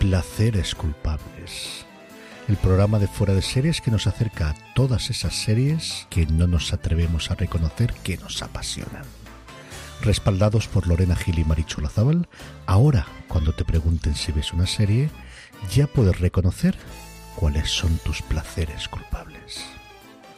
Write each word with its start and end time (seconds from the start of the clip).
Placeres 0.00 0.74
culpables. 0.74 1.84
El 2.48 2.56
programa 2.56 2.98
de 2.98 3.06
fuera 3.06 3.34
de 3.34 3.42
series 3.42 3.82
que 3.82 3.90
nos 3.90 4.06
acerca 4.06 4.48
a 4.48 4.54
todas 4.74 5.10
esas 5.10 5.34
series 5.34 6.06
que 6.08 6.24
no 6.24 6.46
nos 6.46 6.72
atrevemos 6.72 7.30
a 7.30 7.34
reconocer 7.34 7.92
que 8.02 8.16
nos 8.16 8.40
apasionan. 8.40 9.04
Respaldados 10.00 10.68
por 10.68 10.86
Lorena 10.86 11.14
Gil 11.16 11.38
y 11.38 11.44
Marichu 11.44 11.82
Lazábal, 11.82 12.28
ahora 12.64 13.06
cuando 13.28 13.52
te 13.52 13.66
pregunten 13.66 14.14
si 14.14 14.32
ves 14.32 14.54
una 14.54 14.66
serie, 14.66 15.10
ya 15.70 15.86
puedes 15.86 16.18
reconocer 16.18 16.78
cuáles 17.36 17.68
son 17.70 17.98
tus 17.98 18.22
placeres 18.22 18.88
culpables. 18.88 19.66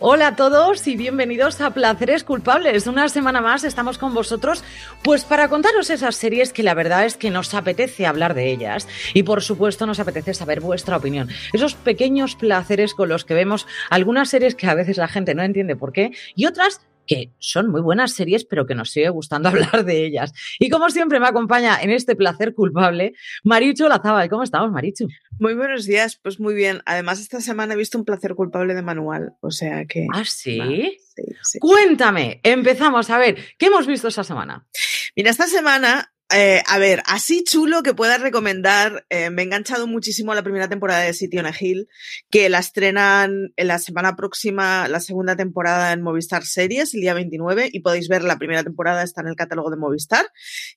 Hola 0.05 0.27
a 0.27 0.34
todos 0.34 0.84
y 0.89 0.96
bienvenidos 0.96 1.61
a 1.61 1.71
Placeres 1.71 2.25
Culpables. 2.25 2.89
Una 2.89 3.09
semana 3.09 3.41
más 3.41 3.62
estamos 3.62 3.98
con 3.98 4.12
vosotros 4.14 4.64
pues 5.05 5.25
para 5.25 5.48
contaros 5.48 5.91
esas 5.91 6.17
series 6.17 6.53
que 6.53 6.64
la 6.64 6.75
verdad 6.75 7.07
es 7.07 7.17
que 7.17 7.31
nos 7.31 7.54
apetece 7.54 8.04
hablar 8.04 8.35
de 8.35 8.50
ellas 8.50 8.89
y 9.14 9.22
por 9.22 9.43
supuesto 9.43 9.86
nos 9.86 10.00
apetece 10.00 10.35
saber 10.35 10.61
vuestra 10.61 10.96
opinión. 10.96 11.29
Esos 11.53 11.77
pequeños 11.77 12.35
placeres 12.35 12.94
con 12.94 13.11
los 13.11 13.25
que 13.25 13.35
vemos 13.35 13.68
algunas 13.91 14.29
series 14.29 14.57
que 14.57 14.67
a 14.67 14.75
veces 14.75 14.96
la 14.96 15.07
gente 15.07 15.36
no 15.36 15.44
entiende 15.44 15.77
por 15.77 15.93
qué 15.93 16.11
y 16.35 16.46
otras 16.46 16.80
que 17.12 17.32
son 17.39 17.71
muy 17.71 17.82
buenas 17.82 18.12
series, 18.12 18.44
pero 18.44 18.66
que 18.66 18.75
nos 18.75 18.90
sigue 18.90 19.11
gustando 19.11 19.48
hablar 19.50 19.84
de 19.84 20.07
ellas. 20.07 20.32
Y 20.58 20.71
como 20.71 20.89
siempre 20.89 21.21
me 21.21 21.26
acompaña 21.26 21.79
en 21.80 21.90
este 21.90 22.16
placer 22.16 22.54
culpable, 22.54 23.12
Marichu 23.44 23.86
Lazábal. 23.88 24.30
¿Cómo 24.30 24.43
estamos, 24.43 24.71
Marichu? 24.71 25.08
Muy 25.38 25.54
buenos 25.54 25.85
días, 25.85 26.18
pues 26.22 26.40
muy 26.40 26.54
bien. 26.54 26.80
Además, 26.86 27.21
esta 27.21 27.40
semana 27.40 27.75
he 27.75 27.76
visto 27.76 27.98
un 27.98 28.04
placer 28.04 28.35
culpable 28.35 28.75
de 28.75 28.82
manual, 28.82 29.35
o 29.40 29.50
sea 29.50 29.85
que... 29.85 30.07
¿Ah, 30.14 30.25
sí? 30.25 30.98
sí, 31.14 31.22
sí. 31.43 31.58
Cuéntame, 31.58 32.41
empezamos 32.44 33.11
a 33.11 33.19
ver, 33.19 33.36
¿qué 33.58 33.66
hemos 33.66 33.86
visto 33.86 34.08
esta 34.08 34.24
semana? 34.24 34.66
Mira, 35.14 35.30
esta 35.30 35.47
semana 35.47 36.12
eh, 36.34 36.62
a 36.67 36.78
ver, 36.78 37.03
así 37.06 37.45
chulo 37.45 37.83
que 37.83 37.95
pueda 37.95 38.19
recomendar, 38.19 39.05
eh, 39.11 39.30
me 39.30 39.42
he 39.42 39.44
enganchado 39.44 39.86
muchísimo 39.86 40.33
a 40.33 40.34
la 40.34 40.42
primera 40.42 40.69
temporada 40.69 41.00
de 41.00 41.12
City 41.12 41.38
on 41.38 41.47
a 41.47 41.52
Hill, 41.58 41.88
que 42.30 42.48
la 42.48 42.58
estrenan 42.58 43.52
en 43.56 43.66
la 43.66 43.78
semana 43.78 44.16
próxima, 44.16 44.88
la 44.88 45.00
segunda 45.00 45.36
temporada 45.36 45.92
en 45.92 46.03
Movistar 46.03 46.44
Series, 46.44 46.94
el 46.94 47.03
día 47.03 47.14
29, 47.14 47.70
y 47.72 47.80
podéis 47.80 48.08
ver 48.08 48.25
la 48.25 48.38
primera 48.38 48.64
temporada, 48.64 49.03
está 49.03 49.20
en 49.20 49.28
el 49.28 49.36
catálogo 49.36 49.70
de 49.70 49.77
Movistar. 49.77 50.27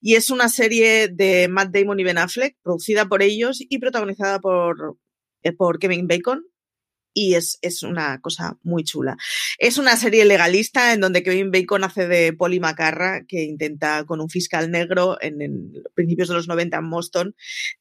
Y 0.02 0.16
es 0.16 0.30
una 0.30 0.50
serie 0.50 1.08
de 1.08 1.48
Matt 1.48 1.70
Damon 1.72 2.00
y 2.00 2.04
Ben 2.04 2.18
Affleck, 2.18 2.58
producida 2.62 3.06
por 3.06 3.22
ellos 3.22 3.60
y 3.62 3.78
protagonizada 3.80 4.40
por, 4.40 4.98
eh, 5.44 5.54
por 5.54 5.80
Kevin 5.80 6.08
Bacon, 6.08 6.44
y 7.16 7.36
es, 7.36 7.58
es, 7.62 7.82
una 7.82 8.20
cosa 8.20 8.60
muy 8.62 8.84
chula. 8.84 9.18
Es 9.58 9.78
una 9.78 9.96
serie 9.96 10.26
legalista 10.26 10.94
en 10.94 11.00
donde 11.00 11.24
Kevin 11.24 11.50
Bacon 11.50 11.86
hace 11.86 12.08
de 12.08 12.34
Polly 12.34 12.60
Macarra, 12.60 13.24
que 13.26 13.44
intenta 13.44 14.04
con 14.06 14.20
un 14.20 14.30
fiscal 14.30 14.70
negro 14.70 15.18
en, 15.22 15.74
principios 15.96 16.28
de 16.28 16.36
los 16.36 16.50
90 16.50 16.78
en 16.78 16.90
Boston, 16.90 17.36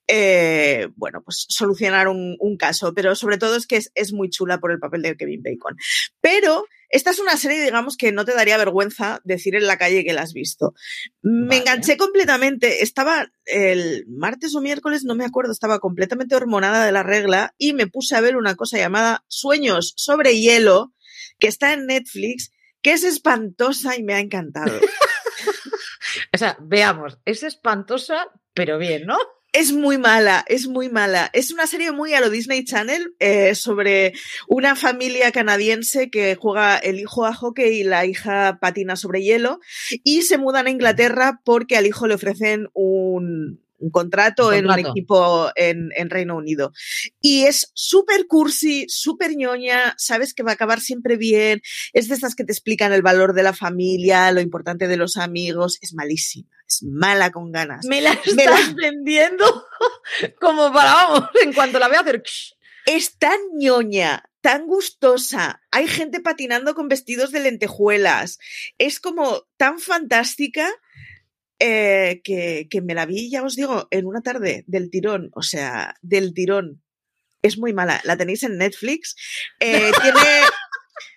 eh, 0.06 0.88
bueno, 0.94 1.22
pues 1.22 1.46
solucionar 1.48 2.06
un, 2.06 2.36
un, 2.38 2.56
caso, 2.56 2.94
pero 2.94 3.16
sobre 3.16 3.36
todo 3.36 3.56
es 3.56 3.66
que 3.66 3.76
es, 3.76 3.90
es 3.96 4.12
muy 4.12 4.30
chula 4.30 4.60
por 4.60 4.70
el 4.70 4.78
papel 4.78 5.02
de 5.02 5.16
Kevin 5.16 5.42
Bacon. 5.42 5.76
Pero 6.20 6.64
esta 6.94 7.10
es 7.10 7.18
una 7.18 7.36
serie, 7.36 7.60
digamos, 7.60 7.96
que 7.96 8.12
no 8.12 8.24
te 8.24 8.34
daría 8.34 8.56
vergüenza 8.56 9.20
decir 9.24 9.56
en 9.56 9.66
la 9.66 9.78
calle 9.78 10.04
que 10.04 10.12
la 10.12 10.22
has 10.22 10.32
visto. 10.32 10.74
Me 11.22 11.46
vale. 11.46 11.60
enganché 11.62 11.96
completamente. 11.96 12.84
Estaba 12.84 13.32
el 13.46 14.04
martes 14.06 14.54
o 14.54 14.60
miércoles, 14.60 15.02
no 15.02 15.16
me 15.16 15.24
acuerdo, 15.24 15.50
estaba 15.50 15.80
completamente 15.80 16.36
hormonada 16.36 16.86
de 16.86 16.92
la 16.92 17.02
regla 17.02 17.52
y 17.58 17.72
me 17.72 17.88
puse 17.88 18.14
a 18.14 18.20
ver 18.20 18.36
una 18.36 18.54
cosa 18.54 18.78
llamada 18.78 19.24
Sueños 19.26 19.94
sobre 19.96 20.38
hielo, 20.38 20.94
que 21.40 21.48
está 21.48 21.72
en 21.72 21.86
Netflix, 21.86 22.52
que 22.80 22.92
es 22.92 23.02
espantosa 23.02 23.96
y 23.96 24.04
me 24.04 24.14
ha 24.14 24.20
encantado. 24.20 24.78
o 26.32 26.38
sea, 26.38 26.56
veamos, 26.60 27.18
es 27.24 27.42
espantosa, 27.42 28.28
pero 28.52 28.78
bien, 28.78 29.04
¿no? 29.04 29.18
Es 29.54 29.72
muy 29.72 29.98
mala, 29.98 30.44
es 30.48 30.66
muy 30.66 30.88
mala. 30.88 31.30
Es 31.32 31.52
una 31.52 31.68
serie 31.68 31.92
muy 31.92 32.12
a 32.12 32.20
lo 32.20 32.28
Disney 32.28 32.64
Channel 32.64 33.14
eh, 33.20 33.54
sobre 33.54 34.12
una 34.48 34.74
familia 34.74 35.30
canadiense 35.30 36.10
que 36.10 36.34
juega 36.34 36.76
el 36.76 36.98
hijo 36.98 37.24
a 37.24 37.32
hockey 37.32 37.80
y 37.80 37.84
la 37.84 38.04
hija 38.04 38.58
patina 38.60 38.96
sobre 38.96 39.22
hielo 39.22 39.60
y 40.02 40.22
se 40.22 40.38
mudan 40.38 40.66
a 40.66 40.70
Inglaterra 40.70 41.40
porque 41.44 41.76
al 41.76 41.86
hijo 41.86 42.08
le 42.08 42.14
ofrecen 42.14 42.66
un, 42.72 43.60
un 43.78 43.90
contrato, 43.90 44.48
un 44.48 44.50
contrato, 44.50 44.52
en 44.52 44.66
un 44.66 44.90
equipo 44.90 45.50
en, 45.54 45.90
en 45.94 46.10
Reino 46.10 46.36
Unido. 46.36 46.72
Y 47.20 47.44
es 47.44 47.70
súper 47.74 48.26
cursi, 48.26 48.86
súper 48.88 49.36
ñoña, 49.36 49.94
sabes 49.98 50.34
que 50.34 50.42
va 50.42 50.50
a 50.50 50.54
acabar 50.54 50.80
siempre 50.80 51.16
bien, 51.16 51.60
es 51.92 52.08
de 52.08 52.14
estas 52.14 52.34
que 52.34 52.44
te 52.44 52.52
explican 52.52 52.92
el 52.92 53.02
valor 53.02 53.34
de 53.34 53.42
la 53.42 53.52
familia, 53.52 54.32
lo 54.32 54.40
importante 54.40 54.88
de 54.88 54.96
los 54.96 55.16
amigos, 55.16 55.78
es 55.80 55.94
malísima, 55.94 56.48
es 56.66 56.82
mala 56.82 57.30
con 57.30 57.52
ganas. 57.52 57.84
Me 57.86 58.00
la 58.00 58.12
estás 58.12 58.34
Me 58.34 58.44
la... 58.44 58.58
vendiendo 58.76 59.44
como 60.40 60.72
para, 60.72 60.92
vamos, 60.92 61.28
en 61.42 61.52
cuanto 61.52 61.78
la 61.78 61.88
veo 61.88 62.00
hacer... 62.00 62.22
Es 62.86 63.18
tan 63.18 63.38
ñoña, 63.56 64.24
tan 64.42 64.66
gustosa. 64.66 65.62
Hay 65.70 65.88
gente 65.88 66.20
patinando 66.20 66.74
con 66.74 66.88
vestidos 66.88 67.32
de 67.32 67.40
lentejuelas. 67.40 68.38
Es 68.76 69.00
como 69.00 69.46
tan 69.56 69.78
fantástica 69.78 70.70
eh, 71.58 72.20
que, 72.22 72.68
que, 72.68 72.82
me 72.82 72.94
la 72.94 73.06
vi, 73.06 73.30
ya 73.30 73.42
os 73.42 73.56
digo, 73.56 73.88
en 73.90 74.04
una 74.04 74.20
tarde 74.20 74.64
del 74.66 74.90
tirón, 74.90 75.30
o 75.34 75.40
sea, 75.40 75.96
del 76.02 76.34
tirón. 76.34 76.82
Es 77.40 77.56
muy 77.56 77.72
mala. 77.72 78.02
La 78.04 78.18
tenéis 78.18 78.42
en 78.42 78.58
Netflix. 78.58 79.16
Eh, 79.60 79.90
tiene, 80.02 80.20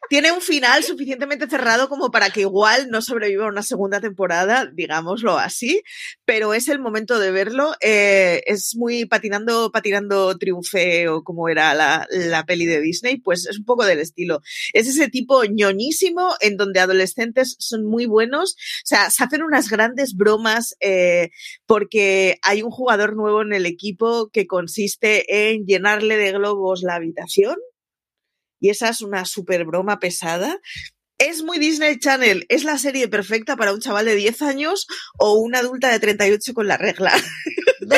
tiene 0.10 0.32
un 0.32 0.42
final 0.42 0.84
suficientemente 0.84 1.48
cerrado 1.48 1.90
como 1.90 2.12
para 2.12 2.30
que 2.30 2.42
igual 2.42 2.90
no 2.90 3.02
sobreviva 3.02 3.48
una 3.48 3.64
segunda 3.64 4.00
temporada, 4.00 4.70
digámoslo 4.74 5.38
así, 5.38 5.82
pero 6.26 6.54
es 6.54 6.68
el 6.68 6.80
momento 6.80 7.20
de 7.20 7.32
verlo. 7.32 7.74
Eh, 7.82 8.44
es 8.46 8.76
muy 8.76 9.06
patinando, 9.06 9.72
patinando 9.72 10.38
triunfe 10.38 11.08
o 11.10 11.24
como 11.24 11.50
era 11.50 11.74
la, 11.74 12.08
la, 12.10 12.46
peli 12.46 12.66
de 12.66 12.82
Disney, 12.82 13.18
pues 13.18 13.48
es 13.48 13.60
un 13.60 13.66
poco 13.66 13.86
del 13.86 14.00
estilo. 14.00 14.42
Es 14.74 14.88
ese 14.88 15.10
tipo 15.10 15.44
ñoñísimo 15.44 16.36
en 16.40 16.58
donde 16.58 16.80
adolescentes 16.80 17.56
son 17.60 17.86
muy 17.86 18.06
buenos, 18.06 18.54
o 18.54 18.86
sea, 18.86 19.10
se 19.10 19.24
hacen 19.24 19.44
unas 19.44 19.70
grandes 19.70 20.16
bromas 20.16 20.76
eh, 20.80 21.32
porque 21.66 22.38
hay 22.42 22.62
un 22.62 22.72
jugador 22.72 23.16
nuevo 23.16 23.42
en 23.42 23.54
el 23.54 23.66
equipo 23.66 24.30
que 24.30 24.48
consiste 24.48 25.52
en 25.52 25.66
llenarle 25.66 26.18
de 26.18 26.32
globos 26.32 26.84
la 26.84 26.96
habitación 26.96 27.58
y 28.60 28.70
esa 28.70 28.90
es 28.90 29.02
una 29.02 29.26
super 29.26 29.66
broma 29.66 30.00
pesada. 30.00 30.60
Es 31.18 31.44
muy 31.44 31.58
Disney 31.58 31.98
Channel, 31.98 32.46
es 32.50 32.64
la 32.64 32.78
serie 32.78 33.08
perfecta 33.08 33.56
para 33.56 33.74
un 33.74 33.80
chaval 33.80 34.06
de 34.06 34.16
10 34.16 34.42
años 34.44 34.86
o 35.18 35.34
una 35.34 35.60
adulta 35.60 35.90
de 35.90 36.00
38 36.00 36.54
con 36.54 36.68
la 36.68 36.78
regla. 36.78 37.12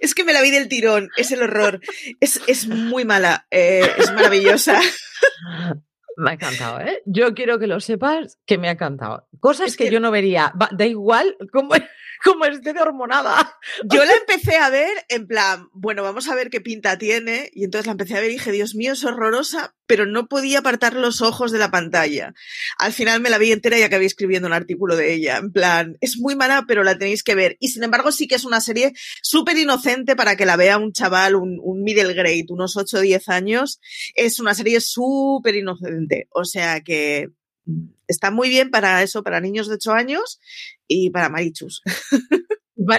es 0.00 0.14
que 0.14 0.24
me 0.24 0.32
la 0.32 0.40
vi 0.40 0.50
del 0.50 0.68
tirón, 0.68 1.10
es 1.16 1.30
el 1.30 1.42
horror. 1.42 1.80
Es, 2.20 2.40
es 2.46 2.68
muy 2.68 3.04
mala, 3.04 3.46
eh, 3.50 3.86
es 3.98 4.12
maravillosa. 4.12 4.80
Me 6.16 6.30
ha 6.30 6.34
encantado, 6.34 6.80
¿eh? 6.80 7.00
Yo 7.06 7.32
quiero 7.32 7.60
que 7.60 7.68
lo 7.68 7.78
sepas 7.78 8.40
que 8.44 8.58
me 8.58 8.66
ha 8.66 8.72
encantado. 8.72 9.28
Cosas 9.38 9.68
es 9.68 9.76
que, 9.76 9.84
que, 9.84 9.92
yo 9.92 10.00
no 10.00 10.10
vería. 10.10 10.52
Da 10.72 10.84
igual 10.84 11.36
cómo, 11.52 11.76
cómo 12.24 12.44
esté 12.44 12.72
de 12.72 12.80
hormonada. 12.80 13.56
Yo 13.84 14.04
la 14.04 14.14
empecé 14.14 14.56
a 14.56 14.70
ver 14.70 14.92
en 15.08 15.26
plan, 15.26 15.68
bueno, 15.72 16.02
vamos 16.02 16.28
a 16.28 16.34
ver 16.34 16.50
qué 16.50 16.60
pinta 16.60 16.98
tiene. 16.98 17.50
Y 17.52 17.64
entonces 17.64 17.86
la 17.86 17.92
empecé 17.92 18.16
a 18.16 18.20
ver 18.20 18.30
y 18.30 18.34
dije, 18.34 18.52
Dios 18.52 18.74
mío, 18.74 18.92
es 18.92 19.04
horrorosa, 19.04 19.74
pero 19.86 20.06
no 20.06 20.28
podía 20.28 20.60
apartar 20.60 20.94
los 20.94 21.22
ojos 21.22 21.52
de 21.52 21.58
la 21.58 21.70
pantalla. 21.70 22.34
Al 22.78 22.92
final 22.92 23.20
me 23.20 23.30
la 23.30 23.38
vi 23.38 23.52
entera 23.52 23.78
y 23.78 23.82
acabé 23.82 24.04
escribiendo 24.06 24.48
un 24.48 24.54
artículo 24.54 24.96
de 24.96 25.14
ella. 25.14 25.38
En 25.38 25.52
plan, 25.52 25.96
es 26.00 26.18
muy 26.18 26.36
mala, 26.36 26.64
pero 26.66 26.84
la 26.84 26.98
tenéis 26.98 27.22
que 27.22 27.34
ver. 27.34 27.56
Y 27.60 27.68
sin 27.68 27.84
embargo, 27.84 28.12
sí 28.12 28.28
que 28.28 28.34
es 28.34 28.44
una 28.44 28.60
serie 28.60 28.92
súper 29.22 29.56
inocente 29.56 30.16
para 30.16 30.36
que 30.36 30.46
la 30.46 30.56
vea 30.56 30.78
un 30.78 30.92
chaval, 30.92 31.36
un, 31.36 31.58
un 31.62 31.82
middle 31.82 32.14
grade, 32.14 32.46
unos 32.50 32.76
8 32.76 32.98
o 32.98 33.00
10 33.00 33.28
años. 33.28 33.80
Es 34.14 34.40
una 34.40 34.54
serie 34.54 34.80
súper 34.80 35.56
inocente. 35.56 36.28
O 36.30 36.44
sea 36.44 36.80
que 36.82 37.28
está 38.06 38.30
muy 38.30 38.48
bien 38.48 38.70
para 38.70 39.02
eso, 39.02 39.22
para 39.22 39.40
niños 39.40 39.68
de 39.68 39.74
8 39.74 39.92
años 39.92 40.40
y 40.86 41.10
para 41.10 41.28
marichus. 41.28 41.82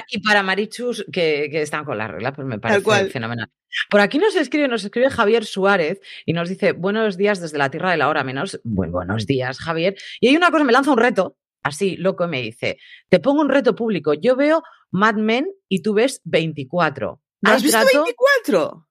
Y 0.10 0.20
para 0.20 0.44
marichus 0.44 1.06
que, 1.12 1.48
que 1.50 1.62
están 1.62 1.86
con 1.86 1.98
la 1.98 2.08
regla, 2.08 2.34
pues 2.34 2.46
me 2.46 2.60
parece 2.60 3.10
fenomenal. 3.10 3.50
Por 3.90 4.02
aquí 4.02 4.18
nos 4.18 4.36
escribe, 4.36 4.68
nos 4.68 4.84
escribe 4.84 5.10
Javier 5.10 5.46
Suárez 5.46 6.02
y 6.26 6.34
nos 6.34 6.50
dice, 6.50 6.74
buenos 6.74 7.18
días 7.18 7.40
desde 7.40 7.58
la 7.58 7.72
tierra 7.72 7.92
de 7.92 7.98
la 7.98 8.10
hora 8.10 8.24
menos. 8.24 8.60
Bueno, 8.64 8.94
buenos 8.94 9.26
días, 9.26 9.60
Javier. 9.60 9.96
Y 10.20 10.28
hay 10.28 10.36
una 10.36 10.52
cosa, 10.52 10.64
me 10.64 10.74
lanza 10.74 10.92
un 10.92 10.98
reto, 10.98 11.38
así, 11.64 11.96
loco, 11.98 12.28
me 12.28 12.42
dice, 12.42 12.78
te 13.10 13.20
pongo 13.20 13.42
un 13.42 13.50
reto 13.50 13.76
público. 13.76 14.14
Yo 14.14 14.36
veo 14.36 14.64
Mad 14.92 15.16
Men 15.16 15.48
y 15.68 15.82
tú 15.82 15.94
ves 15.94 16.22
24. 16.26 17.22
¿No 17.42 17.52
has 17.52 17.64
visto 17.64 17.80
trato? 17.80 18.04
24? 18.04 18.89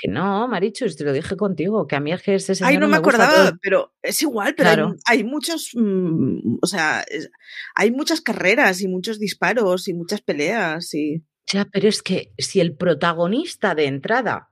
Que 0.00 0.08
no, 0.08 0.48
Marichu, 0.48 0.86
te 0.96 1.04
lo 1.04 1.12
dije 1.12 1.36
contigo, 1.36 1.86
que 1.86 1.94
a 1.94 2.00
mí 2.00 2.10
es 2.10 2.22
que 2.22 2.36
ese 2.36 2.54
Ay, 2.64 2.78
no 2.78 2.86
me, 2.86 2.92
me 2.92 2.96
acordaba, 2.96 3.52
pero 3.60 3.92
es 4.00 4.22
igual, 4.22 4.54
pero 4.56 4.70
claro. 4.70 4.94
hay, 5.04 5.18
hay, 5.18 5.24
muchos, 5.24 5.72
mmm, 5.74 6.56
o 6.62 6.66
sea, 6.66 7.04
es, 7.06 7.30
hay 7.74 7.90
muchas 7.90 8.22
carreras 8.22 8.80
y 8.80 8.88
muchos 8.88 9.18
disparos 9.18 9.88
y 9.88 9.94
muchas 9.94 10.22
peleas 10.22 10.94
y... 10.94 11.22
Ya, 11.52 11.66
pero 11.66 11.86
es 11.86 12.02
que 12.02 12.32
si 12.38 12.60
el 12.60 12.76
protagonista 12.76 13.74
de 13.74 13.86
entrada, 13.86 14.50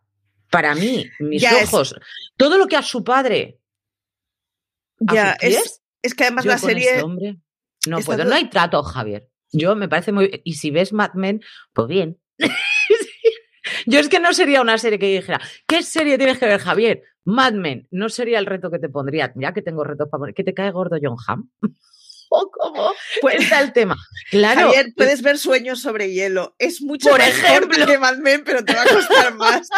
para 0.50 0.74
mí, 0.74 1.06
mis 1.18 1.40
ya 1.40 1.56
ojos, 1.62 1.92
es... 1.92 1.98
todo 2.36 2.58
lo 2.58 2.66
que 2.66 2.76
a 2.76 2.82
su 2.82 3.02
padre... 3.02 3.58
Ya, 5.00 5.34
es, 5.40 5.80
es, 6.02 6.14
que 6.14 6.24
además 6.24 6.44
la 6.44 6.58
serie... 6.58 6.90
Este 6.90 7.02
hombre, 7.02 7.38
no 7.86 8.00
puedo, 8.00 8.18
todo... 8.18 8.28
no 8.28 8.34
hay 8.34 8.50
trato, 8.50 8.82
Javier. 8.82 9.30
Yo 9.52 9.76
me 9.76 9.88
parece 9.88 10.12
muy. 10.12 10.42
Y 10.44 10.54
si 10.54 10.70
ves 10.70 10.92
Mad 10.92 11.14
Men, 11.14 11.40
pues 11.72 11.88
bien. 11.88 12.20
Yo 13.90 14.00
es 14.00 14.10
que 14.10 14.20
no 14.20 14.34
sería 14.34 14.60
una 14.60 14.76
serie 14.76 14.98
que 14.98 15.06
dijera, 15.06 15.40
¿qué 15.66 15.82
serie 15.82 16.18
tienes 16.18 16.38
que 16.38 16.44
ver, 16.44 16.60
Javier? 16.60 17.02
Mad 17.24 17.54
Men. 17.54 17.88
No 17.90 18.10
sería 18.10 18.38
el 18.38 18.44
reto 18.44 18.70
que 18.70 18.78
te 18.78 18.90
pondría. 18.90 19.32
Ya 19.34 19.54
que 19.54 19.62
tengo 19.62 19.82
retos 19.82 20.10
para 20.10 20.20
poner. 20.20 20.34
¿Que 20.34 20.44
te 20.44 20.52
cae 20.52 20.70
gordo 20.70 20.98
John 21.02 21.16
Hamm? 21.26 21.48
¿O 22.30 22.50
cómo 22.50 22.92
pues, 23.20 23.42
está 23.42 23.60
el 23.60 23.72
tema? 23.72 23.96
Claro. 24.30 24.68
Javier, 24.68 24.92
puedes 24.96 25.22
ver 25.22 25.38
Sueños 25.38 25.80
sobre 25.80 26.12
hielo. 26.12 26.54
Es 26.58 26.82
mucho 26.82 27.10
Por 27.10 27.20
ejemplo. 27.20 27.86
que 27.86 27.98
Mad 27.98 28.18
Men, 28.18 28.42
pero 28.44 28.64
te 28.64 28.74
va 28.74 28.82
a 28.82 28.86
costar 28.86 29.34
más. 29.34 29.68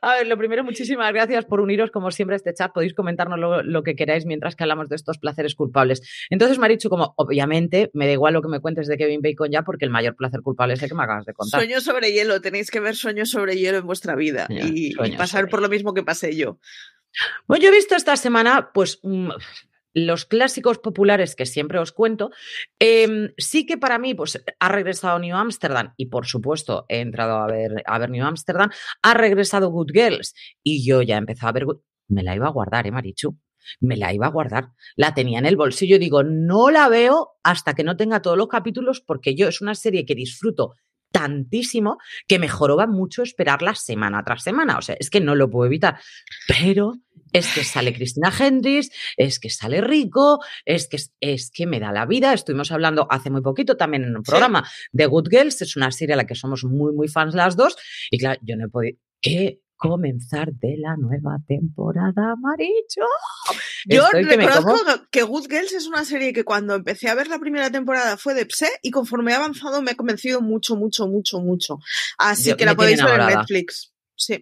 A 0.00 0.14
ver, 0.14 0.26
lo 0.26 0.36
primero, 0.36 0.64
muchísimas 0.64 1.12
gracias 1.12 1.44
por 1.44 1.60
uniros, 1.60 1.90
como 1.90 2.10
siempre, 2.10 2.34
a 2.34 2.36
este 2.36 2.54
chat. 2.54 2.72
Podéis 2.72 2.94
comentarnos 2.94 3.64
lo, 3.64 3.82
que 3.82 3.94
queráis 3.94 4.26
mientras 4.26 4.56
que 4.56 4.64
hablamos 4.64 4.88
de 4.88 4.96
estos 4.96 5.18
placeres 5.18 5.54
culpables. 5.54 6.02
Entonces, 6.30 6.58
Marichu, 6.58 6.88
como 6.88 7.14
obviamente 7.16 7.90
me 7.94 8.06
da 8.06 8.12
igual 8.12 8.34
lo 8.34 8.42
que 8.42 8.48
me 8.48 8.60
cuentes 8.60 8.86
de 8.86 8.96
Kevin 8.96 9.20
Bacon 9.22 9.50
ya, 9.50 9.62
porque 9.62 9.84
el 9.84 9.90
mayor 9.90 10.16
placer 10.16 10.40
culpable 10.40 10.74
es 10.74 10.82
el 10.82 10.88
que 10.88 10.94
me 10.94 11.04
acabas 11.04 11.26
de 11.26 11.32
contar. 11.34 11.60
Sueños 11.60 11.84
sobre 11.84 12.12
hielo, 12.12 12.40
tenéis 12.40 12.70
que 12.70 12.80
ver 12.80 12.96
sueños 12.96 13.30
sobre 13.30 13.56
hielo 13.56 13.78
en 13.78 13.86
vuestra 13.86 14.14
vida 14.14 14.46
y, 14.50 14.94
pasar 15.16 15.48
por 15.48 15.62
lo 15.62 15.68
mismo 15.68 15.94
que 15.94 16.02
pasé 16.02 16.36
yo. 16.36 16.58
Bueno, 17.46 17.62
yo 17.62 17.70
he 17.70 17.72
visto 17.74 17.94
esta 17.94 18.16
semana, 18.16 18.70
pues, 18.74 19.00
los 19.94 20.26
clásicos 20.26 20.78
populares 20.78 21.34
que 21.36 21.46
siempre 21.46 21.78
os 21.78 21.92
cuento, 21.92 22.30
em, 22.78 23.32
sí 23.38 23.64
que 23.64 23.78
para 23.78 23.98
mí 23.98 24.14
pues, 24.14 24.42
ha 24.58 24.68
regresado 24.68 25.18
New 25.18 25.36
Amsterdam 25.36 25.94
y 25.96 26.06
por 26.06 26.26
supuesto 26.26 26.84
he 26.88 27.00
entrado 27.00 27.36
a 27.36 27.46
ver, 27.46 27.82
a 27.86 27.98
ver 27.98 28.10
New 28.10 28.24
Amsterdam, 28.24 28.70
ha 29.02 29.14
regresado 29.14 29.70
Good 29.70 29.92
Girls 29.92 30.34
y 30.62 30.84
yo 30.84 31.00
ya 31.02 31.14
he 31.14 31.18
empezado 31.18 31.50
a 31.50 31.52
ver, 31.52 31.66
me 32.08 32.22
la 32.22 32.34
iba 32.34 32.46
a 32.46 32.50
guardar, 32.50 32.86
¿eh, 32.86 32.90
Marichu? 32.90 33.38
Me 33.80 33.96
la 33.96 34.12
iba 34.12 34.26
a 34.26 34.30
guardar. 34.30 34.68
La 34.94 35.14
tenía 35.14 35.38
en 35.38 35.46
el 35.46 35.56
bolsillo. 35.56 35.98
Digo, 35.98 36.22
no 36.22 36.70
la 36.70 36.88
veo 36.90 37.30
hasta 37.42 37.72
que 37.72 37.82
no 37.82 37.96
tenga 37.96 38.20
todos 38.20 38.36
los 38.36 38.48
capítulos 38.48 39.00
porque 39.00 39.34
yo 39.34 39.48
es 39.48 39.62
una 39.62 39.74
serie 39.74 40.04
que 40.04 40.14
disfruto 40.14 40.74
tantísimo 41.14 41.98
que 42.26 42.40
me 42.40 42.48
joroba 42.48 42.86
mucho 42.88 43.22
esperarla 43.22 43.74
semana 43.74 44.22
tras 44.24 44.42
semana. 44.42 44.76
O 44.76 44.82
sea, 44.82 44.96
es 44.98 45.10
que 45.10 45.20
no 45.20 45.34
lo 45.34 45.48
puedo 45.48 45.66
evitar. 45.66 45.98
Pero 46.46 46.94
es 47.34 47.52
que 47.52 47.64
sale 47.64 47.92
Cristina 47.92 48.32
Hendricks, 48.36 48.90
es 49.16 49.40
que 49.40 49.50
sale 49.50 49.80
Rico, 49.80 50.38
es 50.64 50.88
que, 50.88 50.98
es 51.20 51.50
que 51.50 51.66
me 51.66 51.80
da 51.80 51.92
la 51.92 52.06
vida. 52.06 52.32
Estuvimos 52.32 52.70
hablando 52.70 53.06
hace 53.10 53.28
muy 53.28 53.42
poquito 53.42 53.76
también 53.76 54.04
en 54.04 54.16
un 54.16 54.22
programa 54.22 54.66
de 54.92 55.06
Good 55.06 55.28
Girls, 55.30 55.60
es 55.60 55.76
una 55.76 55.90
serie 55.90 56.14
a 56.14 56.16
la 56.16 56.26
que 56.26 56.36
somos 56.36 56.64
muy, 56.64 56.94
muy 56.94 57.08
fans 57.08 57.34
las 57.34 57.56
dos. 57.56 57.76
Y 58.10 58.18
claro, 58.18 58.40
yo 58.42 58.56
no 58.56 58.66
he 58.66 58.68
podido. 58.68 58.98
¿Qué? 59.20 59.60
comenzar 59.76 60.52
de 60.52 60.76
la 60.78 60.96
nueva 60.96 61.38
temporada, 61.46 62.36
Maricho. 62.40 63.02
Yo 63.86 64.08
reconozco 64.12 64.78
que 65.10 65.22
Good 65.22 65.48
Girls 65.50 65.72
es 65.72 65.86
una 65.86 66.04
serie 66.04 66.32
que 66.32 66.44
cuando 66.44 66.76
empecé 66.76 67.08
a 67.08 67.14
ver 67.14 67.26
la 67.26 67.38
primera 67.38 67.70
temporada 67.70 68.16
fue 68.16 68.34
de 68.34 68.46
Pse 68.46 68.68
y 68.82 68.90
conforme 68.90 69.32
he 69.32 69.34
avanzado 69.34 69.82
me 69.82 69.90
ha 69.90 69.94
convencido 69.94 70.40
mucho, 70.40 70.76
mucho, 70.76 71.06
mucho, 71.06 71.40
mucho. 71.40 71.78
Así 72.16 72.54
que 72.54 72.64
la 72.64 72.74
podéis 72.74 73.02
ver 73.02 73.20
en 73.20 73.26
Netflix. 73.26 73.93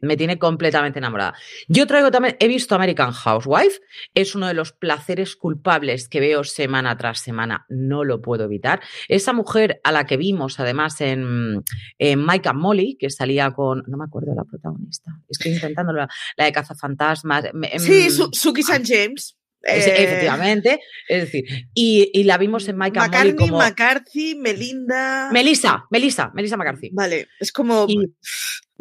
Me 0.03 0.17
tiene 0.17 0.39
completamente 0.39 0.99
enamorada. 0.99 1.35
Yo 1.67 1.87
traigo 1.87 2.11
también, 2.11 2.37
he 2.41 2.49
visto 2.49 2.75
American 2.75 3.13
Housewife, 3.13 3.81
es 4.15 4.35
uno 4.35 4.47
de 4.47 4.55
los 4.55 4.73
placeres 4.73 5.35
culpables 5.37 6.09
que 6.09 6.21
veo 6.21 6.45
semana 6.45 6.97
tras 6.97 7.21
semana, 7.21 7.65
no 7.69 8.05
lo 8.05 8.21
puedo 8.21 8.45
evitar. 8.45 8.81
Esa 9.09 9.33
mujer 9.33 9.81
a 9.85 9.93
la 9.93 10.07
que 10.07 10.17
vimos 10.17 10.61
además 10.61 11.01
en, 11.01 11.63
Mike 11.99 12.49
and 12.49 12.61
Molly, 12.61 12.97
que 12.99 13.11
salía 13.11 13.51
con, 13.53 13.83
no 13.87 13.97
me 13.97 14.05
acuerdo 14.05 14.35
la 14.35 14.45
protagonista, 14.45 15.11
estoy 15.29 15.53
intentando 15.53 15.93
la, 15.93 16.09
de 16.37 16.53
Cazafantasmas. 16.53 17.45
Sí, 17.79 18.09
Suki 18.11 18.61
St. 18.61 18.85
James. 18.85 19.37
Eh, 19.65 20.03
efectivamente, 20.03 20.81
es 21.09 21.23
decir, 21.23 21.45
y, 21.73 22.25
la 22.25 22.37
vimos 22.37 22.67
en 22.69 22.77
Mike 22.77 22.99
and 22.99 23.15
Molly 23.15 23.37
como... 23.37 23.59
McCarthy, 23.59 24.35
Melinda... 24.35 25.31
Melissa, 25.33 25.85
Melissa, 25.91 26.33
Melissa 26.35 26.57
McCarthy. 26.57 26.91
Vale, 26.93 27.29
es 27.39 27.53
como... 27.53 27.87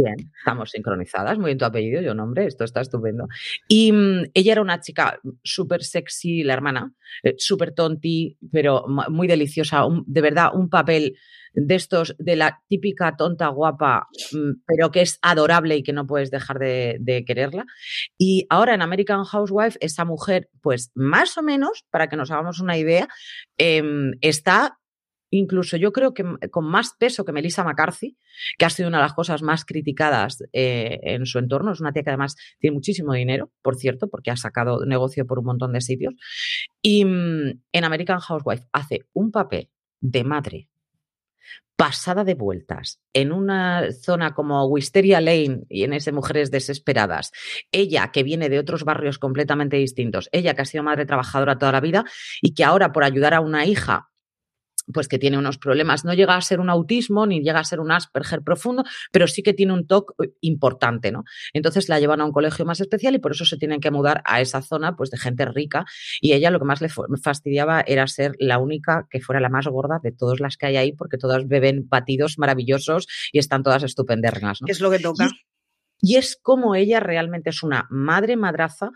Bien, 0.01 0.15
estamos 0.36 0.71
sincronizadas, 0.71 1.38
muy 1.38 1.50
bien 1.50 1.59
tu 1.59 1.65
apellido, 1.65 2.01
yo 2.01 2.15
nombre, 2.15 2.48
esto 2.48 2.63
está 2.63 2.81
estupendo. 2.81 3.27
Y 3.68 3.92
mm, 3.92 4.31
ella 4.33 4.53
era 4.53 4.62
una 4.62 4.80
chica 4.80 5.19
súper 5.44 5.83
sexy, 5.83 6.44
la 6.44 6.53
hermana, 6.53 6.92
eh, 7.21 7.36
súper 7.38 7.74
tonti, 7.74 8.36
pero 8.51 8.86
muy 8.88 9.27
deliciosa, 9.27 9.83
de 10.07 10.21
verdad, 10.21 10.56
un 10.56 10.69
papel 10.69 11.18
de 11.53 11.75
estos, 11.75 12.15
de 12.18 12.36
la 12.36 12.63
típica 12.68 13.15
tonta 13.15 13.50
guapa, 13.50 14.07
mm, 14.31 14.63
pero 14.65 14.89
que 14.89 15.01
es 15.01 15.19
adorable 15.21 15.77
y 15.77 15.83
que 15.83 15.94
no 15.94 16.07
puedes 16.07 16.31
dejar 16.31 16.57
de, 16.57 17.24
quererla. 17.27 17.65
Y 18.18 18.47
ahora 18.50 18.74
en 18.74 18.81
American 18.81 19.24
Housewife, 19.24 19.77
esa 19.81 20.04
mujer, 20.04 20.50
pues 20.62 20.92
más 20.95 21.38
o 21.38 21.44
menos, 21.44 21.86
para 21.92 22.07
que 22.07 22.15
nos 22.15 22.31
hagamos 22.31 22.59
una 22.59 22.75
idea, 22.75 23.07
em, 23.57 24.13
está 24.21 24.80
incluso 25.31 25.78
yo 25.78 25.92
creo 25.92 26.13
que 26.13 26.24
con 26.51 26.66
más 26.66 26.94
peso 27.00 27.25
que 27.25 27.31
Melissa 27.31 27.63
McCarthy, 27.63 28.18
que 28.57 28.66
ha 28.66 28.69
sido 28.69 28.89
una 28.89 29.00
de 29.00 29.04
las 29.04 29.13
cosas 29.13 29.42
más 29.42 29.66
criticadas 29.66 30.44
eh, 30.54 31.00
en 31.04 31.25
su 31.25 31.39
entorno. 31.39 31.72
Es 31.72 31.81
una 31.81 31.92
tía 31.92 32.04
que 32.04 32.12
además 32.12 32.36
tiene 32.60 32.75
muchísimo 32.75 33.13
dinero, 33.13 33.51
por 33.62 33.75
cierto, 33.75 34.10
porque 34.10 34.31
ha 34.31 34.38
sacado 34.38 34.86
negocio 34.86 35.25
por 35.25 35.39
un 35.39 35.45
montón 35.45 35.74
de 35.74 35.81
sitios. 35.81 36.13
Y 36.81 37.06
mm, 37.06 37.62
en 37.72 37.83
American 37.83 38.19
Housewife 38.19 38.68
hace 38.72 39.07
un 39.13 39.31
papel 39.31 39.69
de 40.00 40.24
madre 40.24 40.68
pasada 41.81 42.24
de 42.24 42.36
vueltas 42.36 43.01
en 43.12 43.31
una 43.31 43.92
zona 43.92 44.36
como 44.36 44.63
Wisteria 44.66 45.19
Lane 45.19 45.63
y 45.68 45.83
en 45.83 45.94
ese 45.94 46.12
Mujeres 46.12 46.51
Desesperadas, 46.51 47.31
ella 47.72 48.12
que 48.12 48.22
viene 48.22 48.50
de 48.50 48.60
otros 48.60 48.83
barrios 48.83 49.18
completamente 49.18 49.78
distintos, 49.78 50.30
ella 50.31 50.54
que 50.54 50.62
ha 50.62 50.66
sido 50.66 50.83
madre 50.83 51.07
trabajadora 51.07 51.57
toda 51.57 51.72
la 51.72 51.81
vida 51.81 52.06
y 52.39 52.54
que 52.54 52.63
ahora 52.63 52.92
por 52.92 53.04
ayudar 53.04 53.33
a 53.33 53.42
una 53.42 53.66
hija 53.66 54.10
pues 54.94 55.07
que 55.07 55.19
tiene 55.19 55.38
unos 55.38 55.57
problemas. 55.57 56.06
No 56.06 56.13
llega 56.13 56.36
a 56.36 56.42
ser 56.42 56.60
un 56.60 56.69
autismo 56.69 57.25
ni 57.25 57.42
llega 57.42 57.60
a 57.60 57.63
ser 57.63 57.80
un 57.80 57.92
Asperger 57.92 58.42
profundo, 58.42 58.83
pero 59.12 59.28
sí 59.28 59.44
que 59.44 59.54
tiene 59.54 59.74
un 59.74 59.88
TOC 59.88 60.13
eh, 60.24 60.33
importante, 60.42 61.12
¿no? 61.12 61.24
Entonces 61.54 61.89
la 61.89 62.00
llevan 62.00 62.22
a 62.22 62.25
un 62.25 62.31
colegio 62.31 62.66
más 62.66 62.81
especial 62.81 63.16
y 63.16 63.19
por 63.19 63.31
eso 63.31 63.45
se 63.45 63.57
tienen 63.57 63.80
que 63.80 63.92
mudar 63.92 64.22
a 64.25 64.42
esa 64.42 64.62
zona, 64.62 64.95
pues 64.95 65.10
de 65.10 65.18
gente 65.18 65.45
rica. 65.45 65.86
Y 66.19 66.33
ella 66.33 66.51
lo 66.51 66.60
que 66.60 66.66
más 66.66 66.81
le 66.81 66.89
fastidiaba 66.89 67.81
era 67.81 68.07
ser 68.07 68.33
la 68.39 68.57
única 68.57 69.07
que 69.10 69.22
fuera 69.22 69.39
la 69.39 69.50
más 69.50 69.68
gorda 69.68 70.00
de 70.01 70.12
todas 70.12 70.39
las 70.39 70.57
que 70.57 70.68
hay 70.68 70.78
ahí, 70.78 70.92
porque 70.94 71.18
todas 71.18 71.48
beben 71.48 71.88
batidos 71.88 72.38
maravillosos 72.38 73.07
y 73.31 73.39
están 73.39 73.63
todas 73.63 73.83
estupendernas, 73.83 74.62
¿no? 74.62 74.66
¿Qué 74.66 74.72
es 74.72 74.81
lo 74.81 74.92
que 74.92 75.00
toca? 75.00 75.30
Y 76.01 76.16
es 76.16 76.38
como 76.42 76.74
ella 76.75 77.00
realmente 77.00 77.51
es 77.51 77.62
una 77.62 77.88
madre 77.92 78.36
madraza 78.36 78.89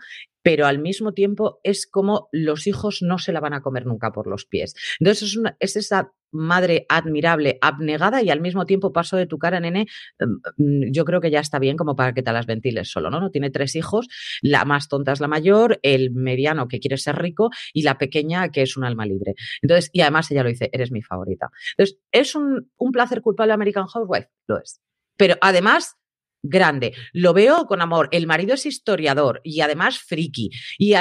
pero 0.46 0.68
al 0.68 0.78
mismo 0.78 1.12
tiempo 1.12 1.58
es 1.64 1.88
como 1.88 2.28
los 2.30 2.68
hijos 2.68 3.02
no 3.02 3.18
se 3.18 3.32
la 3.32 3.40
van 3.40 3.52
a 3.52 3.62
comer 3.62 3.84
nunca 3.84 4.12
por 4.12 4.28
los 4.28 4.46
pies. 4.46 4.76
Entonces 5.00 5.36
es, 5.58 5.74
esa 5.74 6.12
madre 6.30 6.86
admirable, 6.88 7.58
abnegada 7.60 8.22
y 8.22 8.30
al 8.30 8.40
mismo 8.40 8.64
tiempo 8.64 8.92
paso 8.92 9.16
de 9.16 9.26
tu 9.26 9.38
cara, 9.38 9.58
nene, 9.58 9.86
em, 10.20 10.38
mm, 10.56 10.92
yo 10.92 11.04
creo 11.04 11.20
que 11.20 11.32
ya 11.32 11.40
está 11.40 11.58
bien 11.58 11.76
como 11.76 11.96
para 11.96 12.14
que 12.14 12.22
te 12.22 12.30
las 12.30 12.46
ventiles 12.46 12.88
solo, 12.88 13.10
¿no? 13.10 13.18
¿no? 13.18 13.32
Tiene 13.32 13.50
tres 13.50 13.74
hijos, 13.74 14.06
la 14.40 14.64
más 14.64 14.86
tonta 14.86 15.10
es 15.10 15.18
la 15.18 15.26
mayor, 15.26 15.80
el 15.82 16.12
mediano 16.12 16.68
que 16.68 16.78
quiere 16.78 16.96
ser 16.96 17.16
rico 17.16 17.50
y 17.72 17.82
la 17.82 17.98
pequeña 17.98 18.48
que 18.50 18.62
es 18.62 18.76
un 18.76 18.84
alma 18.84 19.04
libre. 19.04 19.34
Entonces, 19.62 19.90
y 19.92 20.02
además 20.02 20.30
ella 20.30 20.44
lo 20.44 20.48
dice, 20.48 20.70
eres 20.72 20.92
mi 20.92 21.02
favorita. 21.02 21.48
Entonces, 21.76 21.98
¿es 22.12 22.36
un, 22.36 22.70
un 22.76 22.92
placer 22.92 23.20
culpable 23.20 23.52
American 23.52 23.86
Housewife? 23.86 24.28
Lo 24.46 24.60
es. 24.60 24.80
Pero 25.16 25.34
además 25.40 25.96
grande. 26.48 26.94
Lo 27.12 27.32
veo 27.32 27.66
con 27.66 27.80
amor. 27.80 28.08
El 28.12 28.26
marido 28.26 28.54
es 28.54 28.66
historiador 28.66 29.40
y 29.44 29.60
además 29.60 29.98
friki. 29.98 30.50
Y, 30.78 30.94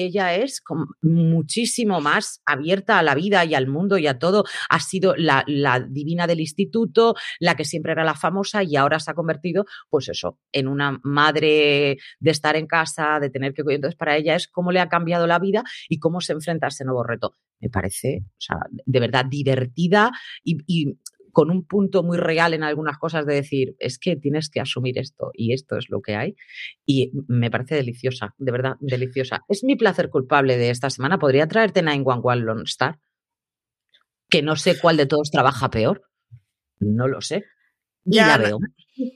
ella 0.00 0.34
es 0.34 0.62
muchísimo 1.00 2.00
más 2.00 2.40
abierta 2.44 2.98
a 2.98 3.02
la 3.02 3.14
vida 3.14 3.44
y 3.44 3.54
al 3.54 3.68
mundo 3.68 3.98
y 3.98 4.06
a 4.06 4.18
todo. 4.18 4.44
Ha 4.68 4.80
sido 4.80 5.14
la, 5.16 5.44
divina 5.88 6.26
del 6.26 6.40
instituto, 6.40 7.14
la 7.38 7.54
que 7.54 7.64
siempre 7.64 7.92
era 7.92 8.04
la 8.04 8.14
famosa 8.14 8.62
y 8.62 8.76
ahora 8.76 8.98
se 8.98 9.10
ha 9.10 9.14
convertido, 9.14 9.64
pues 9.88 10.08
eso, 10.08 10.38
en 10.52 10.68
una 10.68 10.98
madre 11.02 11.98
de 12.18 12.30
estar 12.30 12.56
en 12.56 12.66
casa, 12.66 13.18
de 13.20 13.30
tener 13.30 13.54
que... 13.54 13.62
Entonces, 13.68 13.96
para 13.96 14.16
ella 14.16 14.34
es 14.34 14.48
cómo 14.48 14.72
le 14.72 14.80
ha 14.80 14.88
cambiado 14.88 15.26
la 15.26 15.38
vida 15.38 15.62
y 15.88 15.98
cómo 15.98 16.20
se 16.20 16.32
enfrenta 16.32 16.66
a 16.66 16.68
ese 16.68 16.84
nuevo 16.84 17.04
reto. 17.04 17.34
Me 17.60 17.68
parece, 17.68 18.24
o 18.24 18.40
sea, 18.40 18.56
de 18.70 19.00
verdad 19.00 19.24
divertida 19.24 20.10
y 20.42 20.96
con 21.32 21.50
un 21.50 21.66
punto 21.66 22.02
muy 22.02 22.18
real 22.18 22.54
en 22.54 22.62
algunas 22.62 22.98
cosas 22.98 23.26
de 23.26 23.34
decir, 23.34 23.74
es 23.78 23.98
que 23.98 24.16
tienes 24.16 24.50
que 24.50 24.60
asumir 24.60 24.98
esto 24.98 25.30
y 25.32 25.54
esto 25.54 25.76
es 25.76 25.86
lo 25.88 26.02
que 26.02 26.14
hay. 26.14 26.36
Y 26.86 27.10
me 27.26 27.50
parece 27.50 27.74
deliciosa, 27.74 28.34
de 28.38 28.52
verdad, 28.52 28.74
deliciosa. 28.80 29.40
Es 29.48 29.64
mi 29.64 29.74
placer 29.76 30.10
culpable 30.10 30.58
de 30.58 30.70
esta 30.70 30.90
semana. 30.90 31.18
¿Podría 31.18 31.48
traerte 31.48 31.82
911 31.82 32.44
Lone 32.44 32.62
Star? 32.66 33.00
Que 34.28 34.42
no 34.42 34.56
sé 34.56 34.78
cuál 34.78 34.98
de 34.98 35.06
todos 35.06 35.30
trabaja 35.30 35.70
peor. 35.70 36.02
No 36.78 37.08
lo 37.08 37.20
sé. 37.22 37.44
Y 38.04 38.16
ya, 38.16 38.26
la 38.26 38.38
veo. 38.38 38.58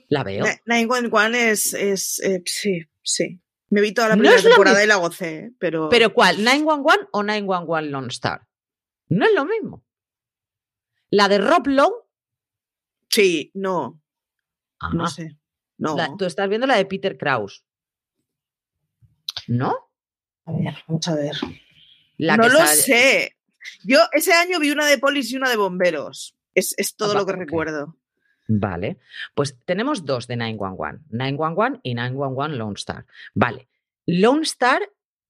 La 0.09 0.23
veo. 0.23 0.45
911 0.65 1.51
es, 1.51 1.73
es 1.73 2.19
eh, 2.23 2.41
sí, 2.45 2.81
sí. 3.03 3.41
Me 3.69 3.81
vi 3.81 3.93
toda 3.93 4.09
la 4.09 4.15
primera 4.15 4.41
temporada 4.41 4.83
y 4.83 4.87
la 4.87 4.95
gocé, 4.95 5.37
¿eh? 5.37 5.51
pero... 5.59 5.89
¿Pero 5.89 6.13
cuál? 6.13 6.37
¿911 6.37 7.09
o 7.11 7.23
911 7.23 7.89
Lone 7.91 8.07
Star? 8.07 8.47
No 9.09 9.25
es 9.25 9.33
lo 9.33 9.45
mismo. 9.45 9.85
La 11.09 11.27
de 11.27 11.37
Rob 11.37 11.67
Lowe 11.67 12.06
Sí, 13.09 13.51
no. 13.53 14.01
No 14.93 15.07
sé. 15.07 15.37
No. 15.77 15.95
tú 16.17 16.25
estás 16.25 16.49
viendo 16.49 16.67
la 16.67 16.77
de 16.77 16.85
Peter 16.85 17.17
Kraus. 17.17 17.65
¿No? 19.47 19.91
A 20.45 20.51
ver, 20.51 20.75
vamos 20.87 21.07
a 21.07 21.15
ver. 21.15 21.35
no 22.17 22.49
lo 22.49 22.65
sé. 22.67 23.37
Yo 23.83 23.99
ese 24.13 24.33
año 24.33 24.59
vi 24.59 24.71
una 24.71 24.85
de 24.87 24.97
polis 24.97 25.31
y 25.31 25.35
una 25.35 25.49
de 25.49 25.57
bomberos. 25.57 26.35
Es, 26.53 26.75
todo 26.95 27.13
lo 27.13 27.25
que 27.25 27.33
recuerdo. 27.33 27.97
Vale, 28.47 28.97
pues 29.35 29.57
tenemos 29.65 30.05
dos 30.05 30.25
de 30.25 30.37
911, 30.37 31.03
911 31.09 31.81
y 31.83 31.93
911 31.93 32.55
Lone 32.55 32.73
Star. 32.75 33.05
Vale, 33.35 33.67
Lone 34.05 34.43
Star 34.43 34.81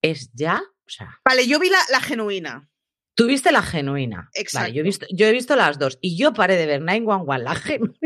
es 0.02 0.32
ya, 0.34 0.62
o 0.62 0.90
sea... 0.90 1.20
Vale, 1.26 1.48
yo 1.48 1.60
vi 1.60 1.70
la, 1.70 1.80
la 1.90 2.00
genuina. 2.00 2.70
Tuviste 3.18 3.52
la 3.52 3.64
genuina. 3.64 4.30
Exacto. 4.36 4.72
yo, 4.72 4.82
he 4.82 4.84
visto, 4.84 5.08
yo 5.10 5.26
he 5.26 5.32
visto 5.32 5.56
las 5.56 5.80
dos 5.80 5.98
y 6.02 6.16
yo 6.16 6.34
paré 6.34 6.56
de 6.56 6.68
ver 6.68 6.82
911, 6.82 7.44
la 7.44 7.56
genuina, 7.56 7.98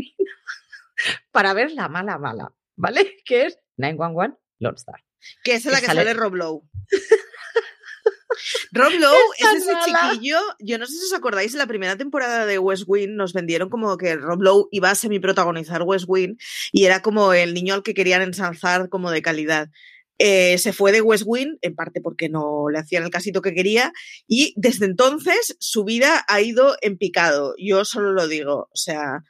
para 1.32 1.54
ver 1.54 1.72
la 1.72 1.90
mala 1.90 2.18
mala, 2.18 2.54
¿vale? 2.78 3.18
Que 3.26 3.48
es 3.48 3.60
911 3.76 4.38
Lone 4.60 4.76
Star. 4.78 5.04
Que 5.44 5.56
es 5.56 5.66
la 5.66 5.82
que 5.82 5.88
sale, 5.88 6.14
Rob 6.14 6.36
Lowe. 6.36 6.64
Rob 8.72 8.94
Lowe 8.94 9.18
es 9.38 9.64
ese 9.64 9.74
chiquillo, 9.84 10.40
yo 10.60 10.78
no 10.78 10.86
sé 10.86 10.94
si 10.94 11.04
os 11.04 11.14
acordáis, 11.14 11.52
en 11.52 11.60
la 11.60 11.68
primera 11.68 11.98
temporada 11.98 12.46
de 12.46 12.58
West 12.58 12.86
Wing 12.88 13.16
nos 13.16 13.34
vendieron 13.34 13.70
como 13.70 13.98
que 13.98 14.16
Rob 14.16 14.42
Lowe 14.42 14.70
iba 14.72 14.90
a 14.90 14.96
semi-protagonizar 14.96 15.84
West 15.84 16.06
Wing 16.08 16.38
y 16.72 16.86
era 16.86 17.02
como 17.02 17.34
el 17.34 17.54
niño 17.54 17.74
al 17.74 17.84
que 17.84 17.94
querían 17.94 18.22
ensalzar 18.22 18.88
como 18.88 19.12
de 19.12 19.22
calidad. 19.22 19.70
Eh, 20.24 20.60
se 20.60 20.72
fue 20.72 20.92
de 20.92 21.02
West 21.02 21.24
Wing, 21.26 21.58
en 21.62 21.74
parte 21.74 22.00
porque 22.00 22.30
no 22.30 22.70
le 22.72 22.78
hacían 22.78 23.02
el 23.02 23.10
casito 23.10 23.42
que 23.42 23.56
quería, 23.56 23.92
y 24.28 24.54
desde 24.56 24.86
entonces 24.86 25.58
su 25.60 25.84
vida 25.84 26.24
ha 26.28 26.42
ido 26.42 26.76
en 26.82 27.00
picado. 27.00 27.56
Yo 27.58 27.86
solo 27.86 28.12
lo 28.12 28.28
digo, 28.28 28.70
o 28.72 28.76
sea, 28.76 29.24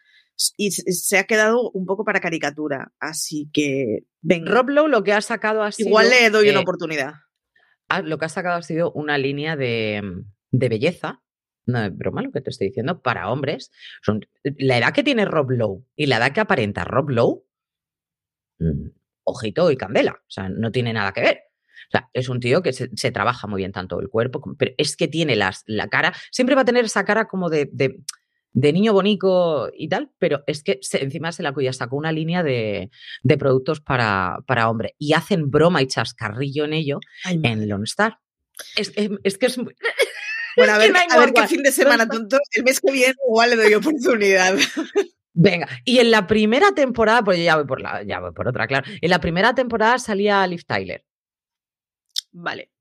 y 0.58 0.72
se 0.72 1.18
ha 1.18 1.24
quedado 1.24 1.72
un 1.72 1.86
poco 1.86 2.04
para 2.04 2.20
caricatura. 2.20 2.92
Así 3.00 3.50
que, 3.54 4.00
venga. 4.22 4.52
Rob 4.52 4.70
Lowe 4.70 4.90
lo 4.90 5.04
que 5.04 5.14
ha 5.14 5.22
sacado 5.22 5.64
ha 5.64 5.72
sido. 5.72 5.88
Igual 5.88 6.10
le 6.10 6.30
doy 6.30 6.50
una 6.50 6.60
oportunidad. 6.60 7.14
lo 8.04 8.18
que 8.18 8.26
ha 8.26 8.30
sacado 8.30 8.58
ha 8.58 8.62
sido 8.62 8.92
una 8.92 9.18
línea 9.18 9.56
de, 9.56 10.02
de 10.52 10.70
belleza. 10.70 11.24
No 11.66 11.86
es 11.86 11.96
broma 11.96 12.22
lo 12.22 12.32
que 12.32 12.42
te 12.42 12.50
estoy 12.50 12.68
diciendo, 12.68 13.02
para 13.02 13.32
hombres. 13.32 13.72
Son, 14.02 14.26
la 14.44 14.78
edad 14.78 14.94
que 14.94 15.04
tiene 15.04 15.24
Rob 15.24 15.52
Lowe 15.52 15.86
y 15.96 16.08
la 16.08 16.18
edad 16.18 16.34
que 16.34 16.42
aparenta 16.42 16.84
Rob 16.84 17.12
Lowe, 17.12 17.46
mm, 18.60 19.01
ojito 19.24 19.72
y 19.72 19.78
candela. 19.78 20.14
O 20.14 20.32
sea, 20.32 20.50
no 20.50 20.72
tiene 20.72 20.94
nada 20.94 21.12
que 21.12 21.22
ver. 21.22 21.42
O 21.88 21.92
sea, 21.92 22.10
es 22.14 22.30
un 22.30 22.40
tío 22.40 22.62
que 22.62 22.72
se, 22.74 23.12
trabaja 23.12 23.48
muy 23.48 23.62
bien 23.62 23.74
tanto 23.74 24.00
el 24.00 24.08
cuerpo, 24.08 24.42
pero 24.58 24.74
es 24.78 24.96
que 24.96 25.08
tiene 25.08 25.36
las, 25.36 25.64
la 25.66 25.90
cara, 25.90 26.14
siempre 26.32 26.56
va 26.56 26.62
a 26.62 26.66
tener 26.66 26.86
esa 26.86 27.04
cara 27.04 27.28
como 27.28 27.50
de, 27.50 27.70
de 28.54 28.74
niño 28.74 28.94
bonito 28.94 29.72
y 29.76 29.88
tal, 29.88 30.12
pero 30.20 30.44
es 30.48 30.64
que 30.64 30.80
encima 30.94 31.32
se 31.32 31.44
la 31.44 31.54
cuya 31.54 31.74
sacó 31.74 31.96
una 31.96 32.12
línea 32.12 32.44
de, 32.44 32.90
productos 33.40 33.82
para, 33.82 34.40
para, 34.46 34.70
hombre 34.70 34.96
y 34.98 35.14
hacen 35.14 35.50
broma 35.50 35.82
y 35.82 35.88
chascarrillo 35.88 36.66
en 36.66 36.74
ello 36.74 37.00
en 37.26 37.68
Lone 37.68 37.86
Star. 37.86 38.20
Es, 38.76 38.92
que 38.92 39.46
es 39.46 39.58
Bueno, 39.58 39.74
a 40.74 40.78
ver, 40.78 40.94
a 41.10 41.20
ver 41.20 41.34
qué 41.34 41.48
fin 41.48 41.64
de 41.64 41.72
semana 41.72 42.08
tonto. 42.08 42.38
El 42.52 42.64
mes 42.64 42.80
que 42.82 42.92
viene 42.92 43.16
igual 43.28 43.52
le 43.52 43.56
doy 43.56 43.74
oportunidad. 43.74 44.56
Venga, 45.34 45.68
y 45.86 46.00
en 46.00 46.12
la 46.12 46.28
primera 46.28 46.74
temporada, 46.74 47.24
pues 47.24 47.44
ya 47.44 47.56
voy 47.56 47.66
por 47.66 47.82
la, 47.82 48.04
ya 48.04 48.20
voy 48.20 48.34
por 48.34 48.48
otra, 48.48 48.68
claro. 48.68 48.90
En 49.02 49.10
la 49.10 49.20
primera 49.20 49.56
temporada 49.56 49.98
salía 49.98 50.46
Liv 50.46 50.66
Tyler. 50.66 51.06
Vale. 52.32 52.72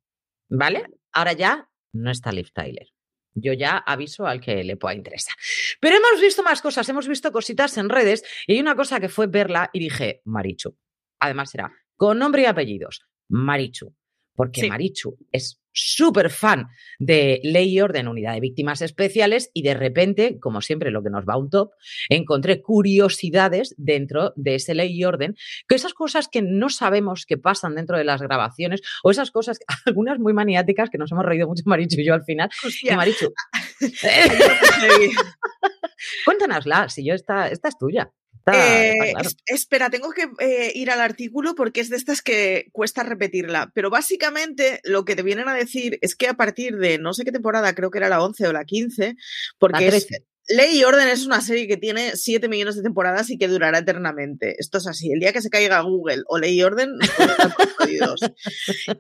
¿Vale? 0.48 0.86
Ahora 1.12 1.32
ya 1.32 1.68
no 1.92 2.10
está 2.10 2.32
Liv 2.32 2.50
Tyler. 2.52 2.88
Yo 3.34 3.52
ya 3.52 3.78
aviso 3.78 4.26
al 4.26 4.40
que 4.40 4.64
le 4.64 4.76
pueda 4.76 4.94
interesar. 4.94 5.34
Pero 5.80 5.96
hemos 5.96 6.20
visto 6.20 6.42
más 6.42 6.60
cosas, 6.60 6.88
hemos 6.88 7.06
visto 7.06 7.30
cositas 7.30 7.78
en 7.78 7.88
redes 7.88 8.24
y 8.46 8.54
hay 8.54 8.60
una 8.60 8.74
cosa 8.74 8.98
que 8.98 9.08
fue 9.08 9.28
verla 9.28 9.70
y 9.72 9.78
dije, 9.78 10.22
Marichu. 10.24 10.76
Además 11.20 11.54
era 11.54 11.72
con 11.96 12.18
nombre 12.18 12.42
y 12.42 12.46
apellidos, 12.46 13.06
Marichu. 13.28 13.94
Porque 14.34 14.68
Marichu 14.68 15.16
es 15.30 15.59
súper 15.72 16.30
fan 16.30 16.68
de 16.98 17.40
Ley 17.42 17.74
y 17.74 17.80
Orden, 17.80 18.08
Unidad 18.08 18.34
de 18.34 18.40
Víctimas 18.40 18.82
Especiales, 18.82 19.50
y 19.54 19.62
de 19.62 19.74
repente, 19.74 20.38
como 20.40 20.60
siempre 20.60 20.90
lo 20.90 21.02
que 21.02 21.10
nos 21.10 21.24
va 21.24 21.34
a 21.34 21.38
un 21.38 21.50
top, 21.50 21.72
encontré 22.08 22.62
curiosidades 22.62 23.74
dentro 23.76 24.32
de 24.36 24.56
ese 24.56 24.74
Ley 24.74 24.92
y 24.92 25.04
Orden, 25.04 25.36
que 25.68 25.74
esas 25.74 25.94
cosas 25.94 26.28
que 26.28 26.42
no 26.42 26.68
sabemos 26.68 27.26
que 27.26 27.38
pasan 27.38 27.74
dentro 27.74 27.96
de 27.96 28.04
las 28.04 28.22
grabaciones, 28.22 28.82
o 29.02 29.10
esas 29.10 29.30
cosas, 29.30 29.58
algunas 29.86 30.18
muy 30.18 30.32
maniáticas, 30.32 30.90
que 30.90 30.98
nos 30.98 31.12
hemos 31.12 31.24
reído 31.24 31.46
mucho 31.46 31.62
Marichu 31.66 32.00
y 32.00 32.06
yo 32.06 32.14
al 32.14 32.24
final. 32.24 32.50
Y 32.82 32.94
Marichu, 32.94 33.32
cuéntanosla, 36.24 36.88
si 36.88 37.04
yo 37.04 37.14
esta, 37.14 37.48
esta 37.48 37.68
es 37.68 37.78
tuya. 37.78 38.12
Eh, 38.46 39.12
espera, 39.46 39.90
tengo 39.90 40.10
que 40.10 40.28
eh, 40.40 40.72
ir 40.74 40.90
al 40.90 41.00
artículo 41.00 41.54
porque 41.54 41.80
es 41.80 41.90
de 41.90 41.96
estas 41.96 42.22
que 42.22 42.68
cuesta 42.72 43.02
repetirla. 43.02 43.70
Pero 43.74 43.90
básicamente 43.90 44.80
lo 44.84 45.04
que 45.04 45.16
te 45.16 45.22
vienen 45.22 45.48
a 45.48 45.54
decir 45.54 45.98
es 46.02 46.14
que 46.14 46.28
a 46.28 46.34
partir 46.34 46.76
de 46.78 46.98
no 46.98 47.12
sé 47.12 47.24
qué 47.24 47.32
temporada, 47.32 47.74
creo 47.74 47.90
que 47.90 47.98
era 47.98 48.08
la 48.08 48.22
11 48.22 48.48
o 48.48 48.52
la 48.52 48.64
15, 48.64 49.16
porque 49.58 49.88
es, 49.88 50.08
Ley 50.50 50.78
y 50.78 50.84
Orden 50.84 51.08
es 51.08 51.26
una 51.26 51.40
serie 51.40 51.68
que 51.68 51.76
tiene 51.76 52.16
7 52.16 52.48
millones 52.48 52.74
de 52.74 52.82
temporadas 52.82 53.30
y 53.30 53.38
que 53.38 53.46
durará 53.46 53.78
eternamente. 53.78 54.56
Esto 54.58 54.78
es 54.78 54.86
así. 54.88 55.12
El 55.12 55.20
día 55.20 55.32
que 55.32 55.42
se 55.42 55.48
caiga 55.48 55.80
Google 55.80 56.22
o 56.26 56.38
Ley 56.38 56.58
y 56.58 56.62
Orden, 56.64 56.90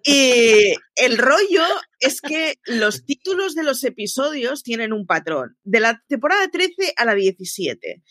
Y 0.04 0.74
el 0.96 1.18
rollo 1.18 1.64
es 1.98 2.20
que 2.20 2.54
los 2.66 3.04
títulos 3.04 3.54
de 3.54 3.64
los 3.64 3.82
episodios 3.82 4.62
tienen 4.62 4.92
un 4.92 5.06
patrón. 5.06 5.56
De 5.64 5.80
la 5.80 6.00
temporada 6.08 6.48
13 6.50 6.94
a 6.96 7.04
la 7.04 7.14
17. 7.14 8.02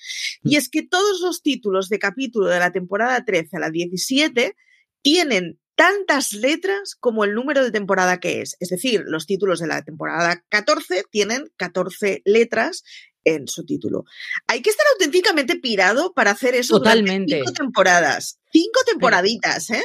Y 0.43 0.55
es 0.57 0.69
que 0.69 0.83
todos 0.83 1.21
los 1.21 1.41
títulos 1.41 1.87
de 1.87 1.99
capítulo 1.99 2.47
de 2.47 2.59
la 2.59 2.71
temporada 2.71 3.23
13 3.23 3.55
a 3.55 3.59
la 3.59 3.69
17 3.69 4.55
tienen 5.01 5.59
tantas 5.79 6.33
letras 6.33 6.97
como 6.99 7.23
el 7.23 7.33
número 7.33 7.63
de 7.63 7.71
temporada 7.71 8.19
que 8.19 8.41
es. 8.41 8.57
Es 8.59 8.67
decir, 8.67 9.03
los 9.05 9.25
títulos 9.25 9.61
de 9.61 9.67
la 9.67 9.81
temporada 9.81 10.43
14 10.49 11.05
tienen 11.09 11.49
14 11.55 12.21
letras 12.25 12.83
en 13.23 13.47
su 13.47 13.65
título. 13.65 14.05
Hay 14.47 14.61
que 14.61 14.69
estar 14.69 14.85
auténticamente 14.93 15.55
pirado 15.55 16.13
para 16.13 16.31
hacer 16.31 16.55
eso 16.55 16.77
Totalmente. 16.77 17.35
cinco 17.37 17.51
temporadas. 17.53 18.39
Cinco 18.51 18.79
temporaditas, 18.85 19.69
¿eh? 19.71 19.83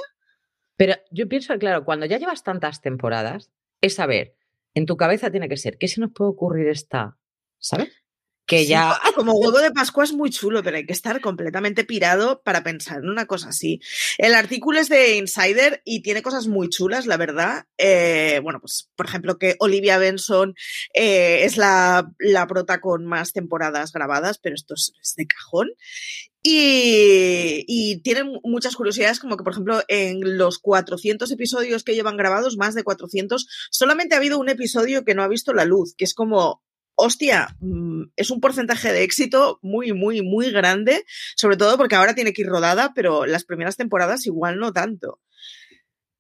Pero 0.77 0.95
yo 1.11 1.29
pienso, 1.29 1.57
claro, 1.59 1.85
cuando 1.85 2.07
ya 2.07 2.19
llevas 2.19 2.43
tantas 2.43 2.81
temporadas, 2.81 3.51
es 3.81 3.95
saber, 3.95 4.35
en 4.75 4.87
tu 4.87 4.97
cabeza 4.97 5.31
tiene 5.31 5.49
que 5.49 5.57
ser, 5.57 5.79
¿qué 5.79 5.89
se 5.89 6.01
nos 6.01 6.13
puede 6.13 6.31
ocurrir 6.31 6.69
esta? 6.69 7.17
¿Sabes? 7.59 8.04
Que 8.47 8.67
ya... 8.67 8.99
Como 9.15 9.35
huevo 9.35 9.59
de 9.59 9.71
Pascua 9.71 10.05
es 10.05 10.13
muy 10.13 10.31
chulo, 10.31 10.63
pero 10.63 10.77
hay 10.77 10.87
que 10.87 10.93
estar 10.93 11.21
completamente 11.21 11.85
pirado 11.85 12.43
para 12.43 12.63
pensar 12.63 12.99
en 12.99 13.09
una 13.09 13.27
cosa 13.27 13.51
así. 13.51 13.81
El 14.19 14.35
artículo 14.35 14.81
es 14.81 14.89
de 14.89 15.17
Insider 15.17 15.81
y 15.85 16.03
tiene 16.03 16.23
cosas 16.23 16.47
muy 16.47 16.69
chulas, 16.69 17.07
la 17.07 17.17
verdad. 17.17 17.67
Eh, 17.79 18.41
bueno, 18.43 18.61
pues 18.61 18.91
por 18.97 19.07
ejemplo 19.07 19.39
que 19.39 19.57
Olivia 19.61 19.99
Benson 19.99 20.55
eh, 20.93 21.45
es 21.45 21.57
la, 21.57 22.11
la 22.19 22.47
prota 22.47 22.81
con 22.81 23.07
más 23.07 23.33
temporadas 23.33 23.93
grabadas, 23.93 24.39
pero 24.39 24.55
esto 24.55 24.75
es, 24.75 24.93
de 25.17 25.27
cajón. 25.27 25.71
Y, 26.47 27.65
y, 27.67 28.03
tienen 28.03 28.31
muchas 28.43 28.77
curiosidades, 28.77 29.19
como 29.19 29.39
que, 29.39 29.45
por 29.45 29.55
ejemplo, 29.55 29.81
en 29.89 30.37
los 30.37 30.59
400 30.59 31.31
episodios 31.31 31.85
que 31.85 31.95
llevan 31.95 32.19
grabados, 32.19 32.59
más 32.59 32.75
de 32.75 32.85
400, 32.85 33.47
solamente 33.71 34.15
ha 34.15 34.19
habido 34.19 34.39
un 34.39 34.51
episodio 34.51 35.07
que 35.07 35.15
no 35.15 35.23
ha 35.23 35.29
visto 35.29 35.55
la 35.55 35.65
luz, 35.65 35.95
que 35.97 36.05
es 36.05 36.13
como 36.13 36.63
hostia, 36.97 37.57
mm, 37.61 38.05
es 38.17 38.31
un 38.31 38.41
porcentaje 38.41 38.93
de 38.93 39.03
éxito 39.03 39.59
muy, 39.63 39.93
muy, 39.93 40.23
muy 40.23 40.51
grande, 40.51 41.05
sobre 41.37 41.57
todo 41.57 41.77
porque 41.77 41.97
ahora 41.97 42.15
tiene 42.15 42.33
que 42.33 42.43
ir 42.43 42.49
rodada, 42.49 42.93
pero 42.95 43.27
las 43.27 43.45
primeras 43.45 43.77
temporadas 43.77 44.27
igual 44.27 44.59
no 44.59 44.73
tanto. 44.73 45.21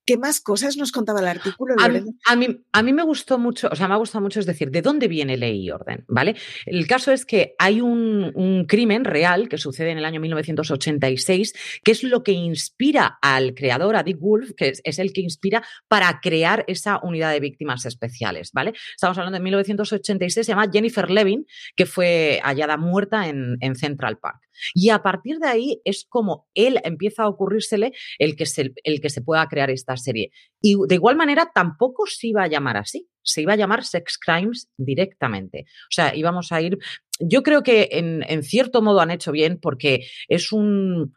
¿Qué 0.06 0.18
más 0.18 0.40
cosas 0.40 0.76
nos 0.76 0.92
contaba 0.92 1.20
el 1.20 1.28
artículo? 1.28 1.74
A, 1.78 1.88
mí, 1.88 2.58
a, 2.72 2.82
mí, 2.82 2.92
me 2.92 3.02
gustó 3.02 3.38
mucho, 3.38 3.68
o 3.72 3.76
sea, 3.76 3.88
me 3.88 3.94
ha 3.94 3.96
gustado 3.96 4.22
mucho, 4.22 4.38
es 4.38 4.46
decir, 4.46 4.70
¿de 4.70 4.82
dónde 4.82 5.08
viene 5.08 5.36
ley 5.36 5.64
y 5.64 5.70
orden? 5.70 6.04
¿Vale? 6.08 6.36
El 6.66 6.86
caso 6.86 7.10
es 7.10 7.24
que 7.24 7.54
hay 7.58 7.80
un, 7.80 8.64
crimen 8.68 9.04
real 9.04 9.48
que 9.48 9.58
sucede 9.58 9.90
en 9.90 9.98
el 9.98 10.04
año 10.04 10.20
1986, 10.20 11.54
que 11.82 11.92
es 11.92 12.02
lo 12.02 12.22
que 12.22 12.32
inspira 12.32 13.18
al 13.22 13.54
creador, 13.54 13.96
a 13.96 14.02
Dick 14.02 14.18
Wolf, 14.18 14.52
que 14.56 14.74
es, 14.82 14.98
el 14.98 15.12
que 15.12 15.22
inspira 15.22 15.64
para 15.88 16.20
crear 16.20 16.64
esa 16.68 17.00
unidad 17.02 17.32
de 17.32 17.40
víctimas 17.40 17.86
especiales, 17.86 18.50
¿vale? 18.52 18.74
Estamos 18.94 19.16
hablando 19.18 19.38
de 19.38 19.44
1986, 19.44 20.46
se 20.46 20.52
llama 20.52 20.70
Jennifer 20.70 21.10
Levin, 21.10 21.46
que 21.76 21.86
fue 21.86 22.40
hallada 22.42 22.76
muerta 22.76 23.28
en, 23.28 23.56
en 23.60 23.74
Central 23.74 24.18
Park. 24.18 24.40
Y 24.74 24.90
a 24.90 25.02
partir 25.02 25.38
de 25.38 25.48
ahí 25.48 25.80
es 25.84 26.06
como 26.08 26.48
él 26.54 26.80
empieza 26.84 27.24
a 27.24 27.28
ocurrírsele 27.28 27.92
el 28.18 28.36
que 28.36 28.46
se, 28.46 28.72
el 28.82 29.00
que 29.00 29.10
se 29.10 29.22
pueda 29.22 29.46
crear 29.48 29.70
esta 29.70 29.96
serie. 29.96 30.30
Y 30.60 30.76
de 30.88 30.94
igual 30.94 31.16
manera 31.16 31.50
tampoco 31.54 32.06
se 32.06 32.28
iba 32.28 32.42
a 32.42 32.48
llamar 32.48 32.76
así, 32.76 33.08
se 33.22 33.42
iba 33.42 33.54
a 33.54 33.56
llamar 33.56 33.84
Sex 33.84 34.18
Crimes 34.18 34.68
directamente. 34.76 35.64
O 35.66 35.90
sea, 35.90 36.14
íbamos 36.14 36.52
a 36.52 36.60
ir... 36.60 36.78
Yo 37.20 37.42
creo 37.42 37.62
que 37.62 37.88
en, 37.92 38.42
cierto 38.42 38.82
modo 38.82 39.00
han 39.00 39.10
hecho 39.10 39.30
bien 39.32 39.58
porque 39.60 40.06
es 40.28 40.52
un 40.52 41.14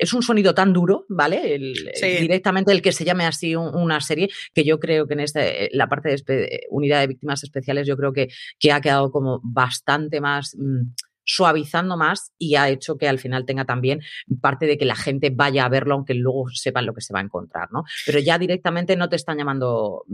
es 0.00 0.14
un 0.14 0.22
sonido 0.22 0.54
tan 0.54 0.72
duro, 0.72 1.04
¿vale? 1.10 1.58
Directamente 2.00 2.72
el 2.72 2.80
que 2.80 2.90
se 2.90 3.04
llame 3.04 3.26
así 3.26 3.54
una 3.54 4.00
serie, 4.00 4.30
que 4.54 4.64
yo 4.64 4.80
creo 4.80 5.06
que 5.06 5.12
en 5.12 5.20
este, 5.20 5.68
la 5.72 5.90
parte 5.90 6.16
de 6.26 6.60
unidad 6.70 7.00
de 7.00 7.06
víctimas 7.06 7.44
especiales, 7.44 7.86
yo 7.86 7.98
creo 7.98 8.10
que, 8.14 8.28
que 8.58 8.72
ha 8.72 8.80
quedado 8.80 9.12
como 9.12 9.40
bastante 9.44 10.22
más. 10.22 10.56
Mm, 10.56 10.94
suavizando 11.30 11.96
más 11.96 12.32
y 12.38 12.56
ha 12.56 12.68
hecho 12.68 12.98
que 12.98 13.08
al 13.08 13.20
final 13.20 13.46
tenga 13.46 13.64
también 13.64 14.02
parte 14.40 14.66
de 14.66 14.76
que 14.76 14.84
la 14.84 14.96
gente 14.96 15.30
vaya 15.30 15.64
a 15.64 15.68
verlo, 15.68 15.94
aunque 15.94 16.14
luego 16.14 16.48
sepan 16.52 16.86
lo 16.86 16.94
que 16.94 17.00
se 17.00 17.12
va 17.12 17.20
a 17.20 17.22
encontrar, 17.22 17.68
¿no? 17.70 17.84
Pero 18.04 18.18
ya 18.18 18.36
directamente 18.36 18.96
no 18.96 19.08
te 19.08 19.16
están 19.16 19.38
llamando, 19.38 20.04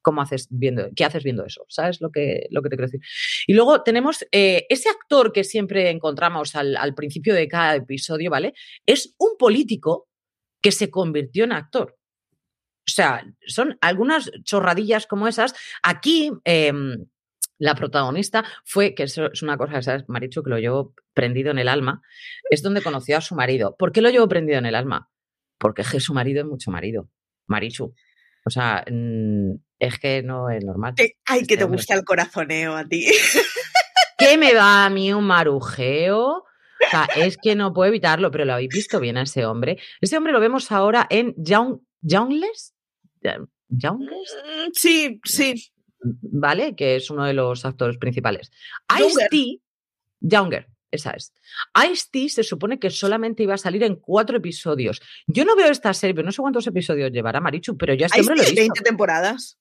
¿cómo 0.00 0.22
haces 0.22 0.46
viendo, 0.50 0.88
qué 0.94 1.04
haces 1.04 1.24
viendo 1.24 1.44
eso? 1.44 1.64
¿Sabes 1.68 2.00
lo 2.00 2.10
que, 2.10 2.46
lo 2.50 2.62
que 2.62 2.68
te 2.68 2.76
quiero 2.76 2.86
decir? 2.86 3.00
Y 3.48 3.54
luego 3.54 3.82
tenemos 3.82 4.24
eh, 4.30 4.66
ese 4.68 4.88
actor 4.88 5.32
que 5.32 5.42
siempre 5.42 5.90
encontramos 5.90 6.54
al, 6.54 6.76
al 6.76 6.94
principio 6.94 7.34
de 7.34 7.48
cada 7.48 7.74
episodio, 7.74 8.30
¿vale? 8.30 8.54
Es 8.86 9.14
un 9.18 9.36
político 9.38 10.08
que 10.62 10.70
se 10.70 10.88
convirtió 10.88 11.44
en 11.44 11.52
actor. 11.52 11.96
O 12.86 12.92
sea, 12.92 13.24
son 13.46 13.76
algunas 13.80 14.30
chorradillas 14.44 15.06
como 15.06 15.26
esas. 15.26 15.54
Aquí, 15.82 16.30
em, 16.44 17.06
la 17.60 17.74
protagonista 17.74 18.44
fue, 18.64 18.94
que 18.94 19.04
eso 19.04 19.30
es 19.30 19.42
una 19.42 19.56
cosa 19.58 19.74
que 19.74 19.82
sabes, 19.82 20.08
Marichu, 20.08 20.42
que 20.42 20.50
lo 20.50 20.58
llevo 20.58 20.94
prendido 21.12 21.50
en 21.50 21.58
el 21.58 21.68
alma, 21.68 22.02
es 22.48 22.62
donde 22.62 22.82
conoció 22.82 23.18
a 23.18 23.20
su 23.20 23.34
marido. 23.34 23.76
¿Por 23.78 23.92
qué 23.92 24.00
lo 24.00 24.08
llevo 24.08 24.28
prendido 24.28 24.58
en 24.58 24.66
el 24.66 24.74
alma? 24.74 25.10
Porque 25.58 25.82
es 25.82 25.90
que 25.90 26.00
su 26.00 26.14
marido 26.14 26.40
es 26.40 26.46
mucho 26.46 26.70
marido. 26.70 27.10
Marichu. 27.46 27.94
O 28.46 28.50
sea, 28.50 28.82
mm, 28.90 29.52
es 29.78 29.98
que 29.98 30.22
no 30.22 30.48
es 30.48 30.64
normal. 30.64 30.94
Ay, 31.26 31.46
que 31.46 31.58
te 31.58 31.64
gusta 31.64 31.94
el 31.94 32.04
corazoneo 32.04 32.74
a 32.74 32.86
ti. 32.86 33.06
¿Qué 34.18 34.38
me 34.38 34.54
va 34.54 34.86
a 34.86 34.90
mí 34.90 35.12
un 35.12 35.24
marujeo? 35.24 36.28
O 36.28 36.90
sea, 36.90 37.06
es 37.14 37.36
que 37.36 37.54
no 37.54 37.74
puedo 37.74 37.88
evitarlo, 37.88 38.30
pero 38.30 38.46
lo 38.46 38.54
habéis 38.54 38.70
visto 38.72 39.00
bien 39.00 39.18
a 39.18 39.22
ese 39.22 39.44
hombre. 39.44 39.78
Ese 40.00 40.16
hombre 40.16 40.32
lo 40.32 40.40
vemos 40.40 40.72
ahora 40.72 41.06
en 41.10 41.34
Young, 41.36 41.80
Youngless. 42.00 42.74
¿Youngless? 43.68 44.36
Mm, 44.46 44.70
sí, 44.72 45.20
sí. 45.24 45.72
¿Vale? 46.02 46.74
Que 46.74 46.96
es 46.96 47.10
uno 47.10 47.24
de 47.24 47.34
los 47.34 47.64
actores 47.64 47.98
principales. 47.98 48.50
Ice-T, 48.98 49.60
Younger, 50.20 50.68
esa 50.90 51.10
es. 51.10 51.32
Ice-T 51.90 52.28
se 52.28 52.42
supone 52.42 52.78
que 52.78 52.90
solamente 52.90 53.42
iba 53.42 53.54
a 53.54 53.58
salir 53.58 53.82
en 53.84 53.96
cuatro 53.96 54.38
episodios. 54.38 55.00
Yo 55.26 55.44
no 55.44 55.56
veo 55.56 55.70
esta 55.70 55.94
serie, 55.94 56.22
no 56.22 56.32
sé 56.32 56.42
cuántos 56.42 56.66
episodios 56.66 57.12
llevará 57.12 57.40
Marichu, 57.40 57.76
pero 57.76 57.94
ya 57.94 58.06
este 58.06 58.20
hombre 58.20 58.36
lo 58.36 58.42
he 58.42 58.46
visto. 58.46 58.60
20 58.60 58.80
temporadas. 58.82 59.58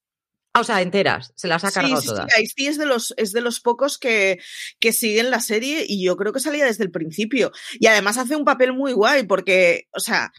Ah, 0.54 0.62
o 0.62 0.64
sea, 0.64 0.82
enteras, 0.82 1.32
se 1.36 1.48
las 1.48 1.64
ha 1.64 1.72
cargado 1.72 2.02
sí, 2.02 2.08
todas. 2.08 2.26
Sí, 2.36 2.46
sí, 2.48 2.68
es 2.68 2.80
de 2.80 2.88
los, 2.88 3.14
es 3.18 3.34
de 3.34 3.42
los 3.42 3.60
pocos 3.60 4.00
que, 4.00 4.40
que 4.80 4.94
siguen 4.94 5.30
la 5.30 5.42
serie 5.42 5.86
y 5.88 6.04
yo 6.04 6.18
creo 6.18 6.34
que 6.34 6.40
salía 6.40 6.66
desde 6.66 6.84
el 6.84 6.92
principio. 6.92 7.52
Y 7.80 7.86
además 7.86 8.18
hace 8.18 8.36
un 8.36 8.46
papel 8.46 8.74
muy 8.74 8.94
guay 8.94 9.28
porque, 9.28 9.88
o 9.94 10.00
sea, 10.00 10.32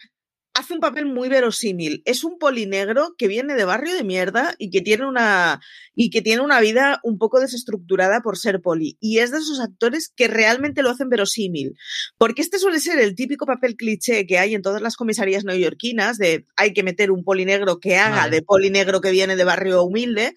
hace 0.54 0.74
un 0.74 0.80
papel 0.80 1.06
muy 1.06 1.28
verosímil. 1.28 2.02
Es 2.04 2.24
un 2.24 2.38
polinegro 2.38 3.14
que 3.16 3.28
viene 3.28 3.54
de 3.54 3.64
barrio 3.64 3.94
de 3.94 4.04
mierda 4.04 4.54
y 4.58 4.70
que 4.70 4.80
tiene 4.80 5.06
una 5.06 5.60
y 5.94 6.10
que 6.10 6.22
tiene 6.22 6.42
una 6.42 6.60
vida 6.60 7.00
un 7.02 7.18
poco 7.18 7.40
desestructurada 7.40 8.20
por 8.20 8.38
ser 8.38 8.60
poli. 8.60 8.96
Y 9.00 9.18
es 9.18 9.30
de 9.30 9.38
esos 9.38 9.60
actores 9.60 10.12
que 10.14 10.28
realmente 10.28 10.82
lo 10.82 10.90
hacen 10.90 11.08
verosímil. 11.08 11.74
Porque 12.18 12.42
este 12.42 12.58
suele 12.58 12.80
ser 12.80 12.98
el 12.98 13.14
típico 13.14 13.46
papel 13.46 13.76
cliché 13.76 14.26
que 14.26 14.38
hay 14.38 14.54
en 14.54 14.62
todas 14.62 14.82
las 14.82 14.96
comisarías 14.96 15.44
neoyorquinas 15.44 16.18
de 16.18 16.46
hay 16.56 16.72
que 16.72 16.82
meter 16.82 17.10
un 17.10 17.22
polinegro 17.22 17.80
que 17.80 17.96
haga 17.96 18.28
de 18.28 18.42
polinegro 18.42 19.00
que 19.00 19.10
viene 19.10 19.36
de 19.36 19.44
barrio 19.44 19.82
humilde. 19.84 20.34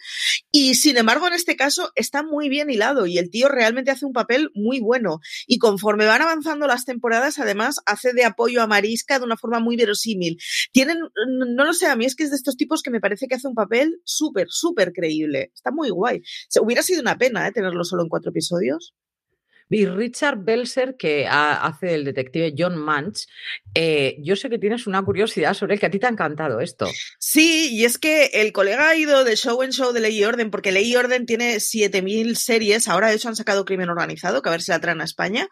Y 0.51 0.75
sin 0.75 0.97
embargo, 0.97 1.27
en 1.27 1.33
este 1.33 1.55
caso 1.55 1.91
está 1.95 2.23
muy 2.23 2.49
bien 2.49 2.69
hilado 2.69 3.05
y 3.05 3.17
el 3.17 3.31
tío 3.31 3.49
realmente 3.49 3.91
hace 3.91 4.05
un 4.05 4.13
papel 4.13 4.51
muy 4.53 4.79
bueno. 4.79 5.19
Y 5.47 5.57
conforme 5.57 6.05
van 6.05 6.21
avanzando 6.21 6.67
las 6.67 6.85
temporadas, 6.85 7.39
además 7.39 7.77
hace 7.85 8.13
de 8.13 8.25
apoyo 8.25 8.61
a 8.61 8.67
Marisca 8.67 9.17
de 9.17 9.25
una 9.25 9.37
forma 9.37 9.59
muy 9.59 9.75
verosímil 9.75 10.02
tienen, 10.71 10.97
no 11.55 11.65
lo 11.65 11.73
sé, 11.73 11.87
a 11.87 11.95
mí 11.95 12.05
es 12.05 12.15
que 12.15 12.23
es 12.23 12.29
de 12.29 12.35
estos 12.35 12.55
tipos 12.55 12.81
que 12.81 12.91
me 12.91 12.99
parece 12.99 13.27
que 13.27 13.35
hace 13.35 13.47
un 13.47 13.55
papel 13.55 13.99
súper, 14.03 14.47
súper 14.49 14.91
creíble. 14.93 15.51
Está 15.53 15.71
muy 15.71 15.89
guay. 15.89 16.21
hubiera 16.61 16.83
sido 16.83 17.01
una 17.01 17.17
pena 17.17 17.47
¿eh? 17.47 17.51
tenerlo 17.51 17.83
solo 17.83 18.03
en 18.03 18.09
cuatro 18.09 18.31
episodios. 18.31 18.93
Y 19.73 19.87
Richard 19.87 20.37
Belser, 20.37 20.95
que 20.97 21.27
hace 21.27 21.95
el 21.95 22.05
detective 22.05 22.53
John 22.55 22.77
Manch, 22.77 23.25
eh, 23.73 24.17
yo 24.19 24.35
sé 24.35 24.49
que 24.49 24.59
tienes 24.59 24.85
una 24.85 25.01
curiosidad 25.01 25.55
sobre 25.55 25.73
el 25.73 25.79
que 25.79 25.87
a 25.87 25.89
ti 25.89 25.97
te 25.97 26.05
ha 26.05 26.09
encantado 26.09 26.59
esto. 26.59 26.87
Sí, 27.17 27.69
y 27.71 27.85
es 27.85 27.97
que 27.97 28.25
el 28.33 28.53
colega 28.53 28.89
ha 28.89 28.95
ido 28.95 29.23
de 29.23 29.35
show 29.35 29.63
en 29.63 29.71
show 29.71 29.91
de 29.91 29.99
Ley 29.99 30.19
y 30.19 30.25
Orden, 30.25 30.51
porque 30.51 30.71
Ley 30.71 30.91
y 30.91 30.95
Orden 30.95 31.25
tiene 31.25 31.55
7.000 31.55 32.35
series, 32.35 32.87
ahora 32.87 33.09
de 33.09 33.15
hecho 33.15 33.29
han 33.29 33.35
sacado 33.35 33.65
Crimen 33.65 33.89
Organizado, 33.89 34.43
que 34.43 34.49
a 34.49 34.51
ver 34.51 34.61
si 34.61 34.71
la 34.71 34.79
traen 34.79 35.01
a 35.01 35.05
España. 35.05 35.49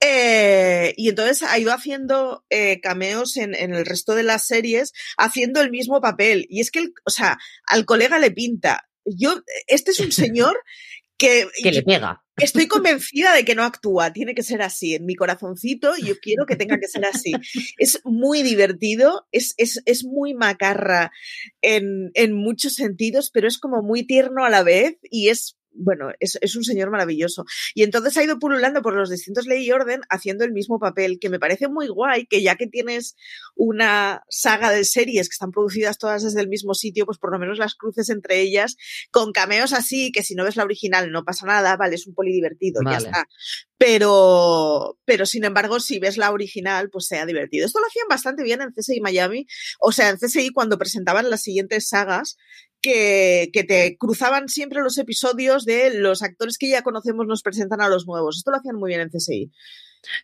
Eh, 0.00 0.92
y 0.98 1.08
entonces 1.08 1.42
ha 1.42 1.58
ido 1.58 1.72
haciendo 1.72 2.44
eh, 2.50 2.80
cameos 2.82 3.38
en, 3.38 3.54
en, 3.54 3.72
el 3.72 3.86
resto 3.86 4.14
de 4.14 4.24
las 4.24 4.46
series, 4.46 4.92
haciendo 5.16 5.62
el 5.62 5.70
mismo 5.70 6.02
papel. 6.02 6.44
Y 6.50 6.60
es 6.60 6.70
que, 6.70 6.88
o 7.06 7.10
sea, 7.10 7.38
al 7.66 7.86
colega 7.86 8.18
le 8.18 8.30
pinta. 8.30 8.86
Yo, 9.06 9.40
este 9.66 9.92
es 9.92 10.00
un 10.00 10.12
señor 10.12 10.54
que, 11.16 11.48
que 11.62 11.72
le 11.72 11.82
pega. 11.82 12.23
Estoy 12.36 12.66
convencida 12.66 13.32
de 13.34 13.44
que 13.44 13.54
no 13.54 13.62
actúa, 13.62 14.12
tiene 14.12 14.34
que 14.34 14.42
ser 14.42 14.62
así. 14.62 14.94
En 14.94 15.06
mi 15.06 15.14
corazoncito 15.14 15.92
yo 15.96 16.18
quiero 16.20 16.46
que 16.46 16.56
tenga 16.56 16.78
que 16.78 16.88
ser 16.88 17.04
así. 17.04 17.32
Es 17.78 18.00
muy 18.04 18.42
divertido, 18.42 19.26
es, 19.30 19.54
es, 19.56 19.82
es 19.86 20.04
muy 20.04 20.34
macarra 20.34 21.12
en, 21.62 22.10
en 22.14 22.32
muchos 22.34 22.74
sentidos, 22.74 23.30
pero 23.32 23.46
es 23.46 23.58
como 23.58 23.82
muy 23.82 24.04
tierno 24.06 24.44
a 24.44 24.50
la 24.50 24.62
vez 24.62 24.96
y 25.02 25.28
es 25.28 25.56
bueno, 25.74 26.10
es, 26.20 26.38
es, 26.40 26.56
un 26.56 26.64
señor 26.64 26.90
maravilloso. 26.90 27.44
Y 27.74 27.82
entonces 27.82 28.16
ha 28.16 28.24
ido 28.24 28.38
pululando 28.38 28.82
por 28.82 28.94
los 28.94 29.10
distintos 29.10 29.46
ley 29.46 29.66
y 29.66 29.72
orden 29.72 30.00
haciendo 30.08 30.44
el 30.44 30.52
mismo 30.52 30.78
papel, 30.78 31.18
que 31.20 31.28
me 31.28 31.38
parece 31.38 31.68
muy 31.68 31.88
guay, 31.88 32.26
que 32.26 32.42
ya 32.42 32.56
que 32.56 32.66
tienes 32.66 33.16
una 33.54 34.22
saga 34.28 34.70
de 34.70 34.84
series 34.84 35.28
que 35.28 35.34
están 35.34 35.50
producidas 35.50 35.98
todas 35.98 36.22
desde 36.22 36.40
el 36.40 36.48
mismo 36.48 36.74
sitio, 36.74 37.06
pues 37.06 37.18
por 37.18 37.32
lo 37.32 37.38
menos 37.38 37.58
las 37.58 37.74
cruces 37.74 38.08
entre 38.08 38.40
ellas 38.40 38.76
con 39.10 39.32
cameos 39.32 39.72
así, 39.72 40.12
que 40.12 40.22
si 40.22 40.34
no 40.34 40.44
ves 40.44 40.56
la 40.56 40.64
original 40.64 41.10
no 41.10 41.24
pasa 41.24 41.46
nada, 41.46 41.76
vale, 41.76 41.96
es 41.96 42.06
un 42.06 42.14
poli 42.14 42.32
divertido, 42.32 42.80
ya 42.84 42.98
está. 42.98 43.26
Pero, 43.76 44.98
pero 45.04 45.26
sin 45.26 45.44
embargo, 45.44 45.80
si 45.80 45.98
ves 45.98 46.16
la 46.16 46.30
original, 46.30 46.88
pues 46.90 47.06
sea 47.06 47.26
divertido. 47.26 47.66
Esto 47.66 47.80
lo 47.80 47.86
hacían 47.86 48.06
bastante 48.08 48.42
bien 48.42 48.62
en 48.62 48.72
CSI 48.72 49.00
Miami, 49.00 49.46
o 49.80 49.92
sea, 49.92 50.10
en 50.10 50.16
CSI 50.16 50.50
cuando 50.50 50.78
presentaban 50.78 51.28
las 51.28 51.42
siguientes 51.42 51.88
sagas, 51.88 52.36
que, 52.84 53.48
que, 53.50 53.64
te 53.64 53.96
cruzaban 53.98 54.48
siempre 54.48 54.82
los 54.82 54.98
episodios 54.98 55.64
de 55.64 55.98
los 55.98 56.22
actores 56.22 56.58
que 56.58 56.68
ya 56.68 56.82
conocemos 56.82 57.26
nos 57.26 57.42
presentan 57.42 57.80
a 57.80 57.88
los 57.88 58.06
nuevos. 58.06 58.36
Esto 58.36 58.50
lo 58.50 58.58
hacían 58.58 58.76
muy 58.76 58.88
bien 58.88 59.00
en 59.00 59.08
CSI. 59.08 59.50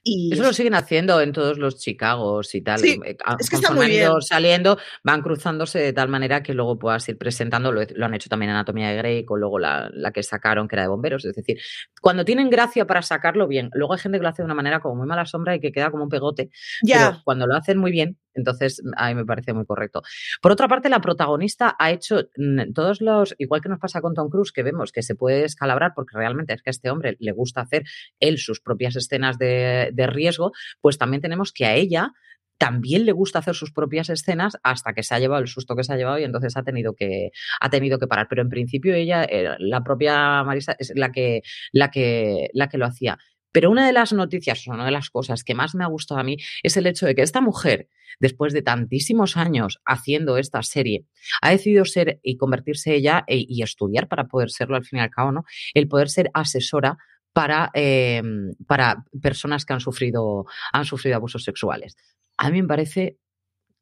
Y 0.03 0.33
Eso 0.33 0.42
lo 0.42 0.53
siguen 0.53 0.75
haciendo 0.75 1.20
en 1.20 1.33
todos 1.33 1.59
los 1.59 1.79
Chicagos 1.79 2.55
y 2.55 2.62
tal. 2.62 2.79
Sí, 2.79 3.01
eh, 3.05 3.16
es 3.38 3.51
que 3.51 3.57
está 3.57 3.73
muy 3.73 3.87
bien. 3.87 4.11
saliendo, 4.20 4.79
van 5.03 5.23
cruzándose 5.23 5.79
de 5.79 5.92
tal 5.92 6.09
manera 6.09 6.42
que 6.42 6.55
luego 6.55 6.79
puedas 6.79 7.09
ir 7.09 7.18
presentando. 7.18 7.73
Lo, 7.73 7.83
lo 7.94 8.07
han 8.07 8.14
hecho 8.14 8.29
también 8.29 8.51
en 8.51 8.57
Anatomía 8.57 8.90
de 8.90 8.96
Grey, 8.96 9.25
con 9.25 9.40
luego 9.40 9.59
la, 9.59 9.90
la, 9.92 10.12
que 10.12 10.23
sacaron, 10.23 10.68
que 10.68 10.77
era 10.77 10.83
de 10.83 10.88
bomberos. 10.88 11.25
Es 11.25 11.35
decir, 11.35 11.59
cuando 12.01 12.25
tienen 12.25 12.51
gracia 12.51 12.87
para 12.87 13.03
sacarlo 13.03 13.46
bien, 13.49 13.70
luego 13.73 13.94
hay 13.94 14.01
gente 14.01 14.18
que 14.18 14.23
lo 14.23 14.29
hace 14.29 14.42
de 14.42 14.46
una 14.46 14.55
manera 14.55 14.81
como 14.81 14.96
muy 14.96 15.07
mala 15.07 15.27
sombra 15.27 15.55
y 15.55 15.61
que 15.61 15.73
queda 15.73 15.90
como 15.90 16.05
un 16.05 16.11
pegote. 16.11 16.51
Ya. 16.83 17.11
Pero 17.11 17.23
cuando 17.25 17.46
lo 17.46 17.57
hacen 17.57 17.79
muy 17.79 17.90
bien, 17.90 18.18
entonces, 18.35 18.83
a 18.97 19.09
mí 19.09 19.14
me 19.14 19.25
parece 19.25 19.53
muy 19.53 19.66
correcto. 19.66 20.03
Por 20.40 20.53
otra 20.53 20.69
parte, 20.69 20.88
la 20.88 21.01
protagonista 21.01 21.77
ha 21.79 21.90
hecho 21.90 22.29
mm, 22.37 22.73
todos 22.75 23.01
los, 23.01 23.35
igual 23.38 23.61
que 23.61 23.69
nos 23.69 23.79
pasa 23.79 24.01
con 24.01 24.14
Tom 24.14 24.29
Cruise, 24.29 24.53
que 24.53 24.62
vemos 24.62 24.93
que 24.93 25.03
se 25.03 25.14
puede 25.14 25.45
escalabrar 25.45 25.93
porque 25.95 26.16
realmente 26.16 26.55
es 26.55 26.62
que 26.62 26.71
a 26.71 26.73
este 26.73 26.90
hombre 26.90 27.16
le 27.19 27.33
gusta 27.33 27.61
hacer 27.62 27.85
él 28.21 28.38
sus 28.38 28.61
propias 28.61 28.97
escenas 28.97 29.38
de, 29.38 29.90
de 29.93 30.07
riesgo, 30.07 30.53
pues 30.81 30.99
también 30.99 31.21
tenemos 31.21 31.53
que 31.53 31.66
a 31.66 31.75
ella 31.75 32.12
también 32.61 33.07
le 33.07 33.12
gusta 33.12 33.38
hacer 33.38 33.55
sus 33.55 33.73
propias 33.73 34.11
escenas 34.11 34.59
hasta 34.62 34.93
que 34.93 35.03
se 35.03 35.14
ha 35.14 35.19
llevado 35.19 35.40
el 35.40 35.49
susto 35.49 35.75
que 35.75 35.83
se 35.83 35.95
ha 35.95 35.97
llevado 35.97 36.19
y 36.19 36.25
entonces 36.25 36.59
ha 36.59 36.62
tenido 36.62 36.93
que, 36.95 37.31
ha 37.59 37.71
tenido 37.71 37.99
que 37.99 38.07
parar. 38.07 38.27
Pero 38.29 38.43
en 38.43 38.51
principio 38.51 38.95
ella, 38.95 39.25
eh, 39.25 39.57
la 39.59 39.83
propia 39.83 40.45
Marisa, 40.45 40.77
es 40.79 40.93
la 40.95 41.11
que, 41.11 41.40
la 41.73 41.90
que, 41.90 42.51
la 42.53 42.69
que 42.69 42.77
lo 42.77 42.85
hacía. 42.85 43.16
Pero 43.53 43.71
una 43.71 43.87
de 43.87 43.93
las 43.93 44.13
noticias, 44.13 44.67
una 44.67 44.85
de 44.85 44.91
las 44.91 45.11
cosas 45.11 45.45
que 45.45 45.55
más 45.55 45.75
me 45.75 45.85
ha 45.85 45.89
gustado 45.89 46.21
a 46.21 46.25
mí 46.25 46.37
es 46.63 46.77
el 46.77 46.87
hecho 46.87 47.07
de 47.07 47.15
que 47.15 47.23
esta 47.23 47.41
mujer, 47.41 47.89
después 48.19 48.53
de 48.53 48.63
tantísimos 48.63 49.37
años 49.37 49.81
haciendo 49.85 50.37
esta 50.39 50.63
serie, 50.63 51.07
ha 51.43 51.51
decidido 51.51 51.85
ser 51.85 52.21
y 52.23 52.37
convertirse 52.37 52.95
ella 52.95 53.25
e, 53.27 53.45
y 53.49 53.63
estudiar 53.63 54.09
para 54.09 54.29
poder 54.29 54.51
serlo 54.51 54.77
al 54.77 54.85
fin 54.85 54.99
y 54.99 55.03
al 55.03 55.11
cabo, 55.11 55.33
¿no? 55.33 55.45
El 55.75 55.89
poder 55.89 56.09
ser 56.09 56.31
asesora 56.35 56.99
para, 57.33 57.71
eh, 57.75 58.23
para 58.67 59.05
personas 59.21 59.65
que 59.65 59.73
han 59.73 59.81
sufrido, 59.81 60.47
han 60.73 60.85
sufrido 60.85 61.17
abusos 61.17 61.45
sexuales. 61.45 61.97
A 62.37 62.51
mí 62.51 62.63
me 62.63 62.69
parece, 62.69 63.19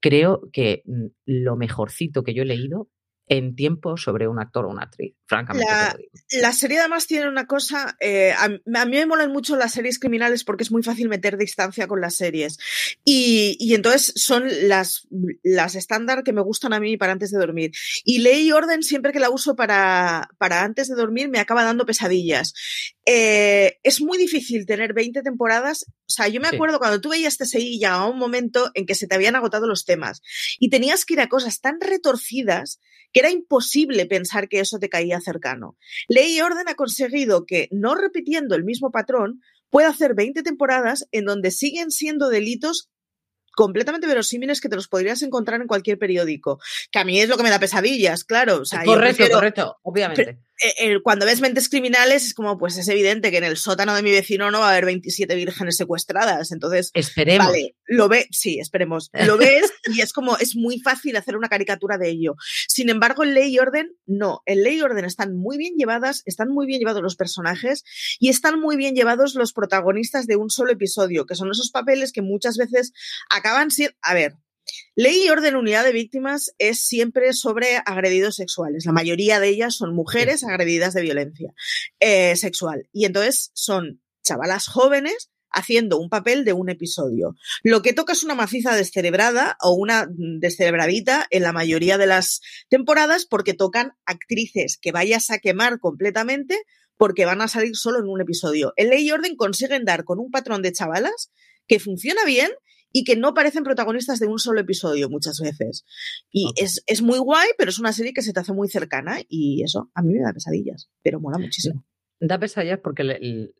creo 0.00 0.42
que 0.52 0.82
mm, 0.84 1.06
lo 1.26 1.56
mejorcito 1.56 2.22
que 2.22 2.34
yo 2.34 2.42
he 2.42 2.46
leído 2.46 2.88
en 3.28 3.54
tiempo 3.54 3.96
sobre 3.96 4.28
un 4.28 4.38
actor 4.38 4.64
o 4.64 4.70
una 4.70 4.84
actriz, 4.84 5.14
francamente. 5.26 5.70
La, 5.70 5.96
la 6.40 6.52
serie 6.52 6.80
además 6.80 7.06
tiene 7.06 7.28
una 7.28 7.46
cosa, 7.46 7.96
eh, 8.00 8.32
a, 8.32 8.44
a, 8.44 8.84
mí 8.86 8.96
me 8.96 9.06
molan 9.06 9.32
mucho 9.32 9.56
las 9.56 9.72
series 9.72 9.98
criminales 9.98 10.44
porque 10.44 10.64
es 10.64 10.70
muy 10.70 10.82
fácil 10.82 11.08
meter 11.08 11.36
distancia 11.36 11.86
con 11.86 12.00
las 12.00 12.14
series. 12.14 12.58
Y, 13.04 13.56
y 13.60 13.74
entonces 13.74 14.12
son 14.16 14.44
las, 14.68 15.06
las 15.42 15.74
estándar 15.74 16.22
que 16.22 16.32
me 16.32 16.42
gustan 16.42 16.72
a 16.72 16.80
mí 16.80 16.96
para 16.96 17.12
antes 17.12 17.30
de 17.30 17.38
dormir. 17.38 17.72
Y 18.04 18.18
Ley 18.18 18.48
y 18.48 18.52
Orden, 18.52 18.82
siempre 18.82 19.12
que 19.12 19.20
la 19.20 19.30
uso 19.30 19.56
para, 19.56 20.28
para 20.38 20.62
antes 20.62 20.88
de 20.88 20.94
dormir, 20.94 21.28
me 21.28 21.38
acaba 21.38 21.64
dando 21.64 21.86
pesadillas. 21.86 22.54
Eh, 23.10 23.78
es 23.84 24.02
muy 24.02 24.18
difícil 24.18 24.66
tener 24.66 24.92
20 24.92 25.22
temporadas. 25.22 25.86
O 25.88 26.12
sea, 26.12 26.28
yo 26.28 26.42
me 26.42 26.48
acuerdo 26.48 26.74
sí. 26.74 26.78
cuando 26.80 27.00
tú 27.00 27.08
veías 27.08 27.38
TSI 27.38 27.80
ya 27.80 27.94
a 27.94 28.06
un 28.06 28.18
momento 28.18 28.70
en 28.74 28.84
que 28.84 28.94
se 28.94 29.06
te 29.06 29.14
habían 29.14 29.34
agotado 29.34 29.66
los 29.66 29.86
temas 29.86 30.20
y 30.58 30.68
tenías 30.68 31.06
que 31.06 31.14
ir 31.14 31.20
a 31.20 31.28
cosas 31.28 31.62
tan 31.62 31.80
retorcidas 31.80 32.80
que 33.10 33.20
era 33.20 33.30
imposible 33.30 34.04
pensar 34.04 34.50
que 34.50 34.60
eso 34.60 34.78
te 34.78 34.90
caía 34.90 35.22
cercano. 35.22 35.78
Ley 36.06 36.36
y 36.36 36.40
Orden 36.42 36.68
ha 36.68 36.74
conseguido 36.74 37.46
que, 37.46 37.68
no 37.70 37.94
repitiendo 37.94 38.54
el 38.54 38.64
mismo 38.64 38.90
patrón, 38.90 39.40
puede 39.70 39.86
hacer 39.86 40.14
20 40.14 40.42
temporadas 40.42 41.08
en 41.10 41.24
donde 41.24 41.50
siguen 41.50 41.90
siendo 41.90 42.28
delitos 42.28 42.90
completamente 43.52 44.06
verosímiles 44.06 44.60
que 44.60 44.68
te 44.68 44.76
los 44.76 44.86
podrías 44.86 45.22
encontrar 45.22 45.62
en 45.62 45.66
cualquier 45.66 45.98
periódico. 45.98 46.60
Que 46.92 46.98
a 46.98 47.04
mí 47.04 47.18
es 47.18 47.30
lo 47.30 47.38
que 47.38 47.42
me 47.42 47.50
da 47.50 47.58
pesadillas, 47.58 48.24
claro. 48.24 48.64
correcto, 48.84 49.24
correcto, 49.32 49.78
obviamente. 49.82 50.38
Eh, 50.62 51.00
cuando 51.02 51.26
ves 51.26 51.40
mentes 51.40 51.68
criminales 51.68 52.26
es 52.26 52.34
como, 52.34 52.58
pues 52.58 52.76
es 52.76 52.88
evidente 52.88 53.30
que 53.30 53.38
en 53.38 53.44
el 53.44 53.56
sótano 53.56 53.94
de 53.94 54.02
mi 54.02 54.10
vecino 54.10 54.50
no 54.50 54.60
va 54.60 54.68
a 54.68 54.70
haber 54.72 54.86
27 54.86 55.34
vírgenes 55.34 55.76
secuestradas. 55.76 56.52
Entonces, 56.52 56.90
esperemos. 56.94 57.48
Vale, 57.48 57.76
lo 57.86 58.08
ves, 58.08 58.26
sí, 58.30 58.58
esperemos. 58.58 59.10
Lo 59.12 59.36
ves 59.38 59.72
y 59.86 60.00
es 60.00 60.12
como, 60.12 60.36
es 60.38 60.56
muy 60.56 60.80
fácil 60.80 61.16
hacer 61.16 61.36
una 61.36 61.48
caricatura 61.48 61.98
de 61.98 62.10
ello. 62.10 62.34
Sin 62.68 62.90
embargo, 62.90 63.24
en 63.24 63.34
Ley 63.34 63.54
y 63.54 63.58
Orden, 63.58 63.96
no. 64.06 64.42
En 64.46 64.62
Ley 64.62 64.78
y 64.78 64.82
Orden 64.82 65.04
están 65.04 65.36
muy 65.36 65.58
bien 65.58 65.74
llevadas, 65.76 66.22
están 66.26 66.48
muy 66.48 66.66
bien 66.66 66.80
llevados 66.80 67.02
los 67.02 67.16
personajes 67.16 67.84
y 68.18 68.28
están 68.28 68.60
muy 68.60 68.76
bien 68.76 68.94
llevados 68.94 69.34
los 69.34 69.52
protagonistas 69.52 70.26
de 70.26 70.36
un 70.36 70.50
solo 70.50 70.72
episodio, 70.72 71.26
que 71.26 71.34
son 71.34 71.50
esos 71.50 71.70
papeles 71.70 72.12
que 72.12 72.22
muchas 72.22 72.56
veces 72.56 72.92
acaban 73.30 73.70
siendo, 73.70 73.96
a 74.02 74.14
ver, 74.14 74.34
Ley 74.94 75.26
y 75.26 75.30
orden 75.30 75.56
unidad 75.56 75.84
de 75.84 75.92
víctimas 75.92 76.52
es 76.58 76.84
siempre 76.86 77.32
sobre 77.32 77.76
agredidos 77.84 78.36
sexuales. 78.36 78.84
La 78.86 78.92
mayoría 78.92 79.40
de 79.40 79.48
ellas 79.48 79.76
son 79.76 79.94
mujeres 79.94 80.44
agredidas 80.44 80.94
de 80.94 81.02
violencia 81.02 81.52
eh, 82.00 82.36
sexual. 82.36 82.88
Y 82.92 83.04
entonces 83.04 83.50
son 83.54 84.02
chavalas 84.22 84.66
jóvenes 84.66 85.30
haciendo 85.50 85.98
un 85.98 86.08
papel 86.08 86.44
de 86.44 86.52
un 86.52 86.68
episodio. 86.68 87.34
Lo 87.62 87.82
que 87.82 87.92
toca 87.92 88.12
es 88.12 88.22
una 88.22 88.34
maciza 88.34 88.74
descerebrada 88.74 89.56
o 89.62 89.72
una 89.72 90.06
descerebradita 90.10 91.26
en 91.30 91.42
la 91.42 91.52
mayoría 91.52 91.98
de 91.98 92.06
las 92.06 92.40
temporadas 92.68 93.26
porque 93.26 93.54
tocan 93.54 93.92
actrices 94.04 94.78
que 94.80 94.92
vayas 94.92 95.30
a 95.30 95.38
quemar 95.38 95.78
completamente 95.78 96.58
porque 96.96 97.24
van 97.24 97.40
a 97.40 97.48
salir 97.48 97.76
solo 97.76 98.00
en 98.00 98.08
un 98.08 98.20
episodio. 98.20 98.72
En 98.76 98.90
Ley 98.90 99.06
y 99.06 99.12
Orden 99.12 99.36
consiguen 99.36 99.84
dar 99.84 100.04
con 100.04 100.18
un 100.18 100.30
patrón 100.30 100.62
de 100.62 100.72
chavalas 100.72 101.30
que 101.66 101.78
funciona 101.78 102.24
bien 102.24 102.50
y 102.98 103.04
que 103.04 103.14
no 103.14 103.32
parecen 103.32 103.62
protagonistas 103.62 104.18
de 104.18 104.26
un 104.26 104.40
solo 104.40 104.60
episodio 104.60 105.08
muchas 105.08 105.38
veces. 105.40 105.84
Y 106.32 106.52
es, 106.56 106.82
es, 106.86 107.00
muy 107.00 107.18
guay, 107.18 107.48
pero 107.56 107.70
es 107.70 107.78
una 107.78 107.92
serie 107.92 108.12
que 108.12 108.22
se 108.22 108.32
te 108.32 108.40
hace 108.40 108.52
muy 108.52 108.68
cercana 108.68 109.20
y 109.28 109.62
eso 109.62 109.90
a 109.94 110.02
mí 110.02 110.14
me 110.14 110.24
da 110.24 110.32
pesadillas, 110.32 110.90
pero 111.02 111.20
mola 111.20 111.38
muchísimo. 111.38 111.84
Da 112.18 112.40
pesadillas 112.40 112.80
porque 112.82 113.04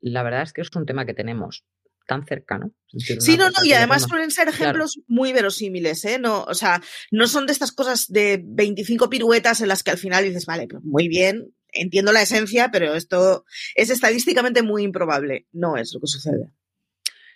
la 0.01 0.23
verdad 0.25 0.43
es 0.43 0.53
que 0.53 0.63
es 0.63 0.75
un 0.75 0.87
tema 0.87 1.07
que 1.07 1.15
tenemos 1.15 1.65
tan 2.09 2.27
cercano. 2.27 2.73
Sí, 2.97 3.37
no, 3.37 3.51
no, 3.51 3.65
y 3.65 3.75
además 3.75 4.07
suelen 4.09 4.33
ser 4.33 4.49
ejemplos 4.49 4.99
muy 5.07 5.33
verosímiles, 5.33 6.05
¿eh? 6.05 6.19
No, 6.19 6.43
o 6.45 6.55
sea, 6.55 6.83
no 7.13 7.29
son 7.29 7.47
de 7.47 7.53
estas 7.53 7.71
cosas 7.71 8.07
de 8.09 8.43
25 8.45 9.09
piruetas 9.09 9.61
en 9.61 9.69
las 9.69 9.85
que 9.85 9.93
al 9.93 9.99
final 9.99 10.25
dices, 10.25 10.47
vale, 10.47 10.67
pues 10.67 10.83
muy 10.83 11.07
bien, 11.07 11.55
entiendo 11.71 12.11
la 12.13 12.23
esencia, 12.23 12.71
pero 12.73 12.95
esto 12.95 13.45
es 13.77 13.91
estadísticamente 13.91 14.63
muy 14.63 14.83
improbable. 14.83 15.47
No 15.53 15.77
es 15.77 15.93
lo 15.95 16.01
que 16.01 16.07
sucede. 16.07 16.51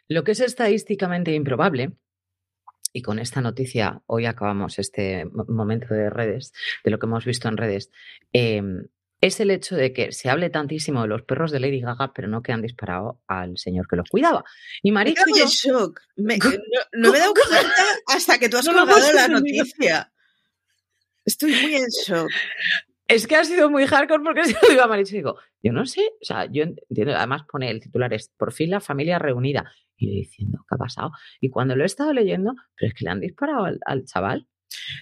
Lo 0.09 0.25
que 0.25 0.33
es 0.33 0.41
estadísticamente 0.41 1.33
improbable, 1.33 1.93
y 2.93 3.03
con 3.03 3.19
esta 3.19 3.41
noticia 3.41 4.03
hoy 4.07 4.27
acabamos 4.27 4.79
este 4.79 5.25
momento 5.49 5.95
de 5.95 6.11
redes, 6.11 6.53
de 6.85 6.91
lo 6.91 6.99
que 6.99 7.07
hemos 7.07 7.25
visto 7.25 7.49
en 7.49 7.57
redes, 7.57 7.91
em, 8.33 8.87
es 9.23 9.39
el 9.39 9.53
hecho 9.53 9.77
de 9.77 9.93
que 9.93 10.11
se 10.11 10.29
hable 10.29 10.51
tantísimo 10.51 11.03
de 11.03 11.09
los 11.09 11.23
perros 11.23 11.53
de 11.53 11.61
Lady 11.61 11.81
Gaga, 11.81 12.13
pero 12.13 12.27
no 12.27 12.43
que 12.43 12.53
han 12.53 12.61
disparado 12.61 13.23
al 13.29 13.57
señor 13.57 13.87
que 13.87 13.97
los 13.97 14.09
cuidaba. 14.11 14.45
Y 14.83 14.91
Marichu 14.91 15.23
yo... 15.37 15.47
shock. 15.47 16.01
no, 16.17 16.25
me 16.27 16.35
he 17.17 17.21
dado 17.21 17.33
cuenta 17.33 17.85
hasta 18.09 18.39
que 18.39 18.49
tú 18.49 18.57
has 18.57 18.69
colgado 18.69 19.13
la 19.15 19.29
noticia. 19.29 20.13
Estoy 21.25 21.53
muy 21.53 21.77
en 21.77 21.87
shock. 22.05 22.29
Es 23.07 23.29
que 23.29 23.37
ha 23.37 23.45
sido 23.45 23.71
muy 23.71 23.87
hardcore 23.87 24.25
porque 24.25 24.45
se 24.45 24.55
lo 24.61 24.69
digo 24.69 24.83
a 24.83 24.89
Marichu 24.89 25.15
y 25.15 25.19
digo, 25.19 25.39
yo 25.63 25.73
no 25.73 25.87
sé, 25.87 26.01
o 26.21 26.25
sea, 26.25 26.47
yo 26.51 26.65
entiendo, 26.65 27.15
además 27.15 27.43
pone 27.49 27.71
el 27.71 27.81
titular 27.81 28.13
es, 28.13 28.29
por 28.37 28.53
fin 28.53 28.71
la 28.71 28.81
familia 28.81 29.21
reunida. 29.21 29.73
Y 30.03 30.09
yo 30.09 30.15
diciendo, 30.15 30.65
¿qué 30.69 30.75
ha 30.75 30.79
pasado? 30.79 31.13
Y 31.41 31.51
cuando 31.51 31.77
lo 31.77 31.83
he 31.85 31.87
estado 31.87 32.13
leyendo, 32.13 32.55
pero 32.77 32.89
es 32.89 32.95
que 32.95 33.05
le 33.05 33.11
han 33.11 33.21
disparado 33.21 33.67
al 33.87 34.05
chaval. 34.05 34.49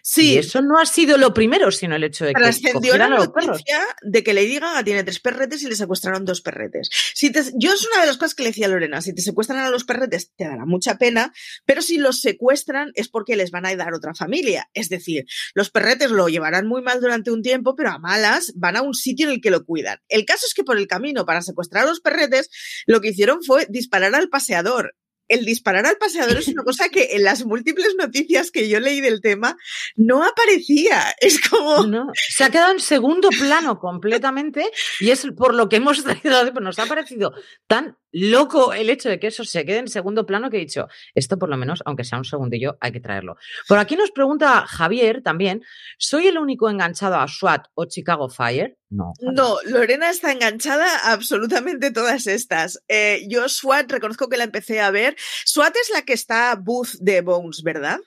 Sí. 0.02 0.34
Y 0.34 0.38
eso 0.38 0.62
no 0.62 0.78
ha 0.78 0.86
sido 0.86 1.18
lo 1.18 1.34
primero, 1.34 1.70
sino 1.70 1.96
el 1.96 2.04
hecho 2.04 2.24
de 2.24 2.34
que 2.34 2.40
trascendió 2.40 2.96
la 2.96 3.08
noticia 3.08 3.80
de 4.02 4.22
que 4.22 4.34
Lady 4.34 4.58
Gaga 4.58 4.84
tiene 4.84 5.04
tres 5.04 5.20
perretes 5.20 5.62
y 5.62 5.68
le 5.68 5.76
secuestraron 5.76 6.24
dos 6.24 6.40
perretes. 6.40 6.88
Si 7.14 7.32
yo 7.54 7.72
es 7.72 7.86
una 7.86 8.00
de 8.00 8.06
las 8.06 8.16
cosas 8.16 8.34
que 8.34 8.42
le 8.42 8.50
decía 8.50 8.66
a 8.66 8.70
Lorena, 8.70 9.00
si 9.00 9.14
te 9.14 9.22
secuestran 9.22 9.60
a 9.60 9.70
los 9.70 9.84
perretes 9.84 10.32
te 10.36 10.44
dará 10.44 10.64
mucha 10.66 10.98
pena, 10.98 11.32
pero 11.64 11.82
si 11.82 11.98
los 11.98 12.20
secuestran 12.20 12.92
es 12.94 13.08
porque 13.08 13.36
les 13.36 13.50
van 13.50 13.66
a 13.66 13.74
dar 13.76 13.94
otra 13.94 14.14
familia. 14.14 14.68
Es 14.74 14.88
decir, 14.88 15.24
los 15.54 15.70
perretes 15.70 16.10
lo 16.10 16.28
llevarán 16.28 16.66
muy 16.66 16.82
mal 16.82 17.00
durante 17.00 17.30
un 17.30 17.42
tiempo, 17.42 17.74
pero 17.76 17.90
a 17.90 17.98
malas 17.98 18.52
van 18.56 18.76
a 18.76 18.82
un 18.82 18.94
sitio 18.94 19.26
en 19.26 19.34
el 19.34 19.40
que 19.40 19.50
lo 19.50 19.64
cuidan. 19.64 19.98
El 20.08 20.24
caso 20.24 20.46
es 20.46 20.54
que 20.54 20.64
por 20.64 20.78
el 20.78 20.86
camino 20.86 21.24
para 21.24 21.42
secuestrar 21.42 21.84
a 21.84 21.88
los 21.88 22.00
perretes, 22.00 22.50
lo 22.86 23.00
que 23.00 23.08
hicieron 23.08 23.42
fue 23.42 23.66
disparar 23.68 24.14
al 24.14 24.28
paseador 24.28 24.94
el 25.30 25.44
disparar 25.44 25.86
al 25.86 25.96
paseador 25.96 26.36
es 26.36 26.48
una 26.48 26.64
cosa 26.64 26.88
que 26.88 27.10
en 27.12 27.24
las 27.24 27.46
múltiples 27.46 27.94
noticias 27.96 28.50
que 28.50 28.68
yo 28.68 28.80
leí 28.80 29.00
del 29.00 29.20
tema 29.20 29.56
no 29.96 30.24
aparecía. 30.24 31.14
Es 31.20 31.40
como. 31.40 31.86
Se 32.14 32.44
ha 32.44 32.50
quedado 32.50 32.72
en 32.72 32.80
segundo 32.80 33.28
plano 33.28 33.78
completamente 33.78 34.70
y 34.98 35.10
es 35.10 35.26
por 35.36 35.54
lo 35.54 35.68
que 35.68 35.76
hemos 35.76 36.02
traído, 36.02 36.52
nos 36.60 36.78
ha 36.78 36.86
parecido 36.86 37.32
tan 37.66 37.96
loco 38.12 38.72
el 38.72 38.90
hecho 38.90 39.08
de 39.08 39.18
que 39.18 39.28
eso 39.28 39.44
se 39.44 39.64
quede 39.64 39.78
en 39.78 39.88
segundo 39.88 40.26
plano 40.26 40.50
que 40.50 40.56
he 40.56 40.60
dicho, 40.60 40.88
esto 41.14 41.38
por 41.38 41.48
lo 41.48 41.56
menos, 41.56 41.82
aunque 41.86 42.04
sea 42.04 42.18
un 42.18 42.24
segundillo, 42.24 42.76
hay 42.80 42.92
que 42.92 43.00
traerlo. 43.00 43.36
Por 43.68 43.78
aquí 43.78 43.96
nos 43.96 44.10
pregunta 44.10 44.66
Javier 44.66 45.22
también, 45.22 45.62
¿soy 45.98 46.26
el 46.26 46.38
único 46.38 46.68
enganchado 46.68 47.16
a 47.16 47.28
SWAT 47.28 47.66
o 47.74 47.86
Chicago 47.86 48.28
Fire? 48.28 48.76
No. 48.88 49.12
No, 49.20 49.56
Lorena 49.66 50.10
está 50.10 50.32
enganchada 50.32 50.86
a 51.04 51.12
absolutamente 51.12 51.90
todas 51.90 52.26
estas. 52.26 52.82
Eh, 52.88 53.26
yo 53.28 53.48
SWAT 53.48 53.90
reconozco 53.90 54.28
que 54.28 54.36
la 54.36 54.44
empecé 54.44 54.80
a 54.80 54.90
ver. 54.90 55.16
SWAT 55.44 55.76
es 55.76 55.90
la 55.94 56.02
que 56.02 56.12
está 56.12 56.54
Booth 56.56 56.94
de 57.00 57.20
Bones, 57.20 57.62
¿verdad? 57.62 57.98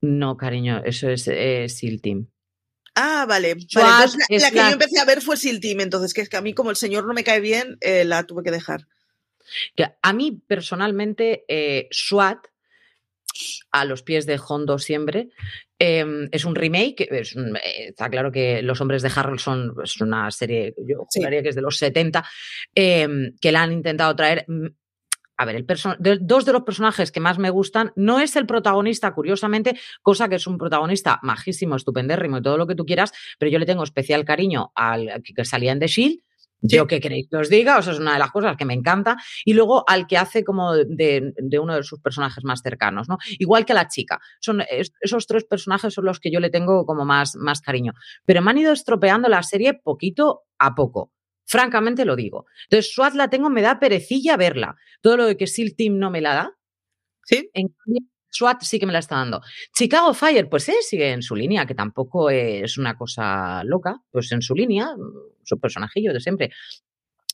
No, 0.00 0.36
cariño, 0.36 0.82
eso 0.84 1.08
es 1.08 1.28
eh, 1.28 1.66
SEAL 1.68 2.00
Team. 2.00 2.28
Ah, 2.94 3.26
vale. 3.28 3.56
la, 3.74 4.06
que 4.28 4.56
yo 4.56 4.70
empecé 4.70 5.00
a 5.00 5.04
ver 5.04 5.20
fue 5.20 5.36
SEAL 5.36 5.60
Team, 5.60 5.80
entonces 5.80 6.14
que 6.14 6.20
es 6.20 6.28
que 6.28 6.36
a 6.36 6.40
mí 6.40 6.54
como 6.54 6.70
el 6.70 6.76
señor 6.76 7.06
no 7.06 7.14
me 7.14 7.24
cae 7.24 7.40
bien, 7.40 7.76
eh, 7.80 8.04
la 8.04 8.24
tuve 8.24 8.44
que 8.44 8.50
dejar. 8.50 8.86
a 10.02 10.12
mí 10.12 10.40
personalmente, 10.46 11.44
eh, 11.48 11.88
SWAT, 11.90 12.46
a 13.72 13.84
los 13.84 14.02
pies 14.02 14.26
de 14.26 14.40
Hondo 14.48 14.78
siempre, 14.78 15.30
em, 15.78 16.28
es 16.30 16.44
un 16.44 16.54
remake. 16.54 17.08
Es 17.10 17.34
eh, 17.36 17.88
está 17.88 18.08
claro 18.08 18.30
que 18.30 18.62
Los 18.62 18.80
Hombres 18.80 19.02
de 19.02 19.10
Harrelson 19.14 19.74
es 19.82 20.00
una 20.00 20.30
serie, 20.30 20.74
yo 20.86 21.04
juraría 21.12 21.42
que 21.42 21.48
es 21.48 21.56
de 21.56 21.62
los 21.62 21.76
70, 21.76 22.24
em, 22.74 23.34
que 23.40 23.52
la 23.52 23.62
han 23.62 23.72
intentado 23.72 24.14
traer 24.14 24.46
a 25.36 25.44
ver, 25.44 25.56
el 25.56 26.18
dos 26.20 26.44
de 26.44 26.52
los 26.52 26.62
personajes 26.62 27.10
que 27.10 27.20
más 27.20 27.38
me 27.38 27.50
gustan 27.50 27.92
no 27.96 28.20
es 28.20 28.36
el 28.36 28.46
protagonista, 28.46 29.12
curiosamente, 29.14 29.78
cosa 30.02 30.28
que 30.28 30.36
es 30.36 30.46
un 30.46 30.58
protagonista 30.58 31.18
majísimo, 31.22 31.76
estupendérrimo 31.76 32.38
y 32.38 32.42
todo 32.42 32.58
lo 32.58 32.66
que 32.66 32.74
tú 32.74 32.84
quieras, 32.84 33.12
pero 33.38 33.50
yo 33.50 33.58
le 33.58 33.66
tengo 33.66 33.84
especial 33.84 34.24
cariño 34.24 34.72
al 34.74 35.22
que 35.22 35.44
salía 35.44 35.72
en 35.72 35.80
The 35.80 35.86
Shield. 35.86 36.20
Yo 36.66 36.86
que 36.86 36.98
queréis 36.98 37.28
que 37.28 37.36
os 37.36 37.50
diga, 37.50 37.76
o 37.76 37.82
sea, 37.82 37.92
es 37.92 37.98
una 37.98 38.14
de 38.14 38.18
las 38.18 38.30
cosas 38.30 38.56
que 38.56 38.64
me 38.64 38.72
encanta. 38.72 39.18
Y 39.44 39.52
luego 39.52 39.84
al 39.86 40.06
que 40.06 40.16
hace 40.16 40.44
como 40.44 40.74
de, 40.74 41.34
uno 41.60 41.74
de 41.74 41.82
sus 41.82 42.00
personajes 42.00 42.42
más 42.42 42.62
cercanos, 42.62 43.06
¿no? 43.06 43.18
Igual 43.38 43.66
que 43.66 43.72
a 43.72 43.74
la 43.74 43.88
chica. 43.88 44.18
Son 44.40 44.62
esos 44.70 45.26
tres 45.26 45.44
personajes 45.44 45.92
son 45.92 46.06
los 46.06 46.20
que 46.20 46.30
yo 46.30 46.40
le 46.40 46.48
tengo 46.48 46.86
como 46.86 47.04
más, 47.04 47.36
más 47.36 47.60
cariño. 47.60 47.92
Pero 48.24 48.40
me 48.40 48.50
han 48.50 48.58
ido 48.58 48.72
estropeando 48.72 49.28
la 49.28 49.42
serie 49.42 49.74
poquito 49.74 50.44
a 50.58 50.74
poco. 50.74 51.10
Francamente 51.46 52.04
lo 52.04 52.16
digo. 52.16 52.46
Entonces, 52.64 52.92
SWAT 52.92 53.14
la 53.14 53.28
tengo, 53.28 53.50
me 53.50 53.62
da 53.62 53.78
perecilla 53.78 54.36
verla. 54.36 54.76
Todo 55.00 55.16
lo 55.18 55.26
de 55.26 55.36
que 55.36 55.46
SEAL 55.46 55.74
Team 55.76 55.98
no 55.98 56.10
me 56.10 56.20
la 56.20 56.34
da. 56.34 56.56
Sí. 57.24 57.50
En 57.54 57.68
SWAT 58.30 58.62
sí 58.62 58.78
que 58.78 58.86
me 58.86 58.92
la 58.92 58.98
está 58.98 59.16
dando. 59.16 59.40
Chicago 59.72 60.12
Fire, 60.12 60.48
pues 60.48 60.68
eh, 60.68 60.76
sigue 60.80 61.12
en 61.12 61.22
su 61.22 61.36
línea, 61.36 61.66
que 61.66 61.74
tampoco 61.74 62.30
es 62.30 62.78
una 62.78 62.96
cosa 62.96 63.62
loca, 63.64 63.96
pues 64.10 64.32
en 64.32 64.42
su 64.42 64.54
línea, 64.54 64.88
su 65.44 65.58
personajillo 65.58 66.12
de 66.12 66.20
siempre. 66.20 66.50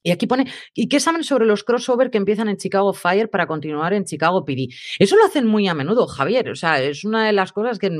Y 0.02 0.10
aquí 0.12 0.26
pone, 0.26 0.46
¿y 0.74 0.88
qué 0.88 0.98
saben 0.98 1.24
sobre 1.24 1.46
los 1.46 1.62
crossover 1.62 2.10
que 2.10 2.18
empiezan 2.18 2.48
en 2.48 2.56
Chicago 2.56 2.92
Fire 2.92 3.28
para 3.28 3.46
continuar 3.46 3.92
en 3.92 4.04
Chicago 4.04 4.44
PD? 4.44 4.68
Eso 4.98 5.16
lo 5.16 5.24
hacen 5.24 5.46
muy 5.46 5.68
a 5.68 5.74
menudo, 5.74 6.06
Javier. 6.06 6.48
O 6.50 6.54
sea, 6.54 6.82
es 6.82 7.04
una 7.04 7.26
de 7.26 7.32
las 7.32 7.52
cosas 7.52 7.78
que, 7.78 7.90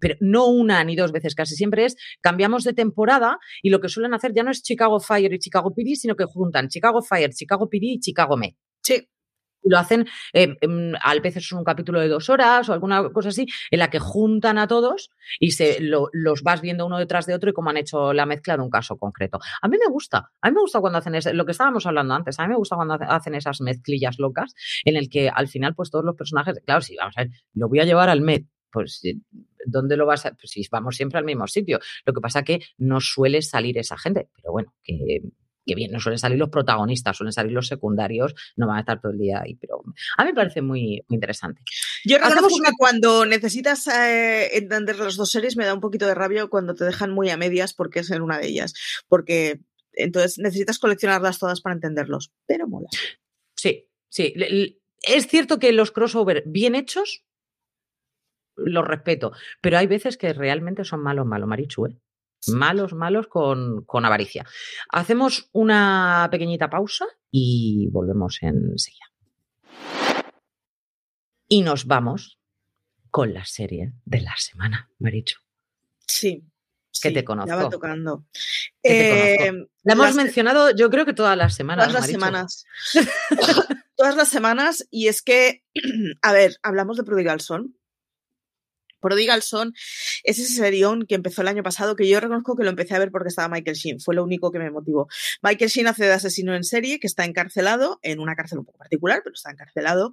pero 0.00 0.16
no 0.20 0.46
una 0.46 0.82
ni 0.84 0.96
dos 0.96 1.12
veces, 1.12 1.34
casi 1.34 1.54
siempre 1.54 1.84
es 1.84 1.96
cambiamos 2.22 2.64
de 2.64 2.72
temporada 2.72 3.38
y 3.62 3.70
lo 3.70 3.80
que 3.80 3.88
suelen 3.88 4.14
hacer 4.14 4.32
ya 4.34 4.42
no 4.42 4.50
es 4.50 4.62
Chicago 4.62 5.00
Fire 5.00 5.32
y 5.32 5.38
Chicago 5.38 5.74
PD, 5.74 5.96
sino 5.96 6.16
que 6.16 6.24
juntan 6.24 6.68
Chicago 6.68 7.02
Fire, 7.02 7.30
Chicago 7.32 7.68
PD 7.68 7.86
y 7.94 8.00
Chicago 8.00 8.36
Med. 8.36 8.52
Sí 8.82 9.08
lo 9.68 9.78
hacen, 9.78 10.06
eh, 10.32 10.56
a 11.02 11.14
veces 11.14 11.44
es 11.44 11.52
un 11.52 11.64
capítulo 11.64 12.00
de 12.00 12.08
dos 12.08 12.28
horas 12.28 12.68
o 12.68 12.72
alguna 12.72 13.08
cosa 13.10 13.30
así, 13.30 13.46
en 13.70 13.78
la 13.78 13.90
que 13.90 13.98
juntan 13.98 14.58
a 14.58 14.66
todos 14.66 15.10
y 15.38 15.52
se 15.52 15.78
los 15.80 16.42
vas 16.42 16.60
viendo 16.60 16.86
uno 16.86 16.98
detrás 16.98 17.26
de 17.26 17.34
otro 17.34 17.50
y 17.50 17.52
como 17.52 17.70
han 17.70 17.76
hecho 17.76 18.12
la 18.12 18.26
mezcla 18.26 18.56
de 18.56 18.62
un 18.62 18.70
caso 18.70 18.96
concreto. 18.96 19.38
A 19.62 19.68
mí 19.68 19.76
me 19.78 19.90
gusta, 19.90 20.30
a 20.40 20.48
mí 20.50 20.54
me 20.54 20.60
gusta 20.60 20.80
cuando 20.80 20.98
hacen 20.98 21.14
lo 21.36 21.44
que 21.44 21.52
estábamos 21.52 21.86
hablando 21.86 22.14
antes, 22.14 22.38
a 22.38 22.42
mí 22.44 22.48
me 22.50 22.56
gusta 22.56 22.76
cuando 22.76 22.94
hacen 22.94 23.34
esas 23.34 23.60
mezclillas 23.60 24.18
locas 24.18 24.54
en 24.84 24.96
el 24.96 25.08
que 25.08 25.28
al 25.28 25.48
final 25.48 25.74
pues 25.74 25.90
todos 25.90 26.04
los 26.04 26.16
personajes, 26.16 26.60
claro, 26.64 26.80
sí, 26.80 26.96
vamos 26.96 27.14
a 27.16 27.22
ver, 27.22 27.30
lo 27.54 27.68
voy 27.68 27.80
a 27.80 27.84
llevar 27.84 28.08
al 28.08 28.20
Med, 28.20 28.42
pues 28.70 29.02
¿dónde 29.66 29.96
lo 29.96 30.06
vas 30.06 30.26
a...? 30.26 30.30
Pues 30.32 30.50
si 30.50 30.62
vamos 30.70 30.96
siempre 30.96 31.18
al 31.18 31.24
mismo 31.24 31.46
sitio. 31.46 31.78
Lo 32.04 32.12
que 32.12 32.20
pasa 32.20 32.42
que 32.42 32.60
no 32.78 33.00
suele 33.00 33.42
salir 33.42 33.78
esa 33.78 33.98
gente, 33.98 34.28
pero 34.34 34.52
bueno, 34.52 34.74
que 34.82 35.22
que 35.68 35.74
bien, 35.74 35.92
no 35.92 36.00
suelen 36.00 36.18
salir 36.18 36.38
los 36.38 36.48
protagonistas, 36.48 37.16
suelen 37.16 37.32
salir 37.32 37.52
los 37.52 37.68
secundarios, 37.68 38.34
no 38.56 38.66
van 38.66 38.78
a 38.78 38.80
estar 38.80 39.00
todo 39.00 39.12
el 39.12 39.18
día 39.18 39.42
ahí, 39.42 39.54
pero 39.54 39.82
a 40.16 40.24
mí 40.24 40.30
me 40.30 40.34
parece 40.34 40.62
muy, 40.62 41.04
interesante. 41.10 41.62
Yo 42.04 42.18
reconozco 42.18 42.58
que 42.64 42.72
cuando 42.76 43.26
necesitas 43.26 43.86
eh, 43.86 44.56
entender 44.56 44.98
las 44.98 45.16
dos 45.16 45.30
series 45.30 45.56
me 45.56 45.66
da 45.66 45.74
un 45.74 45.80
poquito 45.80 46.06
de 46.06 46.14
rabia 46.14 46.46
cuando 46.46 46.74
te 46.74 46.84
dejan 46.84 47.12
muy 47.12 47.30
a 47.30 47.36
medias 47.36 47.74
porque 47.74 48.00
es 48.00 48.10
en 48.10 48.22
una 48.22 48.38
de 48.38 48.48
ellas, 48.48 48.74
porque 49.08 49.60
entonces 49.92 50.38
necesitas 50.38 50.78
coleccionarlas 50.78 51.38
todas 51.38 51.60
para 51.60 51.74
entenderlos, 51.74 52.32
pero 52.46 52.66
mola. 52.66 52.88
Sí, 53.54 53.88
sí. 54.08 54.34
Es 55.02 55.26
cierto 55.26 55.58
que 55.58 55.72
los 55.72 55.92
crossover 55.92 56.42
bien 56.46 56.74
hechos 56.74 57.24
los 58.56 58.86
respeto, 58.86 59.32
pero 59.60 59.78
hay 59.78 59.86
veces 59.86 60.16
que 60.16 60.32
realmente 60.32 60.84
son 60.84 61.00
malos, 61.00 61.26
malos, 61.26 61.48
Marichu, 61.48 61.86
¿eh? 61.86 61.96
Malos, 62.46 62.94
malos 62.94 63.26
con, 63.26 63.84
con 63.84 64.04
avaricia. 64.04 64.46
Hacemos 64.90 65.48
una 65.52 66.28
pequeñita 66.30 66.70
pausa 66.70 67.06
y 67.30 67.88
volvemos 67.90 68.38
enseguida. 68.42 69.06
Y 71.48 71.62
nos 71.62 71.86
vamos 71.86 72.38
con 73.10 73.32
la 73.34 73.44
serie 73.44 73.92
de 74.04 74.20
la 74.20 74.34
semana, 74.36 74.90
Marichu. 74.98 75.40
Sí. 76.06 76.44
Que 77.00 77.10
te 77.10 77.24
conozco. 77.24 77.48
Ya 77.48 77.56
va 77.56 77.70
tocando. 77.70 78.26
Eh, 78.82 79.52
la 79.82 79.92
hemos 79.92 80.14
mencionado, 80.14 80.70
yo 80.74 80.90
creo 80.90 81.04
que 81.04 81.14
todas 81.14 81.36
las 81.36 81.54
semanas. 81.54 81.88
Todas 81.88 82.02
las 82.02 82.10
semanas. 82.10 82.64
todas 83.96 84.16
las 84.16 84.28
semanas. 84.28 84.86
Y 84.90 85.08
es 85.08 85.22
que, 85.22 85.64
a 86.22 86.32
ver, 86.32 86.56
hablamos 86.62 86.96
de 86.96 87.04
Prodigal 87.04 87.40
Son. 87.40 87.77
Prodigal 89.00 89.42
Son 89.42 89.72
es 90.24 90.38
ese 90.38 90.54
serión 90.54 91.06
que 91.06 91.14
empezó 91.14 91.42
el 91.42 91.48
año 91.48 91.62
pasado, 91.62 91.96
que 91.96 92.08
yo 92.08 92.20
reconozco 92.20 92.56
que 92.56 92.64
lo 92.64 92.70
empecé 92.70 92.94
a 92.94 92.98
ver 92.98 93.10
porque 93.10 93.28
estaba 93.28 93.48
Michael 93.48 93.76
Sheen, 93.76 94.00
fue 94.00 94.14
lo 94.14 94.24
único 94.24 94.50
que 94.50 94.58
me 94.58 94.70
motivó. 94.70 95.08
Michael 95.42 95.70
Sheen 95.70 95.86
hace 95.86 96.04
de 96.04 96.12
asesino 96.12 96.54
en 96.54 96.64
serie, 96.64 96.98
que 97.00 97.06
está 97.06 97.24
encarcelado, 97.24 97.98
en 98.02 98.20
una 98.20 98.34
cárcel 98.34 98.58
un 98.58 98.64
poco 98.64 98.78
particular, 98.78 99.20
pero 99.24 99.34
está 99.34 99.50
encarcelado, 99.50 100.12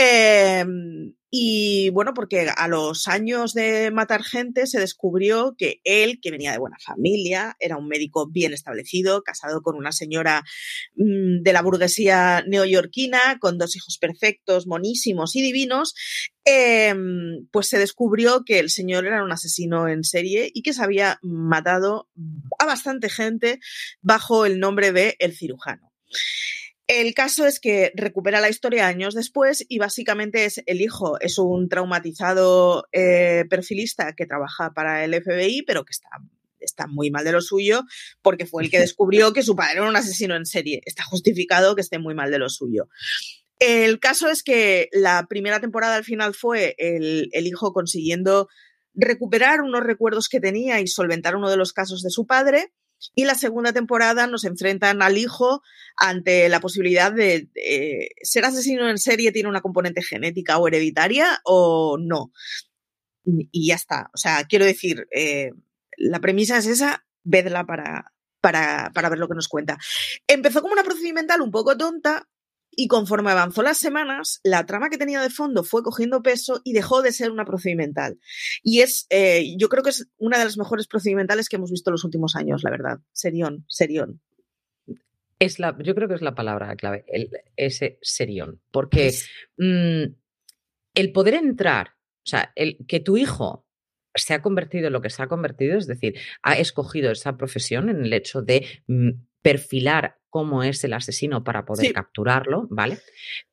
Em, 0.00 1.14
y 1.28 1.90
bueno, 1.90 2.14
porque 2.14 2.48
a 2.56 2.68
los 2.68 3.08
años 3.08 3.52
de 3.52 3.90
matar 3.90 4.22
gente 4.22 4.68
se 4.68 4.78
descubrió 4.78 5.56
que 5.58 5.80
él, 5.82 6.20
que 6.22 6.30
venía 6.30 6.52
de 6.52 6.58
buena 6.58 6.76
familia, 6.78 7.56
era 7.58 7.76
un 7.76 7.88
médico 7.88 8.28
bien 8.30 8.52
establecido, 8.52 9.22
casado 9.22 9.60
con 9.60 9.74
una 9.74 9.90
señora 9.90 10.44
mm, 10.94 11.42
de 11.42 11.52
la 11.52 11.62
burguesía 11.62 12.44
neoyorquina, 12.46 13.38
con 13.40 13.58
dos 13.58 13.74
hijos 13.74 13.98
perfectos, 13.98 14.68
monísimos 14.68 15.34
y 15.34 15.42
divinos, 15.42 15.94
em, 16.44 17.48
pues 17.50 17.66
se 17.68 17.78
descubrió 17.78 18.44
que 18.44 18.60
el 18.60 18.70
señor 18.70 19.04
era 19.04 19.24
un 19.24 19.32
asesino 19.32 19.88
en 19.88 20.04
serie 20.04 20.48
y 20.54 20.62
que 20.62 20.72
se 20.72 20.82
había 20.84 21.18
matado 21.22 22.08
a 22.60 22.66
bastante 22.66 23.10
gente 23.10 23.58
bajo 24.00 24.46
el 24.46 24.60
nombre 24.60 24.92
de 24.92 25.16
El 25.18 25.34
cirujano. 25.34 25.92
El 26.88 27.12
caso 27.12 27.44
es 27.44 27.60
que 27.60 27.92
recupera 27.94 28.40
la 28.40 28.48
historia 28.48 28.86
años 28.86 29.14
después 29.14 29.62
y 29.68 29.78
básicamente 29.78 30.46
es 30.46 30.62
el 30.64 30.80
hijo, 30.80 31.20
es 31.20 31.38
un 31.38 31.68
traumatizado 31.68 32.86
eh, 32.92 33.44
perfilista 33.50 34.14
que 34.14 34.24
trabaja 34.24 34.72
para 34.72 35.04
el 35.04 35.14
FBI, 35.14 35.64
pero 35.66 35.84
que 35.84 35.92
está, 35.92 36.08
está 36.60 36.86
muy 36.86 37.10
mal 37.10 37.26
de 37.26 37.32
lo 37.32 37.42
suyo 37.42 37.82
porque 38.22 38.46
fue 38.46 38.64
el 38.64 38.70
que 38.70 38.78
descubrió 38.80 39.34
que 39.34 39.42
su 39.42 39.54
padre 39.54 39.80
era 39.80 39.88
un 39.88 39.96
asesino 39.96 40.34
en 40.34 40.46
serie. 40.46 40.80
Está 40.86 41.04
justificado 41.04 41.74
que 41.74 41.82
esté 41.82 41.98
muy 41.98 42.14
mal 42.14 42.30
de 42.30 42.38
lo 42.38 42.48
suyo. 42.48 42.88
El 43.58 44.00
caso 44.00 44.30
es 44.30 44.42
que 44.42 44.88
la 44.90 45.26
primera 45.28 45.60
temporada 45.60 45.96
al 45.96 46.04
final 46.04 46.32
fue 46.32 46.74
el, 46.78 47.28
el 47.32 47.46
hijo 47.46 47.74
consiguiendo 47.74 48.48
recuperar 48.94 49.60
unos 49.60 49.82
recuerdos 49.82 50.28
que 50.30 50.40
tenía 50.40 50.80
y 50.80 50.86
solventar 50.86 51.36
uno 51.36 51.50
de 51.50 51.58
los 51.58 51.74
casos 51.74 52.02
de 52.02 52.08
su 52.08 52.26
padre 52.26 52.72
y 53.14 53.24
la 53.24 53.34
segunda 53.34 53.72
temporada 53.72 54.26
nos 54.26 54.44
enfrentan 54.44 55.02
al 55.02 55.18
hijo 55.18 55.62
ante 55.96 56.48
la 56.48 56.60
posibilidad 56.60 57.12
de, 57.12 57.48
ser 58.22 58.44
asesino 58.44 58.88
en 58.88 58.98
serie 58.98 59.32
tiene 59.32 59.48
una 59.48 59.60
componente 59.60 60.02
genética 60.02 60.58
o 60.58 60.68
hereditaria 60.68 61.40
o 61.44 61.96
no. 61.98 62.32
Y 63.24 63.68
ya 63.68 63.74
está. 63.74 64.10
O 64.14 64.16
sea, 64.16 64.44
quiero 64.44 64.64
decir, 64.64 65.06
eh, 65.14 65.50
la 65.96 66.20
premisa 66.20 66.56
es 66.58 66.66
esa, 66.66 67.04
vedla 67.24 67.64
para, 67.66 68.12
para, 68.40 68.90
para 68.94 69.08
ver 69.10 69.18
lo 69.18 69.28
que 69.28 69.34
nos 69.34 69.48
cuenta. 69.48 69.78
Empezó 70.26 70.62
como 70.62 70.72
una 70.72 70.84
procedimental 70.84 71.42
un 71.42 71.50
poco 71.50 71.76
tonta, 71.76 72.28
y 72.80 72.86
conforme 72.86 73.32
avanzó 73.32 73.64
las 73.64 73.76
semanas, 73.76 74.40
la 74.44 74.64
trama 74.64 74.88
que 74.88 74.98
tenía 74.98 75.20
de 75.20 75.30
fondo 75.30 75.64
fue 75.64 75.82
cogiendo 75.82 76.22
peso 76.22 76.60
y 76.62 76.74
dejó 76.74 77.02
de 77.02 77.10
ser 77.10 77.32
una 77.32 77.44
procedimental. 77.44 78.20
Y 78.62 78.82
es, 78.82 79.08
eh, 79.10 79.56
yo 79.58 79.68
creo 79.68 79.82
que 79.82 79.90
es 79.90 80.08
una 80.16 80.38
de 80.38 80.44
las 80.44 80.56
mejores 80.56 80.86
procedimentales 80.86 81.48
que 81.48 81.56
hemos 81.56 81.72
visto 81.72 81.90
en 81.90 81.94
los 81.94 82.04
últimos 82.04 82.36
años, 82.36 82.62
la 82.62 82.70
verdad. 82.70 83.00
Serión, 83.10 83.64
serión. 83.66 84.20
Es 85.40 85.58
la, 85.58 85.76
yo 85.82 85.96
creo 85.96 86.06
que 86.06 86.14
es 86.14 86.22
la 86.22 86.36
palabra 86.36 86.76
clave, 86.76 87.04
el, 87.08 87.30
ese 87.56 87.98
serión. 88.00 88.62
Porque 88.70 89.12
mm, 89.56 90.14
el 90.94 91.12
poder 91.12 91.34
entrar, 91.34 91.96
o 91.98 92.28
sea, 92.28 92.52
el 92.54 92.86
que 92.86 93.00
tu 93.00 93.16
hijo 93.16 93.66
se 94.14 94.34
ha 94.34 94.40
convertido 94.40 94.86
en 94.86 94.92
lo 94.92 95.02
que 95.02 95.10
se 95.10 95.20
ha 95.20 95.26
convertido, 95.26 95.76
es 95.76 95.88
decir, 95.88 96.14
ha 96.42 96.56
escogido 96.56 97.10
esa 97.10 97.36
profesión 97.36 97.88
en 97.88 98.04
el 98.04 98.12
hecho 98.12 98.40
de 98.40 98.64
mm, 98.86 99.10
perfilar 99.42 100.17
cómo 100.38 100.62
es 100.62 100.84
el 100.84 100.92
asesino 100.92 101.42
para 101.42 101.64
poder 101.64 101.92
capturarlo, 101.92 102.68
¿vale? 102.70 103.00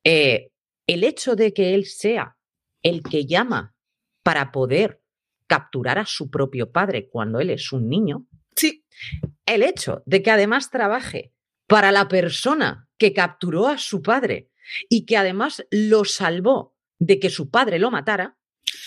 Eh, 0.04 0.52
el 0.86 1.02
hecho 1.02 1.34
de 1.34 1.52
que 1.52 1.74
él 1.74 1.84
sea 1.84 2.36
el 2.80 3.02
que 3.02 3.26
llama 3.26 3.74
para 4.22 4.52
poder 4.52 5.02
capturar 5.48 5.98
a 5.98 6.06
su 6.06 6.30
propio 6.30 6.70
padre 6.70 7.08
cuando 7.08 7.40
él 7.40 7.50
es 7.50 7.72
un 7.72 7.88
niño. 7.88 8.28
Sí. 8.54 8.84
El 9.46 9.64
hecho 9.64 10.04
de 10.06 10.22
que 10.22 10.30
además 10.30 10.70
trabaje 10.70 11.32
para 11.66 11.90
la 11.90 12.06
persona 12.06 12.88
que 12.98 13.12
capturó 13.12 13.66
a 13.66 13.78
su 13.78 14.00
padre 14.00 14.52
y 14.88 15.06
que 15.06 15.16
además 15.16 15.66
lo 15.72 16.04
salvó 16.04 16.76
de 17.00 17.18
que 17.18 17.30
su 17.30 17.50
padre 17.50 17.80
lo 17.80 17.90
matara, 17.90 18.35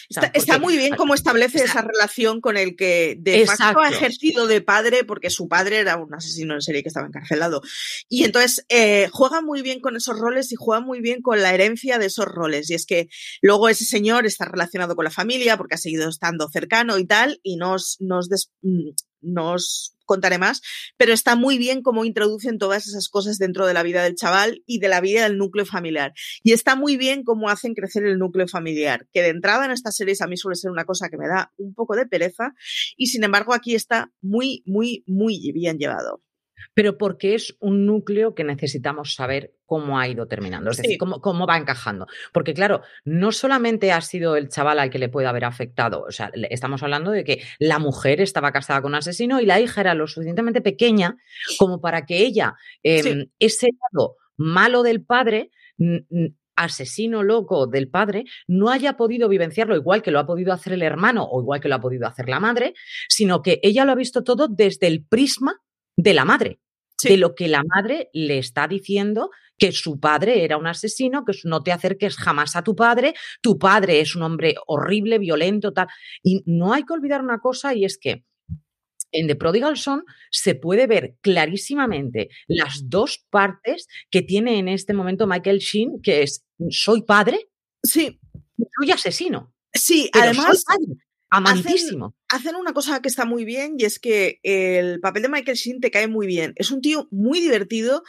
Está, 0.09 0.57
muy 0.57 0.75
bien 0.75 0.95
cómo 0.95 1.13
establece 1.13 1.63
esa 1.63 1.81
relación 1.83 2.41
con 2.41 2.57
el 2.57 2.75
que 2.75 3.15
de 3.19 3.45
facto 3.45 3.79
ha 3.79 3.89
ejercido 3.89 4.47
de 4.47 4.61
padre, 4.61 5.03
porque 5.03 5.29
su 5.29 5.47
padre 5.47 5.77
era 5.77 5.97
un 5.97 6.11
asesino 6.13 6.55
en 6.55 6.61
serie 6.61 6.81
que 6.81 6.87
estaba 6.89 7.05
encarcelado. 7.05 7.61
Y 8.07 8.23
entonces 8.23 8.65
eh, 8.69 9.07
juega 9.11 9.41
muy 9.41 9.61
bien 9.61 9.81
con 9.81 9.95
esos 9.95 10.17
roles 10.17 10.51
y 10.51 10.55
juega 10.55 10.81
muy 10.81 10.99
bien 10.99 11.21
con 11.21 11.41
la 11.41 11.53
herencia 11.53 11.99
de 11.99 12.07
esos 12.07 12.25
roles. 12.25 12.71
Y 12.71 12.73
es 12.73 12.87
que 12.87 13.07
luego 13.41 13.69
ese 13.69 13.85
señor 13.85 14.25
está 14.25 14.45
relacionado 14.45 14.95
con 14.95 15.05
la 15.05 15.11
familia 15.11 15.57
porque 15.57 15.75
ha 15.75 15.79
seguido 15.79 16.09
estando 16.09 16.49
cercano 16.49 16.97
y 16.97 17.05
tal, 17.05 17.39
y 17.43 17.57
nos, 17.57 17.97
nos, 17.99 18.29
mm, 19.21 19.33
nos 19.33 19.95
contaré 20.05 20.39
más, 20.39 20.61
pero 20.97 21.13
está 21.13 21.35
muy 21.35 21.59
bien 21.59 21.83
cómo 21.83 22.03
introducen 22.03 22.57
todas 22.57 22.87
esas 22.87 23.09
cosas 23.09 23.37
dentro 23.37 23.67
de 23.67 23.75
la 23.75 23.83
vida 23.83 24.03
del 24.03 24.15
chaval 24.15 24.63
y 24.65 24.79
de 24.79 24.89
la 24.89 25.01
vida 25.01 25.23
del 25.23 25.37
núcleo 25.37 25.67
familiar. 25.67 26.13
Y 26.43 26.53
está 26.53 26.75
muy 26.75 26.97
bien 26.97 27.23
cómo 27.23 27.49
hacen 27.49 27.75
crecer 27.75 28.03
el 28.05 28.17
núcleo 28.17 28.47
familiar, 28.47 29.07
que 29.13 29.21
de 29.21 29.29
entrada 29.29 29.65
en 29.65 29.71
estas 29.71 29.95
series 29.95 30.21
a 30.21 30.27
mí 30.27 30.35
suele 30.35 30.55
ser 30.55 30.71
una 30.71 30.85
cosa 30.85 31.09
que 31.09 31.17
me 31.17 31.27
da 31.27 31.53
un 31.57 31.75
poco 31.75 31.95
de 31.95 32.07
pereza 32.07 32.53
y 32.97 33.07
sin 33.07 33.23
embargo 33.23 33.53
aquí 33.53 33.75
está 33.75 34.11
muy, 34.21 34.63
muy, 34.65 35.03
muy 35.05 35.51
bien 35.53 35.77
llevado 35.77 36.23
pero 36.73 36.97
porque 36.97 37.35
es 37.35 37.55
un 37.59 37.85
núcleo 37.85 38.35
que 38.35 38.43
necesitamos 38.43 39.13
saber 39.15 39.53
cómo 39.65 39.99
ha 39.99 40.07
ido 40.07 40.27
terminando, 40.27 40.71
es 40.71 40.77
decir, 40.77 40.97
cómo, 40.97 41.21
cómo, 41.21 41.45
va 41.45 41.57
encajando. 41.57 42.07
Porque 42.33 42.53
claro, 42.53 42.81
no 43.05 43.31
solamente 43.31 43.91
ha 43.91 44.01
sido 44.01 44.35
el 44.35 44.49
chaval 44.49 44.79
al 44.79 44.89
que 44.89 44.97
le 44.97 45.09
puede 45.09 45.27
haber 45.27 45.45
afectado, 45.45 46.03
o 46.07 46.11
sea, 46.11 46.31
estamos 46.49 46.81
hablando 46.81 47.11
de 47.11 47.23
que 47.23 47.43
la 47.59 47.77
mujer 47.77 48.21
estaba 48.21 48.51
casada 48.51 48.81
con 48.81 48.91
un 48.91 48.95
asesino 48.95 49.39
y 49.39 49.45
la 49.45 49.59
hija 49.59 49.81
era 49.81 49.93
lo 49.93 50.07
suficientemente 50.07 50.61
pequeña 50.61 51.17
como 51.57 51.81
para 51.81 52.05
que 52.05 52.19
ella, 52.19 52.55
em, 52.83 53.27
ese 53.37 53.69
lado 53.93 54.15
malo 54.37 54.83
del 54.83 55.03
padre, 55.03 55.51
asesino 56.59 57.23
loco 57.23 57.67
del 57.67 57.89
padre 57.89 58.25
no 58.47 58.69
haya 58.69 58.97
podido 58.97 59.29
vivenciarlo 59.29 59.75
igual 59.75 60.01
que 60.01 60.11
lo 60.11 60.19
ha 60.19 60.25
podido 60.25 60.51
hacer 60.51 60.73
el 60.73 60.81
hermano 60.81 61.23
o 61.23 61.41
igual 61.41 61.61
que 61.61 61.69
lo 61.69 61.75
ha 61.75 61.81
podido 61.81 62.05
hacer 62.05 62.27
la 62.27 62.39
madre, 62.39 62.73
sino 63.07 63.41
que 63.41 63.59
ella 63.63 63.85
lo 63.85 63.93
ha 63.93 63.95
visto 63.95 64.23
todo 64.23 64.47
desde 64.49 64.87
el 64.87 65.05
prisma 65.05 65.61
de 66.01 66.13
la 66.13 66.23
madre, 66.23 66.59
de 67.03 67.17
lo 67.17 67.35
que 67.35 67.49
la 67.49 67.63
madre 67.63 68.09
le 68.13 68.37
está 68.37 68.67
diciendo 68.67 69.31
que 69.57 69.73
su 69.73 69.99
padre 69.99 70.45
era 70.45 70.57
un 70.57 70.67
asesino, 70.67 71.25
que 71.25 71.33
no 71.43 71.61
te 71.61 71.73
acerques 71.73 72.15
jamás 72.15 72.55
a 72.55 72.63
tu 72.63 72.73
padre, 72.75 73.13
tu 73.41 73.59
padre 73.59 73.99
es 73.99 74.15
un 74.15 74.23
hombre 74.23 74.55
horrible, 74.67 75.19
violento, 75.19 75.73
tal. 75.73 75.87
Y 76.23 76.41
no 76.45 76.71
hay 76.73 76.83
que 76.83 76.93
olvidar 76.93 77.21
una 77.21 77.39
cosa 77.39 77.73
y 77.73 77.83
es 77.83 77.97
que 77.97 78.23
en 79.11 79.27
The 79.27 79.35
Prodigal 79.35 79.75
Son 79.75 80.05
se 80.31 80.55
puede 80.55 80.87
ver 80.87 81.15
clarísimamente 81.21 82.29
las 82.47 82.89
dos 82.89 83.25
partes 83.29 83.87
que 84.09 84.21
tiene 84.21 84.57
en 84.57 84.69
este 84.69 84.93
momento 84.93 85.27
Michael 85.27 85.59
Sheen, 85.59 86.01
que 86.01 86.23
es 86.23 86.45
soy 86.69 87.03
padre, 87.03 87.49
sí, 87.83 88.21
soy 88.79 88.91
asesino. 88.91 89.53
Sí, 89.73 90.09
además, 90.13 90.63
Amantísimo. 91.29 92.15
Hacen, 92.31 92.55
una 92.55 92.73
cosa 92.73 93.01
que 93.01 93.09
está 93.09 93.25
muy 93.25 93.43
bien 93.43 93.75
y 93.77 93.85
es 93.85 93.97
que 93.99 94.39
el 94.43 94.99
papel 94.99 95.23
de 95.23 95.29
Michael 95.29 95.57
Sheen 95.57 95.81
te 95.81 95.89
cae 95.89 96.07
muy 96.07 96.27
bien. 96.27 96.53
Es 96.57 96.69
un 96.69 96.79
tío 96.81 97.07
muy 97.09 97.39
divertido. 97.39 98.03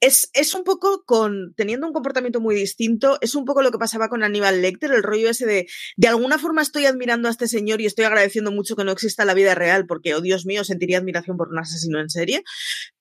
Es, 0.00 0.28
es 0.34 0.54
un 0.54 0.62
poco 0.62 1.04
con, 1.06 1.54
teniendo 1.54 1.86
un 1.86 1.92
comportamiento 1.92 2.40
muy 2.40 2.54
distinto, 2.54 3.18
es 3.22 3.34
un 3.34 3.44
poco 3.46 3.62
lo 3.62 3.70
que 3.70 3.78
pasaba 3.78 4.08
con 4.08 4.22
Aníbal 4.22 4.60
Lecter, 4.60 4.92
el 4.92 5.02
rollo 5.02 5.30
ese 5.30 5.46
de, 5.46 5.68
de 5.96 6.08
alguna 6.08 6.38
forma 6.38 6.60
estoy 6.62 6.84
admirando 6.86 7.28
a 7.28 7.30
este 7.30 7.48
señor 7.48 7.80
y 7.80 7.86
estoy 7.86 8.04
agradeciendo 8.04 8.52
mucho 8.52 8.76
que 8.76 8.84
no 8.84 8.92
exista 8.92 9.24
la 9.24 9.34
vida 9.34 9.54
real 9.54 9.86
porque, 9.86 10.14
oh 10.14 10.20
Dios 10.20 10.44
mío, 10.44 10.64
sentiría 10.64 10.98
admiración 10.98 11.36
por 11.36 11.48
un 11.48 11.58
asesino 11.58 12.00
en 12.00 12.10
serie. 12.10 12.42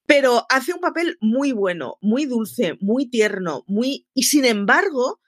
pero 0.05 0.45
hace 0.49 0.73
un 0.73 0.79
papel 0.81 1.17
muy 1.21 1.51
bueno, 1.53 1.97
muy 2.01 2.25
dulce, 2.25 2.77
muy 2.81 3.09
tierno, 3.09 3.63
muy... 3.67 4.07
Y 4.13 4.23
sin 4.23 4.45
embargo, 4.45 5.21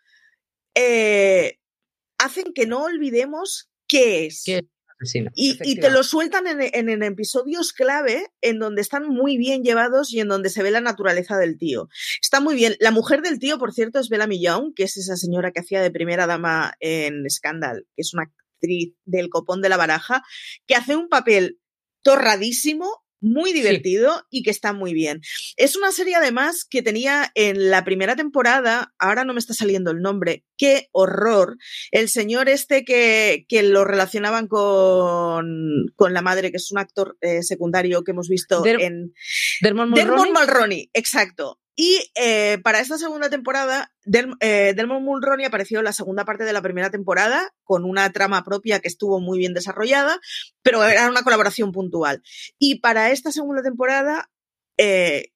eh, 0.75 1.60
hacen 2.17 2.53
que 2.53 2.65
no 2.65 2.84
olvidemos 2.84 3.69
qué 3.88 4.25
es. 4.25 4.43
Y, 5.36 5.80
te 5.80 5.89
lo 5.89 6.04
sueltan 6.04 6.48
en, 6.48 6.89
en, 6.89 7.04
episodios 7.04 7.74
clave 7.74 8.28
en 8.42 8.60
donde 8.60 8.82
están 8.82 9.08
muy 9.08 9.38
bien 9.38 9.63
llevados 9.63 10.13
y 10.13 10.20
en 10.20 10.28
donde 10.28 10.50
se 10.50 10.63
ve 10.63 10.72
la 10.72 10.82
naturaleza 10.82 11.38
del 11.38 11.58
tío. 11.58 11.89
Está 12.22 12.39
muy 12.39 12.56
bien. 12.56 12.76
La 12.80 12.92
mujer 12.92 13.22
del 13.22 13.39
tío, 13.39 13.58
por 13.58 13.74
cierto, 13.74 14.00
es 14.00 14.10
Bella 14.10 14.28
Millón, 14.28 14.74
que 14.74 14.84
es 14.84 14.98
esa 14.98 15.16
señora 15.16 15.52
que 15.52 15.60
hacía 15.60 15.82
de 15.82 15.92
primera 15.92 16.28
dama 16.28 16.74
en 16.80 17.30
Scandal, 17.30 17.86
que 17.96 18.02
es 18.02 18.13
una 18.13 18.24
actriz 18.24 18.94
del 19.06 19.30
copón 19.30 19.62
de 19.62 19.70
la 19.70 19.78
baraja, 19.78 20.24
que 20.66 20.76
hace 20.76 20.96
un 20.96 21.10
papel 21.10 21.60
torradísimo, 22.02 23.03
muy 23.23 23.53
divertido 23.53 24.27
y 24.29 24.43
que 24.43 24.51
está 24.51 24.73
muy 24.73 24.93
bien. 24.93 25.21
Es 25.57 25.75
una 25.75 25.91
serie 25.91 26.15
además 26.15 26.65
que 26.69 26.81
tenía 26.81 27.31
en 27.36 27.71
la 27.71 27.83
primera 27.83 28.15
temporada, 28.15 28.93
ahora 28.99 29.23
no 29.23 29.33
me 29.33 29.39
está 29.39 29.53
saliendo 29.53 29.91
el 29.91 30.01
nombre, 30.01 30.43
qué 30.57 30.89
horror, 30.91 31.57
el 31.91 32.09
señor 32.09 32.49
este 32.49 32.83
que, 32.83 33.45
que 33.47 33.63
lo 33.63 33.86
relacionaban 33.86 34.47
con, 34.47 35.86
con, 35.95 36.13
la 36.13 36.21
madre, 36.21 36.51
que 36.51 36.57
es 36.57 36.71
un 36.71 36.79
actor 36.79 37.17
eh, 37.21 37.41
secundario 37.43 38.03
que 38.03 38.12
hemos 38.12 38.27
visto 38.27 38.63
en... 38.65 39.13
Dermot 39.62 39.89
Mulroney. 39.89 40.89
exacto. 40.93 41.59
Y 41.75 42.12
eh, 42.15 42.59
para 42.63 42.79
esta 42.79 42.97
segunda 42.97 43.29
temporada, 43.29 43.91
Del, 44.03 44.33
eh, 44.41 44.75
Mulroney 44.86 45.45
apareció 45.45 45.79
en 45.79 45.86
la 45.86 45.93
segunda 45.93 46.23
parte 46.23 46.43
de 46.43 46.53
la 46.53 46.62
primera 46.62 46.91
temporada 46.91 47.53
con 47.63 47.83
una 47.83 48.12
trama 48.12 48.43
propia 48.43 48.79
que 48.79 48.88
estuvo 48.88 49.19
muy 49.19 49.39
bien 49.39 49.53
desarrollada, 49.53 50.19
pero 50.62 50.83
era 50.83 51.09
una 51.09 51.23
colaboración 51.23 51.71
puntual. 51.71 52.21
Y 52.59 52.79
para 52.79 53.12
esta 53.12 53.31
segunda 53.31 53.63
temporada 53.63 54.29
eh, 54.77 55.31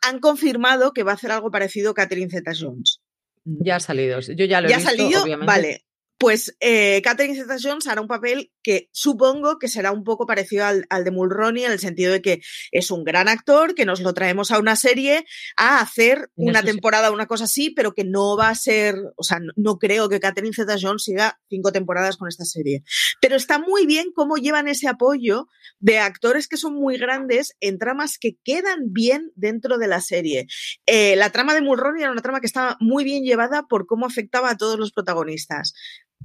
han 0.00 0.20
confirmado 0.20 0.92
que 0.92 1.02
va 1.02 1.12
a 1.12 1.14
hacer 1.14 1.30
algo 1.30 1.50
parecido 1.50 1.90
a 1.90 1.94
Catherine 1.94 2.30
Zeta-Jones. 2.30 3.00
Ya 3.44 3.76
ha 3.76 3.80
salido, 3.80 4.20
yo 4.20 4.44
ya 4.46 4.60
lo 4.60 4.68
he 4.68 4.70
¿Ya 4.70 4.76
visto, 4.78 4.88
ha 4.88 4.96
salido? 4.96 5.22
obviamente. 5.22 5.46
Vale, 5.46 5.84
pues 6.18 6.56
eh, 6.60 7.00
Catherine 7.02 7.34
Zeta-Jones 7.34 7.86
hará 7.88 8.00
un 8.00 8.06
papel 8.06 8.52
que 8.62 8.88
supongo 8.92 9.58
que 9.58 9.68
será 9.68 9.90
un 9.90 10.04
poco 10.04 10.26
parecido 10.26 10.64
al, 10.64 10.86
al, 10.88 11.02
de 11.04 11.10
Mulroney 11.10 11.64
en 11.64 11.72
el 11.72 11.80
sentido 11.80 12.12
de 12.12 12.22
que 12.22 12.40
es 12.70 12.90
un 12.90 13.02
gran 13.02 13.28
actor, 13.28 13.74
que 13.74 13.84
nos 13.84 14.00
lo 14.00 14.14
traemos 14.14 14.52
a 14.52 14.58
una 14.58 14.76
serie 14.76 15.24
a 15.56 15.80
hacer 15.80 16.30
una 16.36 16.62
temporada, 16.62 17.10
una 17.10 17.26
cosa 17.26 17.44
así, 17.44 17.70
pero 17.70 17.92
que 17.92 18.04
no 18.04 18.36
va 18.36 18.50
a 18.50 18.54
ser, 18.54 18.94
o 19.16 19.24
sea, 19.24 19.40
no, 19.40 19.52
no 19.56 19.78
creo 19.78 20.08
que 20.08 20.20
Catherine 20.20 20.54
Zeta-Jones 20.54 21.02
siga 21.02 21.40
cinco 21.48 21.72
temporadas 21.72 22.16
con 22.16 22.28
esta 22.28 22.44
serie. 22.44 22.84
Pero 23.20 23.36
está 23.36 23.58
muy 23.58 23.86
bien 23.86 24.12
cómo 24.14 24.36
llevan 24.36 24.68
ese 24.68 24.88
apoyo 24.88 25.48
de 25.80 25.98
actores 25.98 26.46
que 26.46 26.56
son 26.56 26.74
muy 26.74 26.98
grandes 26.98 27.56
en 27.60 27.78
tramas 27.78 28.18
que 28.18 28.36
quedan 28.44 28.92
bien 28.92 29.32
dentro 29.34 29.78
de 29.78 29.88
la 29.88 30.00
serie. 30.00 30.46
Eh, 30.86 31.16
la 31.16 31.30
trama 31.30 31.54
de 31.54 31.62
Mulroney 31.62 32.02
era 32.02 32.12
una 32.12 32.22
trama 32.22 32.40
que 32.40 32.46
estaba 32.46 32.76
muy 32.80 33.02
bien 33.02 33.24
llevada 33.24 33.66
por 33.68 33.86
cómo 33.86 34.06
afectaba 34.06 34.50
a 34.50 34.56
todos 34.56 34.78
los 34.78 34.92
protagonistas 34.92 35.74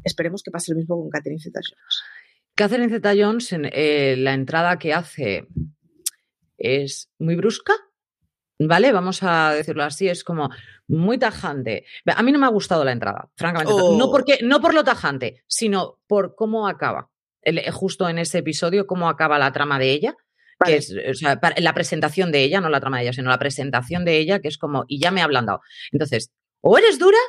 esperemos 0.08 0.41
que 0.43 0.52
pase 0.52 0.72
lo 0.72 0.78
mismo 0.78 0.96
con 1.00 1.10
Catherine 1.10 1.41
Zeta-Jones. 1.41 2.04
Catherine 2.56 2.89
Zeta-Jones, 2.89 3.54
eh, 3.54 4.15
la 4.17 4.34
entrada 4.34 4.80
que 4.80 4.93
hace 4.93 5.48
es 6.58 7.12
muy 7.20 7.36
brusca, 7.36 7.74
¿vale? 8.60 8.91
Vamos 8.91 9.22
a 9.22 9.54
decirlo 9.54 9.84
así, 9.84 10.08
es 10.08 10.24
como 10.24 10.50
muy 10.88 11.17
tajante. 11.17 11.86
A 12.06 12.24
mí 12.24 12.32
no 12.32 12.39
me 12.39 12.48
ha 12.48 12.50
gustado 12.50 12.84
la 12.84 12.91
entrada, 12.91 13.30
francamente. 13.36 13.74
Oh. 13.74 13.98
No, 13.98 14.10
porque, 14.10 14.39
no 14.41 14.60
por 14.60 14.74
lo 14.74 14.84
tajante, 14.84 15.43
sino 15.48 16.00
por 16.08 16.36
cómo 16.36 16.67
acaba. 16.67 17.12
El, 17.41 17.62
justo 17.72 18.10
en 18.10 18.17
ese 18.17 18.39
episodio, 18.39 18.88
cómo 18.88 19.08
acaba 19.08 19.38
la 19.38 19.52
trama 19.52 19.78
de 19.78 19.91
ella. 19.91 20.15
Vale. 20.60 20.74
Que 20.74 20.78
es, 20.80 20.96
o 21.12 21.13
sea, 21.13 21.39
la 21.58 21.74
presentación 21.74 22.32
de 22.32 22.43
ella, 22.43 22.60
no 22.60 22.70
la 22.70 22.80
trama 22.80 22.98
de 22.98 23.04
ella, 23.04 23.13
sino 23.13 23.30
la 23.30 23.38
presentación 23.38 24.04
de 24.04 24.17
ella, 24.17 24.39
que 24.39 24.48
es 24.48 24.58
como, 24.58 24.86
y 24.88 25.00
ya 25.00 25.12
me 25.12 25.22
ha 25.22 25.26
ablandado. 25.26 25.62
Entonces, 25.91 26.32
o 26.62 26.78
eres 26.80 26.98
dura 26.98 27.20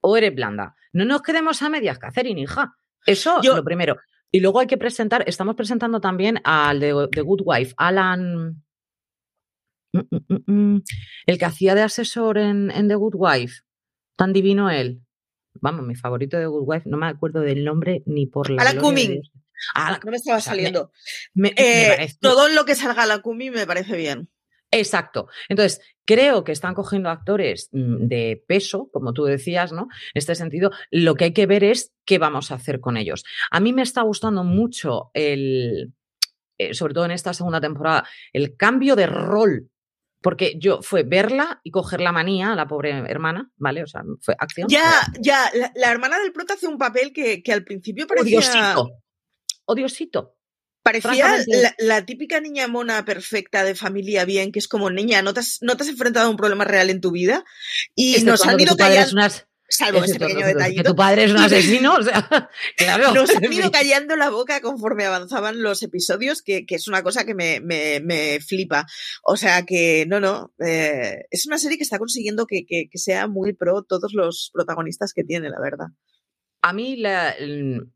o 0.00 0.16
eres 0.16 0.34
blanda. 0.34 0.74
No 0.92 1.04
nos 1.04 1.22
quedemos 1.22 1.62
a 1.62 1.68
medias, 1.68 1.98
Catherine, 1.98 2.40
hija. 2.40 2.76
Eso 3.06 3.40
Yo, 3.42 3.56
lo 3.56 3.64
primero. 3.64 3.96
Y 4.30 4.40
luego 4.40 4.60
hay 4.60 4.66
que 4.66 4.78
presentar, 4.78 5.24
estamos 5.26 5.56
presentando 5.56 6.00
también 6.00 6.40
al 6.44 6.80
de 6.80 7.08
The 7.12 7.22
Good 7.22 7.42
Wife, 7.44 7.74
Alan. 7.76 8.62
Mm, 9.92 9.98
mm, 9.98 10.52
mm, 10.52 10.82
el 11.26 11.38
que 11.38 11.44
hacía 11.44 11.74
de 11.74 11.82
asesor 11.82 12.38
en, 12.38 12.70
en, 12.70 12.88
The 12.88 12.94
Good 12.94 13.14
Wife. 13.16 13.62
Tan 14.16 14.32
divino 14.32 14.70
él. 14.70 15.02
Vamos, 15.54 15.84
mi 15.84 15.96
favorito 15.96 16.36
de 16.36 16.44
The 16.44 16.48
Good 16.48 16.64
Wife, 16.64 16.88
no 16.88 16.96
me 16.96 17.06
acuerdo 17.06 17.40
del 17.40 17.64
nombre 17.64 18.02
ni 18.06 18.26
por 18.26 18.50
la. 18.50 18.62
Alan 18.62 18.78
Cumming. 18.78 19.20
No 19.76 20.10
me 20.10 20.16
estaba 20.16 20.40
saliendo. 20.40 20.92
Me, 21.34 21.52
me, 21.54 21.54
eh, 21.56 21.88
me 21.88 21.96
parece... 21.96 22.18
Todo 22.20 22.48
lo 22.48 22.64
que 22.64 22.74
salga 22.74 23.02
a 23.02 23.06
la 23.06 23.18
Cumming 23.18 23.52
me 23.52 23.66
parece 23.66 23.96
bien. 23.96 24.30
Exacto. 24.70 25.28
Entonces, 25.48 25.80
creo 26.10 26.42
que 26.42 26.50
están 26.50 26.74
cogiendo 26.74 27.08
actores 27.08 27.68
mm, 27.70 28.08
de 28.08 28.42
peso, 28.48 28.90
como 28.92 29.12
tú 29.12 29.24
decías, 29.24 29.70
¿no? 29.70 29.82
En 29.82 29.88
este 30.18 30.34
sentido, 30.34 30.72
lo 30.90 31.14
que 31.14 31.24
hay 31.26 31.32
que 31.32 31.46
ver 31.46 31.62
es 31.62 31.92
qué 32.04 32.18
vamos 32.18 32.50
a 32.50 32.56
hacer 32.56 32.80
con 32.80 32.96
ellos. 32.96 33.24
A 33.52 33.60
mí 33.60 33.72
me 33.72 33.82
está 33.82 34.02
gustando 34.02 34.42
mucho 34.42 35.12
el, 35.14 35.92
eh, 36.58 36.74
sobre 36.74 36.94
todo 36.94 37.04
en 37.04 37.12
esta 37.12 37.32
segunda 37.32 37.60
temporada, 37.60 38.08
el 38.32 38.56
cambio 38.56 38.96
de 38.96 39.06
rol. 39.06 39.70
Porque 40.22 40.58
yo 40.58 40.82
fue 40.82 41.02
verla 41.02 41.60
y 41.62 41.70
coger 41.70 42.02
la 42.02 42.12
manía 42.12 42.52
a 42.52 42.56
la 42.56 42.68
pobre 42.68 42.90
hermana, 42.90 43.50
¿vale? 43.56 43.82
O 43.82 43.86
sea, 43.86 44.02
fue 44.20 44.34
acción. 44.38 44.68
Ya, 44.68 45.00
ya, 45.18 45.50
la, 45.54 45.72
la 45.74 45.90
hermana 45.90 46.18
del 46.18 46.30
prota 46.30 46.54
hace 46.54 46.66
un 46.66 46.76
papel 46.76 47.10
que, 47.14 47.42
que 47.42 47.52
al 47.54 47.64
principio 47.64 48.06
parecía. 48.06 48.38
Odiosito. 48.38 48.90
Odiosito. 49.64 50.39
Parecía 50.82 51.36
la, 51.46 51.74
la, 51.78 52.06
típica 52.06 52.40
niña 52.40 52.66
mona 52.66 53.04
perfecta 53.04 53.64
de 53.64 53.74
familia 53.74 54.24
bien, 54.24 54.50
que 54.50 54.58
es 54.58 54.66
como 54.66 54.90
niña, 54.90 55.20
no 55.20 55.34
te 55.34 55.40
has, 55.40 55.58
no 55.60 55.76
te 55.76 55.82
has 55.82 55.90
enfrentado 55.90 56.26
a 56.26 56.30
un 56.30 56.36
problema 56.36 56.64
real 56.64 56.88
en 56.88 57.00
tu 57.00 57.10
vida 57.10 57.44
y 57.94 58.22
nos 58.22 58.46
han 58.46 58.58
ido 58.58 58.76
callando. 58.76 59.20
Salvo 59.70 60.02
ese 60.02 60.18
pequeño 60.18 60.44
detalle. 60.46 60.74
Que 60.74 60.82
tu 60.82 60.96
padre 60.96 61.24
es 61.24 61.30
un 61.30 61.36
asesino, 61.38 61.94
o 61.94 62.02
sea, 62.02 62.28
claro. 62.76 63.14
Nos 63.14 63.34
han 63.34 63.44
ido 63.52 63.70
callando 63.70 64.16
la 64.16 64.28
boca 64.28 64.60
conforme 64.60 65.04
avanzaban 65.04 65.62
los 65.62 65.82
episodios, 65.82 66.42
que, 66.42 66.66
que 66.66 66.74
es 66.74 66.88
una 66.88 67.02
cosa 67.02 67.24
que 67.24 67.34
me, 67.34 67.60
me, 67.60 68.00
me, 68.00 68.40
flipa. 68.40 68.86
O 69.22 69.36
sea 69.36 69.64
que, 69.64 70.06
no, 70.08 70.18
no, 70.18 70.52
eh, 70.58 71.24
es 71.30 71.46
una 71.46 71.58
serie 71.58 71.78
que 71.78 71.84
está 71.84 71.98
consiguiendo 71.98 72.46
que, 72.46 72.66
que, 72.66 72.88
que 72.90 72.98
sea 72.98 73.28
muy 73.28 73.52
pro 73.52 73.84
todos 73.84 74.12
los 74.12 74.50
protagonistas 74.52 75.12
que 75.12 75.22
tiene, 75.22 75.48
la 75.48 75.60
verdad. 75.60 75.86
A 76.62 76.72
mí 76.72 76.96
la, 76.96 77.30
el, 77.30 77.92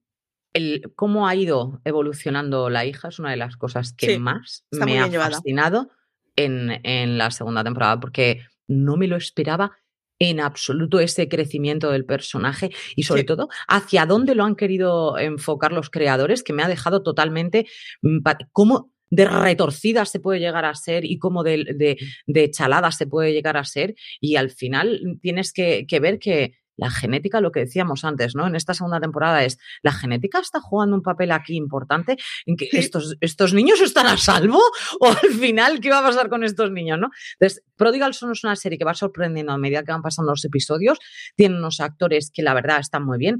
cómo 0.95 1.27
ha 1.27 1.35
ido 1.35 1.81
evolucionando 1.85 2.71
la 2.71 2.85
hija 2.85 3.09
es 3.09 3.19
una 3.19 3.31
de 3.31 3.37
las 3.37 3.57
cosas 3.57 3.93
que 3.93 4.07
sí, 4.15 4.19
más 4.19 4.65
me 4.71 5.01
ha 5.01 5.11
fascinado 5.11 5.91
en, 6.37 6.81
en, 6.85 7.19
la 7.19 7.31
segunda 7.31 7.65
temporada, 7.65 7.99
porque 8.01 8.43
no 8.67 8.97
me 8.97 9.09
lo 9.09 9.17
esperaba 9.17 9.73
en 10.19 10.41
absoluto 10.41 11.01
ese 11.01 11.29
crecimiento 11.29 11.91
del 11.91 12.05
personaje 12.05 12.71
y 12.95 13.03
sobre 13.03 13.23
sí. 13.23 13.27
todo 13.27 13.49
hacia 13.69 14.07
dónde 14.07 14.35
lo 14.35 14.45
han 14.45 14.55
querido 14.55 15.19
enfocar 15.19 15.73
los 15.73 15.91
creadores, 15.91 16.43
que 16.43 16.53
me 16.53 16.63
ha 16.63 16.69
dejado 16.69 17.03
totalmente 17.03 17.67
mm, 18.03 18.19
cómo 18.53 18.93
de 19.11 19.27
retorcida 19.27 20.05
se 20.07 20.19
puede 20.19 20.41
llegar 20.41 20.65
a 20.65 20.75
ser 20.75 21.05
y 21.05 21.19
cómo 21.19 21.43
de, 21.43 21.65
de, 21.77 21.97
de 22.27 22.51
chalada 22.51 22.91
se 22.91 23.07
puede 23.07 23.33
llegar 23.33 23.57
a 23.57 23.65
ser 23.65 23.95
y 24.21 24.37
al 24.37 24.51
final 24.51 25.19
tienes 25.21 25.53
que, 25.53 25.87
que 25.87 26.01
ver 26.01 26.19
que 26.19 26.55
la 26.77 26.91
genética, 26.91 27.41
lo 27.41 27.53
que 27.53 27.61
decíamos 27.61 28.05
antes, 28.05 28.35
¿no? 28.35 28.47
En 28.47 28.57
esta 28.57 28.75
segunda 28.75 29.01
temporada 29.01 29.45
es, 29.45 29.59
¿la 29.83 29.93
genética 29.93 30.41
está 30.41 30.61
jugando 30.61 30.97
un 30.97 31.03
papel 31.03 31.33
aquí 31.33 31.57
importante? 31.57 32.17
¿En 32.47 32.57
que 32.57 32.69
estos, 32.73 33.17
estos 33.21 33.55
niños 33.55 33.81
están 33.81 34.07
a 34.07 34.17
salvo? 34.17 34.61
¿O 35.01 35.09
al 35.09 35.31
final 35.33 35.81
qué 35.81 35.91
va 35.91 36.01
a 36.01 36.03
pasar 36.03 36.29
con 36.29 36.45
estos 36.45 36.71
niños, 36.71 36.99
no? 36.99 37.11
Entonces, 37.39 37.65
Prodigal 37.77 38.15
Son 38.15 38.33
es 38.33 38.45
una 38.45 38.57
serie 38.57 38.79
que 38.79 38.85
va 38.85 38.95
sorprendiendo 38.95 39.53
a 39.53 39.59
medida 39.59 39.83
que 39.83 39.93
van 39.93 40.03
pasando 40.03 40.33
los 40.33 40.45
episodios. 40.45 40.99
Tiene 41.37 41.57
unos 41.57 41.81
actores 41.81 42.31
que 42.33 42.43
la 42.43 42.55
verdad 42.55 42.81
están 42.81 43.05
muy 43.05 43.19
bien. 43.19 43.39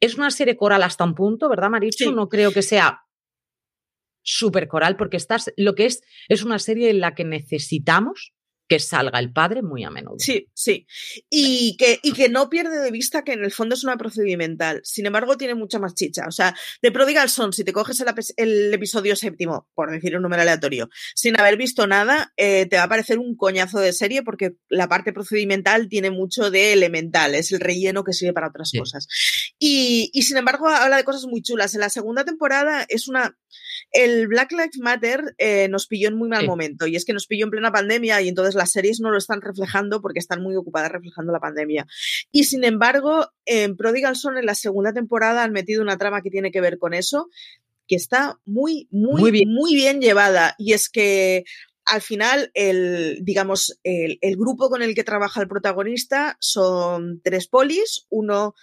Es 0.00 0.16
una 0.16 0.30
serie 0.30 0.56
coral 0.56 0.82
hasta 0.82 1.04
un 1.04 1.14
punto, 1.14 1.48
¿verdad, 1.48 1.70
Marichu? 1.70 2.04
Sí. 2.04 2.12
No 2.12 2.28
creo 2.28 2.52
que 2.52 2.62
sea 2.62 3.02
súper 4.22 4.68
coral 4.68 4.96
porque 4.96 5.16
estás, 5.16 5.52
lo 5.56 5.74
que 5.74 5.86
es, 5.86 6.02
es 6.28 6.42
una 6.42 6.58
serie 6.58 6.90
en 6.90 7.00
la 7.00 7.14
que 7.14 7.24
necesitamos 7.24 8.34
que 8.68 8.78
salga 8.80 9.18
el 9.18 9.32
padre 9.32 9.62
muy 9.62 9.84
a 9.84 9.90
menudo. 9.90 10.18
Sí, 10.18 10.48
sí. 10.54 10.86
Y 11.30 11.76
que, 11.76 12.00
y 12.02 12.12
que 12.12 12.28
no 12.28 12.48
pierde 12.50 12.80
de 12.80 12.90
vista 12.90 13.22
que 13.22 13.32
en 13.32 13.44
el 13.44 13.52
fondo 13.52 13.74
es 13.74 13.84
una 13.84 13.96
procedimental. 13.96 14.80
Sin 14.84 15.06
embargo, 15.06 15.36
tiene 15.36 15.54
mucha 15.54 15.78
más 15.78 15.94
chicha. 15.94 16.24
O 16.26 16.32
sea, 16.32 16.54
de 16.82 16.92
Prodigal 16.92 17.28
Son, 17.28 17.52
si 17.52 17.64
te 17.64 17.72
coges 17.72 18.00
el, 18.00 18.08
el 18.36 18.74
episodio 18.74 19.14
séptimo, 19.16 19.68
por 19.74 19.90
decir 19.90 20.16
un 20.16 20.22
número 20.22 20.42
aleatorio, 20.42 20.88
sin 21.14 21.38
haber 21.38 21.56
visto 21.56 21.86
nada, 21.86 22.32
eh, 22.36 22.66
te 22.66 22.76
va 22.76 22.84
a 22.84 22.88
parecer 22.88 23.18
un 23.18 23.36
coñazo 23.36 23.78
de 23.78 23.92
serie 23.92 24.22
porque 24.22 24.56
la 24.68 24.88
parte 24.88 25.12
procedimental 25.12 25.88
tiene 25.88 26.10
mucho 26.10 26.50
de 26.50 26.72
elemental. 26.72 27.34
Es 27.34 27.52
el 27.52 27.60
relleno 27.60 28.04
que 28.04 28.12
sirve 28.12 28.32
para 28.32 28.48
otras 28.48 28.70
sí. 28.70 28.78
cosas. 28.78 29.06
Y, 29.58 30.10
y 30.12 30.22
sin 30.22 30.36
embargo, 30.36 30.68
habla 30.68 30.98
de 30.98 31.04
cosas 31.04 31.24
muy 31.24 31.40
chulas. 31.40 31.74
En 31.74 31.80
la 31.80 31.88
segunda 31.88 32.24
temporada 32.24 32.84
es 32.88 33.08
una. 33.08 33.36
El 33.90 34.28
Black 34.28 34.52
Lives 34.52 34.78
Matter 34.78 35.34
eh, 35.38 35.68
nos 35.68 35.86
pilló 35.86 36.08
en 36.08 36.16
muy 36.16 36.28
mal 36.28 36.42
sí. 36.42 36.46
momento. 36.46 36.86
Y 36.86 36.96
es 36.96 37.04
que 37.04 37.14
nos 37.14 37.26
pilló 37.26 37.44
en 37.44 37.50
plena 37.50 37.72
pandemia 37.72 38.20
y 38.20 38.28
entonces 38.28 38.54
las 38.54 38.72
series 38.72 39.00
no 39.00 39.10
lo 39.10 39.18
están 39.18 39.40
reflejando 39.40 40.02
porque 40.02 40.18
están 40.18 40.42
muy 40.42 40.56
ocupadas 40.56 40.92
reflejando 40.92 41.32
la 41.32 41.40
pandemia. 41.40 41.86
Y 42.32 42.44
sin 42.44 42.64
embargo, 42.64 43.30
en 43.46 43.76
Prodigal 43.76 44.16
Son 44.16 44.36
en 44.36 44.46
la 44.46 44.54
segunda 44.54 44.92
temporada 44.92 45.42
han 45.42 45.52
metido 45.52 45.82
una 45.82 45.96
trama 45.96 46.20
que 46.20 46.30
tiene 46.30 46.50
que 46.50 46.60
ver 46.60 46.78
con 46.78 46.92
eso, 46.92 47.28
que 47.88 47.96
está 47.96 48.38
muy, 48.44 48.88
muy, 48.90 49.20
muy 49.20 49.30
bien, 49.30 49.48
muy 49.48 49.74
bien 49.74 50.00
llevada. 50.00 50.54
Y 50.58 50.74
es 50.74 50.90
que 50.90 51.44
al 51.86 52.02
final, 52.02 52.50
el, 52.54 53.20
digamos, 53.22 53.78
el, 53.84 54.18
el, 54.20 54.36
grupo 54.36 54.68
con 54.68 54.82
el 54.82 54.94
que 54.94 55.04
trabaja 55.04 55.40
el 55.40 55.48
protagonista 55.48 56.36
son 56.40 57.20
tres 57.22 57.46
polis, 57.46 58.06
uno 58.10 58.54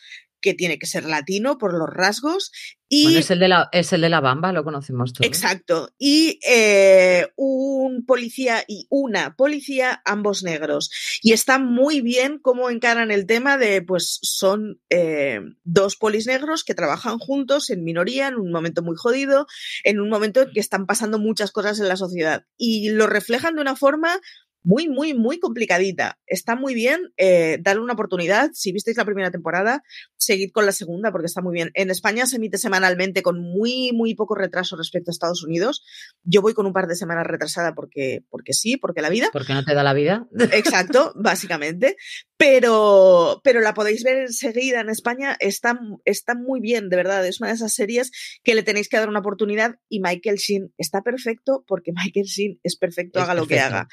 que 0.44 0.54
tiene 0.54 0.78
que 0.78 0.86
ser 0.86 1.06
latino 1.06 1.58
por 1.58 1.74
los 1.74 1.90
rasgos. 1.90 2.52
Y, 2.90 3.06
bueno, 3.06 3.20
es 3.20 3.32
el, 3.32 3.40
de 3.40 3.48
la, 3.48 3.70
es 3.72 3.92
el 3.94 4.02
de 4.02 4.10
la 4.10 4.20
Bamba, 4.20 4.52
lo 4.52 4.64
conocemos 4.64 5.14
todos. 5.14 5.26
Exacto. 5.26 5.90
Y 5.98 6.40
eh, 6.48 7.28
un 7.36 8.06
policía 8.06 8.64
y 8.68 8.86
una 8.92 9.36
policía, 9.36 10.04
ambos 10.06 10.44
negros. 10.44 10.92
Y 11.24 11.32
está 11.32 11.58
muy 11.58 12.02
bien 12.02 12.38
cómo 12.40 12.70
encaran 12.70 13.10
el 13.10 13.26
tema 13.26 13.58
de, 13.58 13.82
pues 13.82 14.20
son 14.22 14.80
eh, 14.92 15.40
dos 15.64 15.96
polis 15.96 16.28
negros 16.28 16.64
que 16.64 16.76
trabajan 16.76 17.18
juntos 17.18 17.72
en 17.72 17.84
minoría, 17.84 18.28
en 18.28 18.36
un 18.36 18.52
momento 18.52 18.84
muy 18.84 18.96
jodido, 18.96 19.48
en 19.84 20.00
un 20.00 20.10
momento 20.10 20.44
en 20.44 20.52
que 20.52 20.60
están 20.60 20.86
pasando 20.86 21.18
muchas 21.18 21.52
cosas 21.52 21.80
en 21.80 21.88
la 21.88 21.98
sociedad. 21.98 22.46
Y 22.58 22.90
lo 22.90 23.08
reflejan 23.08 23.56
de 23.56 23.62
una 23.62 23.76
forma 23.76 24.20
muy, 24.64 24.88
muy, 24.88 25.14
muy 25.14 25.40
complicadita. 25.40 26.20
Está 26.26 26.56
muy 26.56 26.74
bien, 26.74 27.14
eh, 27.18 27.58
darle 27.62 27.82
una 27.82 27.94
oportunidad. 27.94 28.52
Si 28.54 28.72
visteis 28.72 28.98
la 28.98 29.06
primera 29.06 29.32
temporada, 29.32 29.84
seguid 30.16 30.52
con 30.52 30.66
la 30.66 30.72
segunda 30.72 31.12
porque 31.12 31.28
está 31.28 31.42
muy 31.42 31.54
bien. 31.54 31.72
En 31.74 31.92
España 31.92 32.26
se 32.26 32.38
emite 32.38 32.58
semanalmente 32.58 33.22
con 33.22 33.40
muy, 33.40 33.92
muy 33.94 34.16
poco 34.16 34.36
retraso 34.36 34.76
respecto 34.76 35.12
a 35.12 35.14
Estados 35.14 35.44
Unidos. 35.44 35.84
Yo 36.24 36.42
voy 36.42 36.54
con 36.54 36.66
un 36.66 36.74
par 36.74 36.88
de 36.88 36.96
semanas 36.96 37.28
retrasada 37.28 37.76
porque, 37.76 38.24
porque 38.30 38.54
sí, 38.54 38.78
porque 38.78 39.02
la 39.02 39.10
vida. 39.10 39.30
Porque 39.32 39.54
no 39.54 39.64
te 39.64 39.74
da 39.74 39.84
la 39.84 39.94
vida. 39.94 40.28
Exacto, 40.52 41.14
básicamente. 41.16 41.98
Pero, 42.38 43.42
pero 43.44 43.62
la 43.62 43.74
podéis 43.74 44.04
ver 44.04 44.18
enseguida 44.18 44.82
en 44.82 44.90
España. 44.90 45.36
Está, 45.40 45.80
está 46.06 46.36
muy 46.36 46.62
bien, 46.62 46.90
de 46.90 46.96
verdad. 46.96 47.26
Es 47.26 47.40
una 47.42 47.50
de 47.50 47.56
esas 47.56 47.74
series 47.74 48.12
que 48.44 48.56
le 48.56 48.64
tenéis 48.64 48.90
que 48.90 48.98
dar 48.98 49.10
una 49.10 49.20
oportunidad 49.20 49.76
y 49.90 50.00
Michael 50.00 50.38
Sheen 50.38 50.74
está 50.78 51.02
perfecto 51.02 51.64
porque 51.68 51.92
Michael 51.94 52.26
Sheen 52.26 52.60
es 52.64 52.78
perfecto, 52.78 53.22
haga 53.22 53.34
lo 53.34 53.48
que 53.48 53.60
haga. 53.60 53.88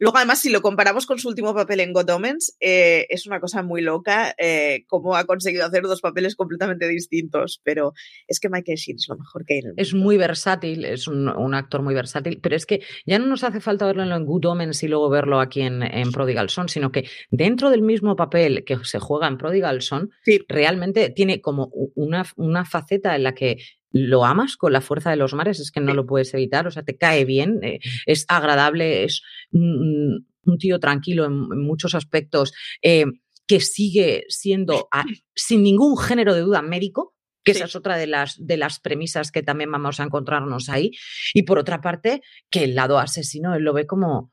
Luego, 0.00 0.16
además, 0.18 0.40
si 0.40 0.50
lo 0.50 0.62
comparamos 0.62 1.06
con 1.06 1.18
su 1.18 1.28
último 1.28 1.54
papel 1.54 1.80
en 1.80 1.92
God 1.92 2.10
Omens, 2.10 2.56
eh, 2.60 3.06
es 3.08 3.26
una 3.26 3.40
cosa 3.40 3.62
muy 3.62 3.82
loca 3.82 4.34
eh, 4.38 4.84
cómo 4.86 5.16
ha 5.16 5.24
conseguido 5.24 5.66
hacer 5.66 5.82
dos 5.82 6.00
papeles 6.00 6.36
completamente 6.36 6.88
distintos, 6.88 7.60
pero 7.64 7.92
es 8.26 8.40
que 8.40 8.48
Michael 8.48 8.78
Sheen 8.78 8.96
es 8.96 9.06
lo 9.08 9.16
mejor 9.16 9.44
que 9.44 9.54
hay 9.54 9.60
en 9.60 9.66
el 9.68 9.74
Es 9.76 9.94
muy 9.94 10.16
versátil, 10.16 10.84
es 10.84 11.08
un, 11.08 11.28
un, 11.28 11.54
actor 11.54 11.82
muy 11.82 11.94
versátil, 11.94 12.40
pero 12.42 12.56
es 12.56 12.66
que 12.66 12.82
ya 13.06 13.18
no 13.18 13.26
nos 13.26 13.44
hace 13.44 13.60
falta 13.60 13.86
verlo 13.86 14.02
en 14.02 14.24
Good 14.24 14.46
Omens 14.46 14.82
y 14.82 14.88
luego 14.88 15.08
verlo 15.08 15.40
aquí 15.40 15.62
en, 15.62 15.82
en 15.82 16.12
Prodigal 16.12 16.50
Son, 16.50 16.68
sino 16.68 16.92
que 16.92 17.08
dentro 17.30 17.70
del 17.70 17.82
mismo 17.82 18.16
papel 18.16 18.64
que 18.64 18.78
se 18.84 18.98
juega 18.98 19.28
en 19.28 19.38
Prodigal 19.38 19.82
Son, 19.82 20.10
sí. 20.24 20.40
realmente 20.48 21.10
tiene 21.10 21.40
como 21.40 21.70
una, 21.94 22.24
una 22.36 22.64
faceta 22.64 23.16
en 23.16 23.22
la 23.22 23.34
que 23.34 23.58
lo 23.92 24.24
amas 24.24 24.56
con 24.56 24.72
la 24.72 24.80
fuerza 24.80 25.10
de 25.10 25.16
los 25.16 25.34
mares, 25.34 25.60
es 25.60 25.70
que 25.70 25.80
no 25.80 25.94
lo 25.94 26.06
puedes 26.06 26.32
evitar, 26.34 26.66
o 26.66 26.70
sea, 26.70 26.82
te 26.82 26.96
cae 26.96 27.24
bien, 27.24 27.60
eh, 27.62 27.80
es 28.06 28.24
agradable, 28.28 29.04
es 29.04 29.22
un, 29.52 30.26
un 30.42 30.58
tío 30.58 30.78
tranquilo 30.78 31.24
en, 31.24 31.32
en 31.32 31.62
muchos 31.62 31.94
aspectos, 31.94 32.52
eh, 32.82 33.06
que 33.46 33.60
sigue 33.60 34.24
siendo, 34.28 34.88
a, 34.92 35.04
sin 35.34 35.62
ningún 35.62 35.96
género 35.96 36.34
de 36.34 36.40
duda, 36.40 36.62
médico, 36.62 37.14
que 37.44 37.54
sí. 37.54 37.58
esa 37.58 37.66
es 37.66 37.76
otra 37.76 37.96
de 37.96 38.08
las, 38.08 38.44
de 38.44 38.56
las 38.56 38.80
premisas 38.80 39.30
que 39.30 39.42
también 39.42 39.70
vamos 39.70 40.00
a 40.00 40.02
encontrarnos 40.02 40.68
ahí. 40.68 40.90
Y 41.32 41.44
por 41.44 41.58
otra 41.58 41.80
parte, 41.80 42.20
que 42.50 42.64
el 42.64 42.74
lado 42.74 42.98
asesino 42.98 43.54
él 43.54 43.62
lo 43.62 43.72
ve 43.72 43.86
como, 43.86 44.32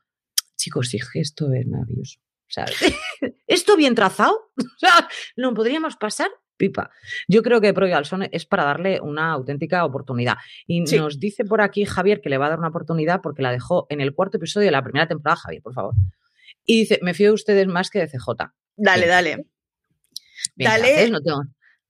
chicos, 0.56 0.88
sí, 0.88 0.98
esto 1.14 1.52
es 1.52 1.66
maravilloso. 1.66 2.18
O 2.20 2.50
sea, 2.50 2.66
esto 3.46 3.76
bien 3.76 3.94
trazado, 3.94 4.50
o 4.58 4.78
sea, 4.78 5.08
lo 5.36 5.54
podríamos 5.54 5.96
pasar 5.96 6.28
pipa. 6.56 6.90
Yo 7.28 7.42
creo 7.42 7.60
que 7.60 7.72
Pro 7.72 7.86
Son 8.04 8.28
es 8.30 8.46
para 8.46 8.64
darle 8.64 9.00
una 9.00 9.32
auténtica 9.32 9.84
oportunidad. 9.84 10.34
Y 10.66 10.86
sí. 10.86 10.98
nos 10.98 11.18
dice 11.18 11.44
por 11.44 11.60
aquí 11.60 11.84
Javier 11.84 12.20
que 12.20 12.28
le 12.28 12.38
va 12.38 12.46
a 12.46 12.50
dar 12.50 12.58
una 12.58 12.68
oportunidad 12.68 13.20
porque 13.22 13.42
la 13.42 13.52
dejó 13.52 13.86
en 13.90 14.00
el 14.00 14.14
cuarto 14.14 14.38
episodio 14.38 14.66
de 14.66 14.72
la 14.72 14.82
primera 14.82 15.08
temporada, 15.08 15.36
Javier, 15.36 15.62
por 15.62 15.74
favor. 15.74 15.94
Y 16.64 16.80
dice, 16.80 16.98
me 17.02 17.14
fío 17.14 17.28
de 17.28 17.34
ustedes 17.34 17.66
más 17.66 17.90
que 17.90 18.00
de 18.00 18.08
CJ. 18.08 18.52
Dale, 18.76 19.06
dale. 19.06 19.46
Bien, 20.56 20.70
dale. 20.70 21.10
No 21.10 21.20
tengo... 21.20 21.42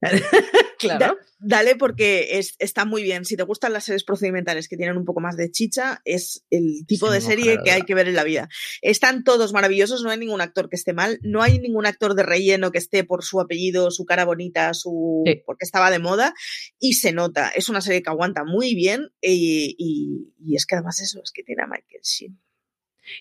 claro. 0.84 1.16
Da, 1.16 1.16
dale 1.38 1.76
porque 1.76 2.38
es, 2.38 2.54
está 2.58 2.84
muy 2.84 3.02
bien. 3.02 3.24
Si 3.24 3.36
te 3.36 3.42
gustan 3.42 3.72
las 3.72 3.84
series 3.84 4.04
procedimentales 4.04 4.68
que 4.68 4.76
tienen 4.76 4.96
un 4.96 5.04
poco 5.04 5.20
más 5.20 5.36
de 5.36 5.50
chicha, 5.50 6.00
es 6.04 6.44
el 6.50 6.86
tipo 6.86 7.08
sí, 7.08 7.14
de 7.14 7.20
serie 7.20 7.58
que 7.64 7.70
hay 7.70 7.82
que 7.82 7.94
ver 7.94 8.08
en 8.08 8.14
la 8.14 8.24
vida. 8.24 8.48
Están 8.82 9.24
todos 9.24 9.52
maravillosos, 9.52 10.02
no 10.02 10.10
hay 10.10 10.18
ningún 10.18 10.40
actor 10.40 10.68
que 10.68 10.76
esté 10.76 10.92
mal, 10.92 11.18
no 11.22 11.42
hay 11.42 11.58
ningún 11.58 11.86
actor 11.86 12.14
de 12.14 12.22
relleno 12.22 12.70
que 12.70 12.78
esté 12.78 13.04
por 13.04 13.24
su 13.24 13.40
apellido, 13.40 13.90
su 13.90 14.04
cara 14.04 14.24
bonita, 14.24 14.72
su 14.74 15.22
sí. 15.26 15.42
porque 15.46 15.64
estaba 15.64 15.90
de 15.90 15.98
moda 15.98 16.34
y 16.78 16.94
se 16.94 17.12
nota. 17.12 17.48
Es 17.48 17.68
una 17.68 17.80
serie 17.80 18.02
que 18.02 18.10
aguanta 18.10 18.44
muy 18.44 18.74
bien 18.74 19.10
y, 19.20 19.74
y, 19.78 20.32
y 20.38 20.56
es 20.56 20.66
que 20.66 20.76
además 20.76 21.00
eso 21.00 21.20
es 21.22 21.30
que 21.32 21.42
tiene 21.42 21.62
a 21.62 21.66
Michael 21.66 22.02
Sheen. 22.02 22.43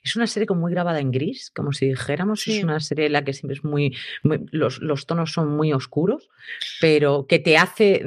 Es 0.04 0.16
una 0.16 0.28
serie 0.28 0.48
como 0.48 0.62
muy 0.62 0.72
grabada 0.72 1.00
en 1.00 1.12
gris, 1.12 1.52
como 1.52 1.72
si 1.72 1.88
dijéramos. 1.88 2.42
Sí. 2.42 2.58
Es 2.58 2.64
una 2.64 2.80
serie 2.80 3.08
en 3.08 3.14
la 3.14 3.24
que 3.24 3.34
siempre 3.34 3.58
es 3.58 3.64
muy. 3.64 3.96
muy 4.24 4.46
los, 4.52 4.80
los, 4.80 5.06
tonos 5.06 5.32
son 5.32 5.50
muy 5.56 5.74
oscuros, 5.74 6.30
pero 6.82 7.26
que 7.28 7.40
te 7.40 7.58
hace. 7.58 8.04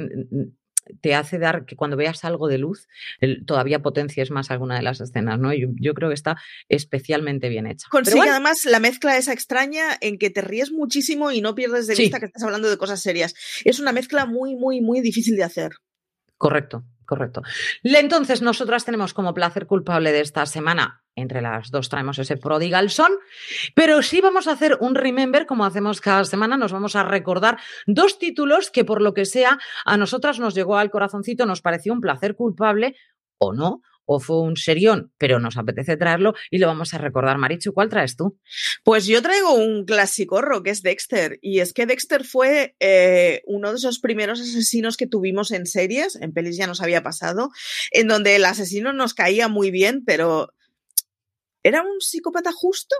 Te 1.01 1.13
hace 1.13 1.37
dar 1.37 1.65
que 1.65 1.75
cuando 1.75 1.97
veas 1.97 2.23
algo 2.23 2.47
de 2.47 2.57
luz, 2.57 2.87
el, 3.19 3.45
todavía 3.45 3.81
potencies 3.81 4.31
más 4.31 4.51
alguna 4.51 4.77
de 4.77 4.83
las 4.83 5.01
escenas, 5.01 5.37
¿no? 5.37 5.53
Yo, 5.53 5.67
yo 5.81 5.93
creo 5.93 6.07
que 6.07 6.15
está 6.15 6.37
especialmente 6.69 7.49
bien 7.49 7.67
hecha. 7.67 7.87
Consigue 7.91 8.15
bueno, 8.15 8.31
además 8.31 8.63
la 8.63 8.79
mezcla 8.79 9.17
esa 9.17 9.33
extraña 9.33 9.97
en 9.99 10.17
que 10.17 10.29
te 10.29 10.39
ríes 10.39 10.71
muchísimo 10.71 11.31
y 11.31 11.41
no 11.41 11.55
pierdes 11.55 11.87
de 11.87 11.95
vista 11.95 12.21
que 12.21 12.27
estás 12.27 12.43
hablando 12.43 12.69
de 12.69 12.77
cosas 12.77 13.01
serias. 13.01 13.33
Es 13.65 13.81
una 13.81 13.91
mezcla 13.91 14.25
muy, 14.25 14.55
muy, 14.55 14.79
muy 14.79 15.01
difícil 15.01 15.35
de 15.35 15.43
hacer. 15.43 15.71
Correcto, 16.37 16.85
correcto. 17.07 17.41
Entonces, 17.83 18.43
nosotras 18.43 18.85
tenemos 18.85 19.15
como 19.15 19.33
placer 19.33 19.65
culpable 19.65 20.11
de 20.11 20.21
esta 20.21 20.45
semana. 20.45 21.01
Entre 21.15 21.41
las 21.41 21.71
dos 21.71 21.89
traemos 21.89 22.19
ese 22.19 22.37
prodigal 22.37 22.91
son, 22.91 23.11
pero 23.73 24.03
sí 24.03 24.21
vamos 24.21 24.47
a 24.47 24.51
hacer 24.51 24.77
un 24.79 24.93
remember, 24.93 25.47
como 25.47 25.65
hacemos 25.65 25.99
cada 25.99 26.23
semana, 26.25 26.57
nos 26.57 26.71
vamos 26.71 26.95
a 26.95 27.01
recordar 27.01 27.57
dos 27.87 28.19
títulos 28.19 28.69
que 28.69 28.85
por 28.85 29.01
lo 29.01 29.15
que 29.15 29.25
sea 29.25 29.57
a 29.83 29.97
nosotras 29.97 30.37
nos 30.37 30.53
llegó 30.53 30.77
al 30.77 30.91
corazoncito, 30.91 31.47
nos 31.47 31.61
pareció 31.61 31.93
un 31.93 32.01
placer 32.01 32.35
culpable 32.35 32.95
o 33.39 33.53
no, 33.53 33.81
o 34.07 34.19
fue 34.19 34.41
un 34.41 34.55
serión, 34.55 35.13
pero 35.19 35.39
nos 35.39 35.57
apetece 35.57 35.97
traerlo 35.97 36.33
y 36.49 36.57
lo 36.57 36.65
vamos 36.65 36.95
a 36.95 36.97
recordar. 36.97 37.37
Marichu, 37.37 37.73
¿cuál 37.73 37.89
traes 37.89 38.15
tú? 38.15 38.39
Pues 38.83 39.05
yo 39.05 39.21
traigo 39.21 39.53
un 39.53 39.85
clásico 39.85 40.41
que 40.63 40.71
es 40.71 40.81
Dexter, 40.81 41.37
y 41.41 41.59
es 41.59 41.73
que 41.73 41.85
Dexter 41.85 42.23
fue 42.23 42.75
eh, 42.79 43.41
uno 43.45 43.69
de 43.71 43.75
esos 43.75 43.99
primeros 43.99 44.39
asesinos 44.39 44.97
que 44.97 45.07
tuvimos 45.07 45.51
en 45.51 45.65
series, 45.65 46.15
en 46.15 46.33
pelis 46.33 46.57
ya 46.57 46.67
nos 46.67 46.81
había 46.81 47.03
pasado, 47.03 47.49
en 47.91 48.07
donde 48.07 48.35
el 48.35 48.45
asesino 48.45 48.93
nos 48.93 49.13
caía 49.13 49.47
muy 49.49 49.71
bien, 49.71 50.03
pero 50.05 50.53
¿Era 51.67 51.81
un 51.81 51.99
psicópata 51.99 52.51
justo? 52.53 52.95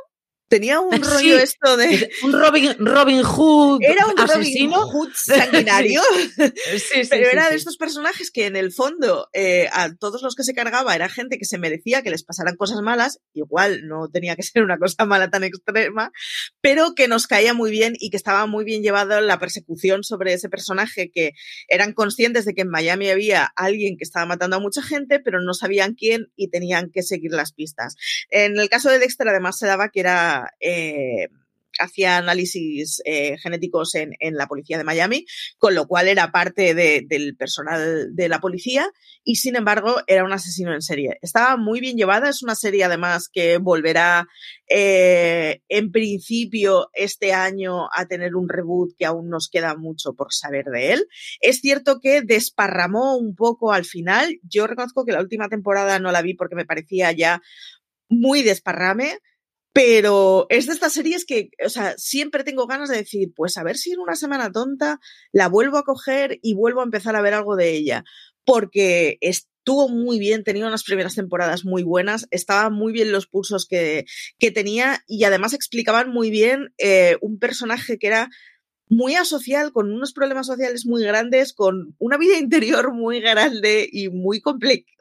Tenía 0.48 0.80
un 0.80 0.92
rollo 1.04 1.20
sí, 1.20 1.32
esto 1.34 1.78
de. 1.78 2.10
Un 2.24 2.34
Robin, 2.34 2.76
Robin 2.80 3.24
Hood. 3.24 3.80
Era 3.82 4.08
un 4.08 4.20
asesino. 4.20 4.78
Robin 4.78 4.92
Hood 4.92 5.10
sanguinario. 5.16 6.02
sí, 6.36 7.04
sí, 7.04 7.08
Pero 7.10 7.30
era 7.30 7.50
de 7.50 7.56
estos 7.56 7.78
personajes 7.78 8.32
que 8.32 8.46
en 8.46 8.56
el 8.56 8.72
fondo 8.72 9.30
eh, 9.34 9.68
a 9.72 9.94
todos 9.96 10.22
los 10.22 10.36
que 10.36 10.44
se 10.44 10.54
cargaba 10.54 10.96
era 10.96 11.10
gente 11.10 11.38
que 11.38 11.46
se 11.46 11.58
merecía 11.58 12.02
que 12.02 12.12
les 12.12 12.24
pasaran 12.24 12.56
cosas 12.56 12.82
malas. 12.82 13.20
Igual 13.34 13.88
no 13.88 14.10
tenía 14.10 14.36
que 14.36 14.44
ser 14.44 14.64
una 14.64 14.78
cosa 14.78 15.06
mala 15.06 15.30
tan 15.30 15.44
extrema, 15.44 16.12
pero 16.62 16.96
que 16.96 17.08
nos 17.08 17.28
caía 17.28 17.54
muy 17.54 17.72
bien 17.72 17.94
y 18.00 18.10
que 18.10 18.18
estaba 18.18 18.46
muy 18.46 18.64
bien 18.64 18.82
llevado 18.82 19.20
la 19.22 19.40
persecución 19.40 20.04
sobre 20.04 20.34
ese 20.34 20.50
personaje 20.50 21.12
que 21.14 21.32
eran 21.68 21.94
conscientes 21.94 22.46
de 22.46 22.54
que 22.54 22.62
en 22.62 22.70
Miami 22.70 23.10
había 23.10 23.52
alguien 23.56 23.98
que 23.98 24.04
estaba 24.04 24.26
matando 24.26 24.58
a 24.58 24.60
mucha 24.60 24.82
gente, 24.82 25.20
pero 25.20 25.42
no 25.42 25.54
sabían 25.54 25.94
quién 25.94 26.28
y 26.36 26.50
tenían 26.50 26.90
que 26.92 27.04
seguir 27.04 27.32
las 27.32 27.54
pistas. 27.54 27.96
En 28.30 28.58
el 28.58 28.70
caso 28.70 28.90
de 28.90 29.00
Dexter, 29.00 29.28
además, 29.28 29.58
se 29.58 29.68
daba 29.68 29.90
que 29.90 30.00
era 30.00 30.37
eh, 30.60 31.28
hacía 31.80 32.18
análisis 32.18 33.02
eh, 33.06 33.38
genéticos 33.38 33.96
en, 33.96 34.16
la 34.20 34.48
policía 34.48 34.78
de 34.78 34.84
Miami, 34.84 35.26
con 35.58 35.76
lo 35.76 35.88
cual 35.88 36.08
era 36.08 36.32
parte 36.32 36.74
de, 36.74 37.06
del 37.08 37.36
personal 37.36 38.16
de 38.16 38.30
la 38.30 38.40
policía 38.40 38.90
y 39.24 39.36
sin 39.36 39.56
embargo 39.56 39.98
era 40.08 40.24
un 40.24 40.32
asesino 40.32 40.74
en 40.74 40.82
serie. 40.82 41.18
Estaba 41.22 41.58
muy 41.58 41.80
bien 41.80 41.98
llevada, 41.98 42.30
es 42.30 42.44
una 42.44 42.56
serie 42.56 42.84
además 42.84 43.30
que 43.32 43.58
volverá 43.58 44.28
eh, 44.70 45.62
en 45.70 45.92
principio 45.92 46.90
este 46.94 47.34
año 47.34 47.88
a 47.94 48.06
tener 48.06 48.36
un 48.36 48.50
reboot 48.50 48.96
que 48.98 49.06
aún 49.06 49.30
nos 49.30 49.50
queda 49.50 49.76
mucho 49.76 50.14
por 50.14 50.34
saber 50.34 50.66
de 50.66 50.94
él. 50.94 51.08
Es 51.42 51.60
cierto 51.62 52.00
que 52.00 52.22
desparramó 52.22 53.18
un 53.18 53.36
poco 53.36 53.72
al 53.72 53.86
final, 53.86 54.40
yo 54.44 54.68
reconozco 54.68 55.06
que 55.06 55.14
la 55.14 55.22
última 55.22 55.50
temporada 55.50 56.00
no 56.00 56.12
la 56.12 56.22
vi 56.22 56.34
porque 56.34 56.56
me 56.56 56.66
parecía 56.66 57.12
ya 57.12 57.42
muy 58.10 58.42
desparrame, 58.42 59.20
pero 59.78 60.48
es 60.50 60.66
de 60.66 60.74
estas 60.74 60.94
series 60.94 61.24
que, 61.24 61.52
o 61.64 61.70
sea, 61.70 61.94
siempre 62.00 62.44
tengo 62.44 62.66
ganas 62.66 62.90
de 62.90 62.98
decir, 62.98 63.32
pues 63.36 63.60
a 63.60 63.64
ver 63.64 63.78
si 63.78 63.92
en 63.92 64.00
una 64.00 64.16
semana 64.16 64.52
tonta 64.52 65.00
la 65.32 65.50
vuelvo 65.50 65.78
a 65.78 65.84
coger 65.84 66.40
y 66.42 66.56
vuelvo 66.56 66.82
a 66.82 66.84
empezar 66.84 67.16
a 67.16 67.22
ver 67.22 67.36
algo 67.36 67.56
de 67.56 67.76
ella, 67.76 68.04
porque 68.44 69.20
estuvo 69.22 69.88
muy 69.88 70.18
bien, 70.18 70.44
tenía 70.44 70.66
unas 70.66 70.84
primeras 70.84 71.14
temporadas 71.14 71.64
muy 71.64 71.84
buenas, 71.84 72.26
estaban 72.32 72.74
muy 72.74 72.92
bien 72.92 73.12
los 73.12 73.28
pulsos 73.28 73.68
que, 73.68 74.06
que 74.40 74.50
tenía 74.50 75.04
y 75.06 75.26
además 75.26 75.54
explicaban 75.54 76.10
muy 76.10 76.32
bien 76.32 76.74
eh, 76.80 77.18
un 77.22 77.38
personaje 77.38 78.00
que 78.00 78.08
era 78.08 78.30
muy 78.90 79.16
asocial, 79.16 79.72
con 79.72 79.92
unos 79.92 80.14
problemas 80.14 80.48
sociales 80.48 80.86
muy 80.86 81.04
grandes, 81.04 81.54
con 81.54 81.96
una 82.00 82.18
vida 82.18 82.38
interior 82.40 82.94
muy 82.94 83.20
grande 83.20 83.88
y 83.92 84.10
muy, 84.10 84.42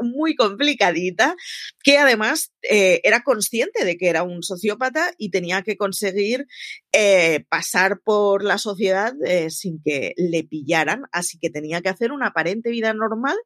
muy 0.00 0.34
complicadita, 0.34 1.36
que 1.82 1.98
además 1.98 2.52
eh, 2.62 3.00
era 3.04 3.22
consciente 3.22 3.84
de 3.84 3.96
que 3.96 4.08
era 4.08 4.22
un 4.22 4.42
sociópata 4.42 5.12
y 5.18 5.30
tenía 5.30 5.62
que 5.62 5.76
conseguir 5.76 6.46
eh, 6.92 7.44
pasar 7.48 8.00
por 8.02 8.42
la 8.42 8.58
sociedad 8.58 9.14
eh, 9.24 9.50
sin 9.50 9.80
que 9.82 10.14
le 10.16 10.44
pillaran, 10.44 11.02
así 11.12 11.38
que 11.38 11.50
tenía 11.50 11.80
que 11.80 11.88
hacer 11.88 12.12
una 12.12 12.28
aparente 12.28 12.70
vida 12.70 12.92
normal 12.94 13.36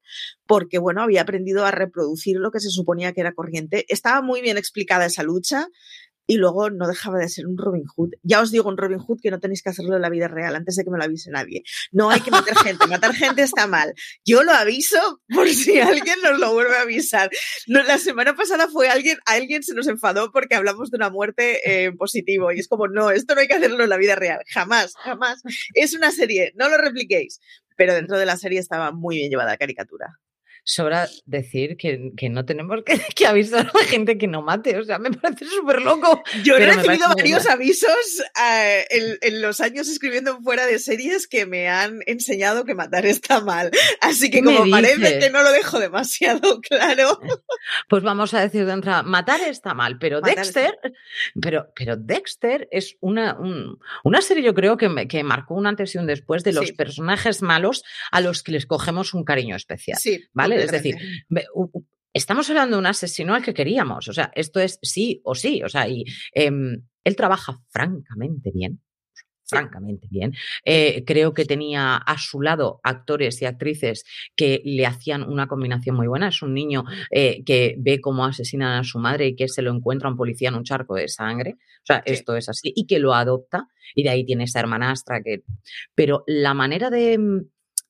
porque, 0.47 0.78
bueno, 0.78 1.03
había 1.03 1.22
aprendido 1.22 1.64
a 1.64 1.70
reproducir 1.70 2.36
lo 2.36 2.51
que 2.51 2.61
se 2.61 2.70
suponía 2.70 3.12
que 3.12 3.20
era 3.20 3.34
corriente. 3.34 3.84
Estaba 3.88 4.22
muy 4.22 4.41
bien 4.41 4.59
explicada 4.59 5.07
esa 5.07 5.22
lucha, 5.22 5.68
y 6.30 6.36
luego 6.36 6.70
no 6.70 6.86
dejaba 6.86 7.18
de 7.18 7.28
ser 7.28 7.48
un 7.48 7.58
Robin 7.58 7.82
Hood. 7.84 8.10
Ya 8.22 8.40
os 8.40 8.52
digo, 8.52 8.68
un 8.68 8.76
Robin 8.76 9.00
Hood 9.00 9.18
que 9.20 9.32
no 9.32 9.40
tenéis 9.40 9.64
que 9.64 9.70
hacerlo 9.70 9.96
en 9.96 10.02
la 10.02 10.08
vida 10.08 10.28
real 10.28 10.54
antes 10.54 10.76
de 10.76 10.84
que 10.84 10.90
me 10.90 10.96
lo 10.96 11.02
avise 11.02 11.28
nadie. 11.28 11.64
No 11.90 12.08
hay 12.08 12.20
que 12.20 12.30
matar 12.30 12.56
gente, 12.56 12.86
matar 12.86 13.12
gente 13.12 13.42
está 13.42 13.66
mal. 13.66 13.94
Yo 14.24 14.44
lo 14.44 14.52
aviso 14.52 15.20
por 15.34 15.48
si 15.48 15.80
alguien 15.80 16.20
nos 16.22 16.38
lo 16.38 16.52
vuelve 16.52 16.76
a 16.76 16.82
avisar. 16.82 17.30
la 17.66 17.98
semana 17.98 18.36
pasada 18.36 18.68
fue 18.68 18.88
alguien, 18.88 19.18
alguien 19.26 19.64
se 19.64 19.74
nos 19.74 19.88
enfadó 19.88 20.30
porque 20.30 20.54
hablamos 20.54 20.92
de 20.92 20.98
una 20.98 21.10
muerte 21.10 21.58
eh, 21.64 21.90
positivo 21.98 22.52
y 22.52 22.60
es 22.60 22.68
como, 22.68 22.86
no, 22.86 23.10
esto 23.10 23.34
no 23.34 23.40
hay 23.40 23.48
que 23.48 23.54
hacerlo 23.54 23.82
en 23.82 23.90
la 23.90 23.96
vida 23.96 24.14
real, 24.14 24.38
jamás, 24.54 24.94
jamás. 25.02 25.42
Es 25.74 25.94
una 25.94 26.12
serie, 26.12 26.52
no 26.54 26.68
lo 26.68 26.78
repliquéis. 26.78 27.40
Pero 27.76 27.92
dentro 27.92 28.16
de 28.18 28.26
la 28.26 28.36
serie 28.36 28.60
estaba 28.60 28.92
muy 28.92 29.16
bien 29.16 29.30
llevada 29.30 29.50
la 29.50 29.56
caricatura 29.56 30.20
sobra 30.64 31.08
decir 31.26 31.76
que, 31.76 32.12
que 32.16 32.28
no 32.28 32.44
tenemos 32.44 32.82
que, 32.86 33.00
que, 33.14 33.26
avisar 33.26 33.70
a 33.72 33.78
la 33.78 33.84
gente 33.84 34.18
que 34.18 34.26
no 34.26 34.42
mate. 34.42 34.78
O 34.78 34.84
sea, 34.84 34.98
me 34.98 35.11
parece 35.11 35.46
súper 35.46 35.82
loco. 35.82 36.22
Yo 36.44 36.56
he 36.56 36.66
recibido 36.66 37.08
varios 37.08 37.46
avisos 37.46 38.22
uh, 38.36 38.84
en, 38.90 39.18
en, 39.20 39.42
los 39.42 39.61
años 39.61 39.88
escribiendo 39.88 40.40
fuera 40.40 40.66
de 40.66 40.78
series 40.78 41.26
que 41.26 41.46
me 41.46 41.68
han 41.68 42.00
enseñado 42.06 42.64
que 42.64 42.74
matar 42.74 43.06
está 43.06 43.40
mal. 43.40 43.70
Así 44.00 44.30
que 44.30 44.42
como 44.42 44.68
parece 44.70 45.18
que 45.18 45.30
no 45.30 45.42
lo 45.42 45.52
dejo 45.52 45.78
demasiado 45.78 46.61
claro. 46.68 47.20
Pues 47.88 48.02
vamos 48.02 48.32
a 48.34 48.40
decir 48.40 48.64
de 48.64 48.72
entrada, 48.72 49.02
matar 49.02 49.40
está 49.42 49.74
mal, 49.74 49.98
pero 49.98 50.20
matar 50.20 50.36
Dexter, 50.36 50.78
está... 50.82 50.98
pero, 51.40 51.66
pero 51.74 51.96
Dexter 51.96 52.68
es 52.70 52.96
una, 53.00 53.34
un, 53.38 53.78
una 54.02 54.22
serie 54.22 54.42
yo 54.42 54.54
creo 54.54 54.76
que, 54.76 54.88
me, 54.88 55.06
que 55.06 55.22
marcó 55.22 55.54
un 55.54 55.66
antes 55.66 55.94
y 55.94 55.98
un 55.98 56.06
después 56.06 56.42
de 56.42 56.52
los 56.52 56.68
sí. 56.68 56.72
personajes 56.72 57.42
malos 57.42 57.84
a 58.11 58.20
los 58.20 58.42
que 58.42 58.52
les 58.52 58.66
cogemos 58.66 59.14
un 59.14 59.24
cariño 59.24 59.56
especial. 59.56 59.98
Sí, 59.98 60.24
¿vale? 60.32 60.49
Es 60.53 60.70
decir, 60.70 60.96
estamos 62.12 62.48
hablando 62.51 62.76
de 62.76 62.80
un 62.80 62.86
asesino 62.86 63.34
al 63.34 63.42
que 63.42 63.55
queríamos. 63.55 64.09
O 64.09 64.12
sea, 64.12 64.30
esto 64.34 64.61
es 64.61 64.78
sí 64.82 65.20
o 65.24 65.34
sí. 65.34 65.62
O 65.62 65.68
sea, 65.68 65.88
y 65.88 66.05
eh, 66.34 66.51
él 67.05 67.16
trabaja 67.16 67.59
francamente 67.68 68.51
bien. 68.53 68.80
Francamente 69.51 70.07
bien. 70.09 70.32
Eh, 70.64 71.03
creo 71.05 71.34
que 71.34 71.44
tenía 71.44 71.96
a 71.96 72.18
su 72.18 72.40
lado 72.40 72.80
actores 72.84 73.42
y 73.42 73.46
actrices 73.46 74.05
que 74.36 74.62
le 74.64 74.86
hacían 74.86 75.24
una 75.24 75.48
combinación 75.48 75.96
muy 75.96 76.07
buena. 76.07 76.28
Es 76.28 76.40
un 76.42 76.55
niño 76.55 76.84
eh, 77.11 77.42
que 77.44 77.74
ve 77.78 78.01
cómo 78.01 78.24
asesinan 78.24 78.78
a 78.78 78.84
su 78.84 79.01
madre 79.01 79.28
y 79.28 79.36
que 79.36 79.48
se 79.48 79.62
lo 79.62 79.74
encuentra 79.74 80.09
un 80.09 80.16
policía 80.16 80.51
en 80.51 80.55
un 80.55 80.62
charco 80.62 80.94
de 80.94 81.09
sangre. 81.09 81.57
O 81.82 81.86
sea, 81.86 82.03
sí. 82.07 82.12
esto 82.12 82.36
es 82.36 82.48
así. 82.48 82.72
Y 82.76 82.86
que 82.86 83.01
lo 83.01 83.12
adopta. 83.12 83.66
Y 83.92 84.05
de 84.05 84.11
ahí 84.11 84.24
tiene 84.24 84.44
esa 84.44 84.61
hermanastra 84.61 85.20
que. 85.20 85.42
Pero 85.96 86.22
la 86.28 86.55
manera 86.55 86.88
de 86.88 87.18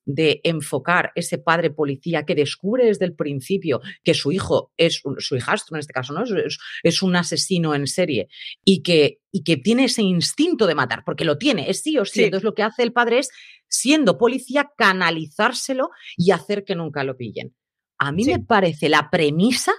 de 0.05 0.41
enfocar 0.43 1.11
ese 1.15 1.37
padre 1.37 1.69
policía 1.69 2.25
que 2.25 2.35
descubre 2.35 2.85
desde 2.85 3.05
el 3.05 3.15
principio 3.15 3.81
que 4.03 4.13
su 4.13 4.31
hijo 4.31 4.71
es 4.77 5.01
su 5.19 5.35
hijastro 5.35 5.75
en 5.75 5.79
este 5.79 5.93
caso, 5.93 6.13
¿no? 6.13 6.23
Es, 6.23 6.57
es, 6.83 7.01
un 7.01 7.15
asesino 7.15 7.75
en 7.75 7.87
serie 7.87 8.27
y 8.65 8.81
que, 8.81 9.19
y 9.31 9.43
que 9.43 9.57
tiene 9.57 9.85
ese 9.85 10.01
instinto 10.01 10.67
de 10.67 10.75
matar, 10.75 11.03
porque 11.05 11.25
lo 11.25 11.37
tiene, 11.37 11.69
es 11.69 11.81
sí 11.81 11.97
o 11.97 12.05
sí. 12.05 12.13
sí. 12.13 12.23
Entonces 12.25 12.43
lo 12.43 12.53
que 12.53 12.63
hace 12.63 12.83
el 12.83 12.93
padre 12.93 13.19
es, 13.19 13.29
siendo 13.67 14.17
policía, 14.17 14.71
canalizárselo 14.77 15.89
y 16.17 16.31
hacer 16.31 16.63
que 16.63 16.75
nunca 16.75 17.03
lo 17.03 17.15
pillen. 17.15 17.55
A 17.97 18.11
mí 18.11 18.23
sí. 18.23 18.31
me 18.31 18.39
parece 18.39 18.89
la 18.89 19.09
premisa 19.09 19.73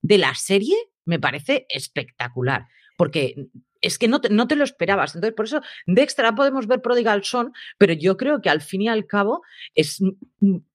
de 0.00 0.18
la 0.18 0.34
serie, 0.34 0.76
me 1.04 1.18
parece 1.18 1.66
espectacular, 1.68 2.66
porque 2.96 3.34
es 3.80 3.98
que 3.98 4.08
no 4.08 4.20
te, 4.20 4.30
no 4.30 4.46
te, 4.48 4.56
lo 4.56 4.64
esperabas. 4.64 5.14
Entonces, 5.14 5.34
por 5.34 5.46
eso, 5.46 5.60
Dexter, 5.86 6.24
ahora 6.24 6.36
podemos 6.36 6.66
ver 6.66 6.82
Prodigal 6.82 7.24
Son, 7.24 7.52
pero 7.78 7.92
yo 7.92 8.16
creo 8.16 8.40
que 8.40 8.50
al 8.50 8.60
fin 8.60 8.82
y 8.82 8.88
al 8.88 9.06
cabo 9.06 9.42
es 9.74 10.00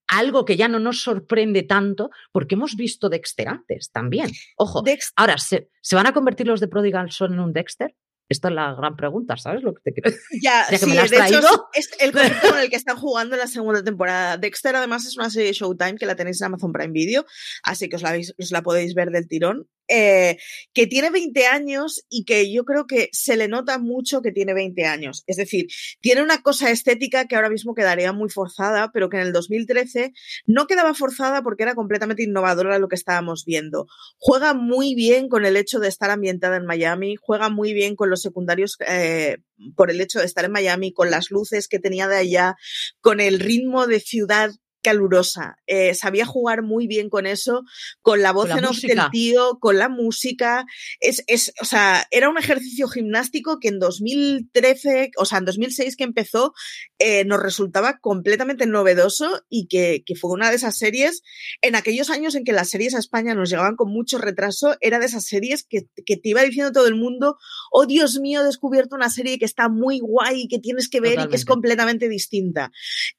algo 0.08 0.46
que 0.46 0.58
ya 0.58 0.68
no 0.68 0.80
nos 0.80 1.02
sorprende 1.02 1.64
tanto 1.64 2.12
porque 2.32 2.56
hemos 2.56 2.76
visto 2.76 3.10
Dexter 3.10 3.48
antes 3.50 3.92
también. 3.92 4.32
Ojo, 4.58 4.82
Dexter. 4.82 5.14
ahora, 5.16 5.38
¿se, 5.38 5.70
¿se, 5.82 5.96
van 5.96 6.08
a 6.08 6.14
convertir 6.14 6.48
los 6.48 6.60
de 6.60 6.68
Prodigal 6.68 7.12
Son 7.12 7.34
en 7.34 7.40
un 7.40 7.54
Dexter? 7.54 7.96
Esta 8.30 8.48
es 8.48 8.54
la 8.56 8.74
gran 8.74 8.96
pregunta, 8.96 9.36
¿sabes 9.38 9.64
lo 9.64 9.74
que 9.74 9.82
te 9.84 9.94
quiero 9.94 10.10
decir? 10.10 10.42
Ya, 10.42 10.66
sí, 10.66 10.86
me 10.86 10.96
la 10.96 11.04
has 11.04 11.12
de 11.12 11.18
traído. 11.18 11.40
hecho 11.40 11.68
es 11.74 11.90
el 12.00 12.12
concepto 12.12 12.50
con 12.50 12.60
el 12.60 12.70
que 12.70 12.76
están 12.76 12.98
jugando 12.98 13.36
en 13.36 13.40
la 13.40 13.48
segunda 13.48 13.84
temporada. 13.84 14.38
Dexter 14.38 14.76
además 14.76 15.06
es 15.06 15.18
una 15.18 15.30
serie 15.30 15.50
de 15.50 15.54
Showtime 15.54 15.96
que 15.96 16.06
la 16.06 16.16
tenéis 16.16 16.42
en 16.42 16.46
Amazon 16.48 16.72
Prime 16.72 16.94
Video, 16.94 17.26
así 17.64 17.90
que 17.90 17.98
os 17.98 18.02
la, 18.02 18.16
os 18.16 18.52
la 18.52 18.62
podéis 18.64 18.96
ver 18.96 19.10
del 19.10 19.28
tirón. 19.28 19.68
Eh, 19.96 20.40
que 20.74 20.88
tiene 20.88 21.12
20 21.12 21.46
años 21.46 22.04
y 22.10 22.26
que 22.26 22.52
yo 22.52 22.66
creo 22.66 22.88
que 22.88 23.10
se 23.12 23.38
le 23.38 23.48
nota 23.48 23.78
mucho 23.78 24.24
que 24.24 24.32
tiene 24.32 24.56
20 24.56 24.86
años. 24.86 25.24
Es 25.28 25.38
decir, 25.38 25.68
tiene 26.02 26.24
una 26.24 26.42
cosa 26.42 26.72
estética 26.72 27.28
que 27.28 27.36
ahora 27.36 27.52
mismo 27.52 27.76
quedaría 27.76 28.12
muy 28.12 28.32
forzada, 28.32 28.90
pero 28.92 29.08
que 29.08 29.18
en 29.18 29.24
el 29.28 29.34
2013 29.34 30.12
no 30.48 30.66
quedaba 30.66 30.96
forzada 30.96 31.44
porque 31.44 31.62
era 31.62 31.76
completamente 31.76 32.24
innovadora 32.24 32.80
lo 32.80 32.88
que 32.88 32.96
estábamos 32.96 33.46
viendo. 33.46 33.86
Juega 34.18 34.56
muy 34.56 34.96
bien 34.96 35.30
con 35.30 35.46
el 35.46 35.58
hecho 35.58 35.80
de 35.80 35.90
estar 35.90 36.10
ambientada 36.10 36.58
en 36.58 36.66
Miami, 36.66 37.16
juega 37.22 37.50
muy 37.50 37.74
bien 37.74 37.96
con 37.96 38.10
los 38.10 38.24
secundarios 38.24 38.78
eh, 38.88 39.38
por 39.76 39.92
el 39.92 40.02
hecho 40.02 40.18
de 40.18 40.26
estar 40.26 40.44
en 40.44 40.54
Miami, 40.54 40.92
con 40.92 41.12
las 41.12 41.30
luces 41.30 41.68
que 41.68 41.78
tenía 41.78 42.08
de 42.08 42.18
allá, 42.18 42.56
con 43.00 43.20
el 43.20 43.40
ritmo 43.40 43.86
de 43.86 44.00
ciudad 44.00 44.50
calurosa. 44.84 45.58
Eh, 45.66 45.96
sabía 45.96 46.26
jugar 46.26 46.62
muy 46.62 46.86
bien 46.88 47.10
con 47.10 47.26
eso, 47.26 47.64
con 48.02 48.22
la 48.22 48.32
voz 48.32 48.52
en 48.52 48.66
off 48.66 48.82
del 48.82 49.00
tío, 49.12 49.58
con 49.60 49.80
la 49.80 49.90
música. 49.90 50.66
Es, 51.00 51.24
es, 51.28 51.54
o 51.62 51.66
sea, 51.66 52.06
era 52.12 52.30
un 52.30 52.38
ejercicio 52.38 52.88
gimnástico 52.88 53.60
que 53.60 53.70
en 53.70 53.80
2013, 53.80 55.12
o 55.18 55.26
sea, 55.26 55.40
en 55.40 55.46
2006 55.46 55.96
que 55.96 56.04
empezó, 56.04 56.54
eh, 57.00 57.26
nos 57.26 57.42
resultaba 57.42 57.98
completamente 58.00 58.66
novedoso 58.66 59.44
y 59.50 59.68
que, 59.68 60.04
que, 60.06 60.16
fue 60.16 60.32
una 60.32 60.50
de 60.50 60.58
esas 60.58 60.78
series, 60.78 61.24
en 61.62 61.76
aquellos 61.76 62.10
años 62.10 62.36
en 62.36 62.44
que 62.44 62.52
las 62.52 62.70
series 62.70 62.94
a 62.94 63.00
España 63.00 63.34
nos 63.34 63.50
llegaban 63.50 63.76
con 63.76 63.92
mucho 63.92 64.18
retraso, 64.18 64.76
era 64.82 65.00
de 65.00 65.06
esas 65.06 65.26
series 65.26 65.64
que, 65.64 65.88
que 66.06 66.18
te 66.18 66.30
iba 66.30 66.42
diciendo 66.42 66.72
todo 66.72 66.88
el 66.88 66.96
mundo, 66.96 67.38
oh 67.72 67.86
Dios 67.86 68.20
mío, 68.20 68.42
he 68.42 68.46
descubierto 68.46 68.96
una 68.96 69.10
serie 69.10 69.40
que 69.40 69.46
está 69.46 69.70
muy 69.70 70.00
guay 70.00 70.42
y 70.42 70.48
que 70.48 70.60
tienes 70.60 70.90
que 70.90 71.00
ver 71.00 71.12
Totalmente. 71.12 71.30
y 71.30 71.32
que 71.32 71.38
es 71.38 71.46
completamente 71.46 72.10
distinta. 72.10 72.72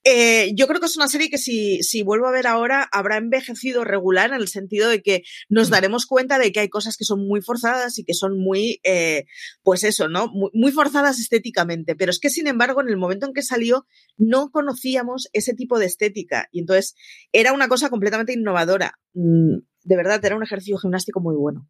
Eh, 0.05 0.53
yo 0.55 0.67
creo 0.67 0.81
que 0.81 0.87
es 0.87 0.97
una 0.97 1.09
serie 1.09 1.31
que 1.31 1.39
si 1.39 1.54
si, 1.55 1.83
si, 1.83 2.03
vuelvo 2.03 2.27
a 2.27 2.33
ver 2.33 2.47
ahora, 2.47 2.89
habrá 2.91 3.17
envejecido 3.17 3.85
regular 3.85 4.31
en 4.31 4.37
el 4.37 4.49
sentido 4.49 4.89
de 4.89 5.03
que 5.03 5.23
nos 5.49 5.71
daremos 5.71 6.07
cuenta 6.07 6.39
de 6.39 6.53
que 6.53 6.61
hay 6.61 6.69
cosas 6.69 6.97
que 6.97 7.05
son 7.05 7.27
muy 7.27 7.43
forzadas 7.43 7.99
y 7.99 8.05
que 8.05 8.15
son 8.15 8.39
muy, 8.39 8.81
eh, 8.83 9.25
pues 9.63 9.85
eso, 9.85 10.09
¿no? 10.09 10.29
Muy, 10.29 10.51
muy, 10.53 10.73
forzadas 10.73 11.19
estéticamente. 11.19 11.95
Pero 11.95 12.11
es 12.11 12.19
que, 12.19 12.31
sin 12.31 12.47
embargo, 12.47 12.81
en 12.81 12.89
el 12.89 12.97
momento 12.97 13.27
en 13.27 13.33
que 13.33 13.43
salió, 13.43 13.87
no 14.17 14.51
conocíamos 14.51 15.29
ese 15.33 15.55
tipo 15.55 15.79
de 15.79 15.87
estética. 15.87 16.49
Y 16.51 16.61
entonces 16.61 16.95
era 17.33 17.53
una 17.53 17.69
cosa 17.69 17.91
completamente 17.91 18.33
innovadora. 18.33 18.99
Mm, 19.13 19.59
de 19.85 19.97
verdad, 19.97 20.25
era 20.25 20.37
un 20.37 20.43
ejercicio 20.43 20.79
gimnástico 20.79 21.21
muy 21.21 21.37
bueno. 21.37 21.69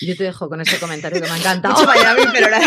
Yo 0.00 0.16
te 0.16 0.24
dejo 0.24 0.48
con 0.48 0.60
ese 0.60 0.78
comentario 0.78 1.20
que 1.20 1.28
me 1.28 1.34
ha 1.34 1.38
encantado. 1.40 1.84
Miami, 1.86 2.22
pero 2.32 2.46
era... 2.48 2.60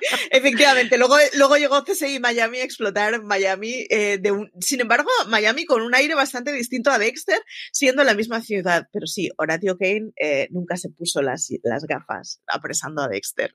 Efectivamente, 0.30 0.98
luego, 0.98 1.16
luego 1.36 1.56
llegó 1.56 1.84
CSI 1.84 2.20
Miami 2.20 2.58
a 2.58 2.64
explotar 2.64 3.22
Miami. 3.22 3.86
Eh, 3.90 4.18
de 4.20 4.32
un, 4.32 4.50
sin 4.60 4.80
embargo, 4.80 5.10
Miami 5.28 5.64
con 5.64 5.82
un 5.82 5.94
aire 5.94 6.14
bastante 6.14 6.52
distinto 6.52 6.90
a 6.90 6.98
Dexter, 6.98 7.40
siendo 7.72 8.04
la 8.04 8.14
misma 8.14 8.40
ciudad. 8.40 8.88
Pero 8.92 9.06
sí, 9.06 9.28
Horatio 9.36 9.76
Kane 9.78 10.12
eh, 10.16 10.48
nunca 10.50 10.76
se 10.76 10.90
puso 10.90 11.22
las, 11.22 11.48
las 11.62 11.84
gafas 11.84 12.40
apresando 12.46 13.02
a 13.02 13.08
Dexter. 13.08 13.54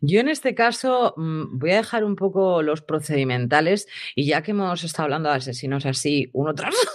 Yo 0.00 0.20
en 0.20 0.28
este 0.28 0.54
caso 0.54 1.14
mmm, 1.16 1.58
voy 1.58 1.72
a 1.72 1.76
dejar 1.76 2.04
un 2.04 2.16
poco 2.16 2.62
los 2.62 2.82
procedimentales 2.82 3.86
y 4.14 4.26
ya 4.26 4.42
que 4.42 4.50
hemos 4.50 4.82
estado 4.84 5.04
hablando 5.04 5.28
de 5.28 5.36
asesinos 5.36 5.86
así, 5.86 6.30
uno 6.32 6.54
tras 6.54 6.74
otro, 6.74 6.92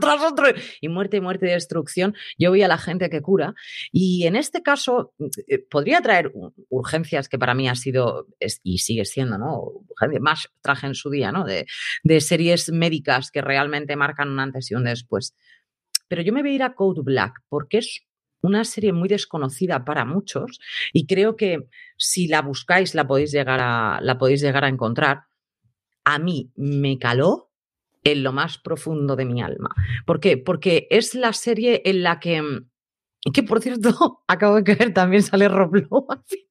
tras 0.00 0.22
otro, 0.22 0.46
y 0.80 0.88
muerte, 0.88 1.20
muerte 1.20 1.46
y 1.46 1.50
destrucción, 1.50 2.14
yo 2.38 2.50
voy 2.50 2.62
a 2.62 2.68
la 2.68 2.78
gente 2.78 3.10
que 3.10 3.22
cura. 3.22 3.54
Y 3.92 4.26
en 4.26 4.36
este 4.36 4.62
caso 4.62 5.14
eh, 5.48 5.58
podría 5.58 6.00
traer 6.00 6.32
urgencias 6.68 7.28
que 7.28 7.38
para 7.38 7.54
mí 7.54 7.68
ha 7.68 7.74
sido 7.74 8.26
es, 8.40 8.60
y 8.62 8.78
sigue 8.78 9.04
siendo, 9.04 9.38
¿no? 9.38 9.72
Más 10.20 10.48
traje 10.60 10.86
en 10.86 10.94
su 10.94 11.10
día, 11.10 11.32
¿no? 11.32 11.44
De, 11.44 11.66
de 12.02 12.20
series 12.20 12.70
médicas 12.70 13.30
que 13.30 13.42
realmente 13.42 13.96
marcan 13.96 14.30
un 14.30 14.40
antes 14.40 14.70
y 14.70 14.74
un 14.74 14.84
después. 14.84 15.34
Pero 16.08 16.22
yo 16.22 16.32
me 16.32 16.42
voy 16.42 16.52
a 16.52 16.54
ir 16.54 16.62
a 16.62 16.74
Code 16.74 17.02
Black 17.02 17.42
porque 17.48 17.78
es 17.78 18.06
una 18.42 18.64
serie 18.64 18.92
muy 18.92 19.08
desconocida 19.08 19.84
para 19.84 20.04
muchos 20.04 20.60
y 20.92 21.06
creo 21.06 21.36
que 21.36 21.66
si 21.96 22.28
la 22.28 22.42
buscáis 22.42 22.94
la 22.94 23.06
podéis 23.06 23.32
llegar 23.32 23.60
a, 23.60 23.98
la 24.00 24.18
podéis 24.18 24.40
llegar 24.40 24.64
a 24.64 24.68
encontrar. 24.68 25.24
A 26.04 26.18
mí 26.18 26.52
me 26.54 26.98
caló 26.98 27.45
en 28.06 28.22
lo 28.22 28.32
más 28.32 28.56
profundo 28.58 29.16
de 29.16 29.24
mi 29.24 29.42
alma. 29.42 29.74
¿Por 30.04 30.20
qué? 30.20 30.36
Porque 30.36 30.86
es 30.90 31.16
la 31.16 31.32
serie 31.32 31.82
en 31.84 32.04
la 32.04 32.20
que, 32.20 32.40
que 33.34 33.42
por 33.42 33.60
cierto, 33.60 34.22
acabo 34.28 34.54
de 34.56 34.64
caer, 34.64 34.94
también 34.94 35.24
sale 35.24 35.48
Rob 35.48 35.74
Lowe 35.74 36.06
al 36.10 36.22
final. 36.24 36.46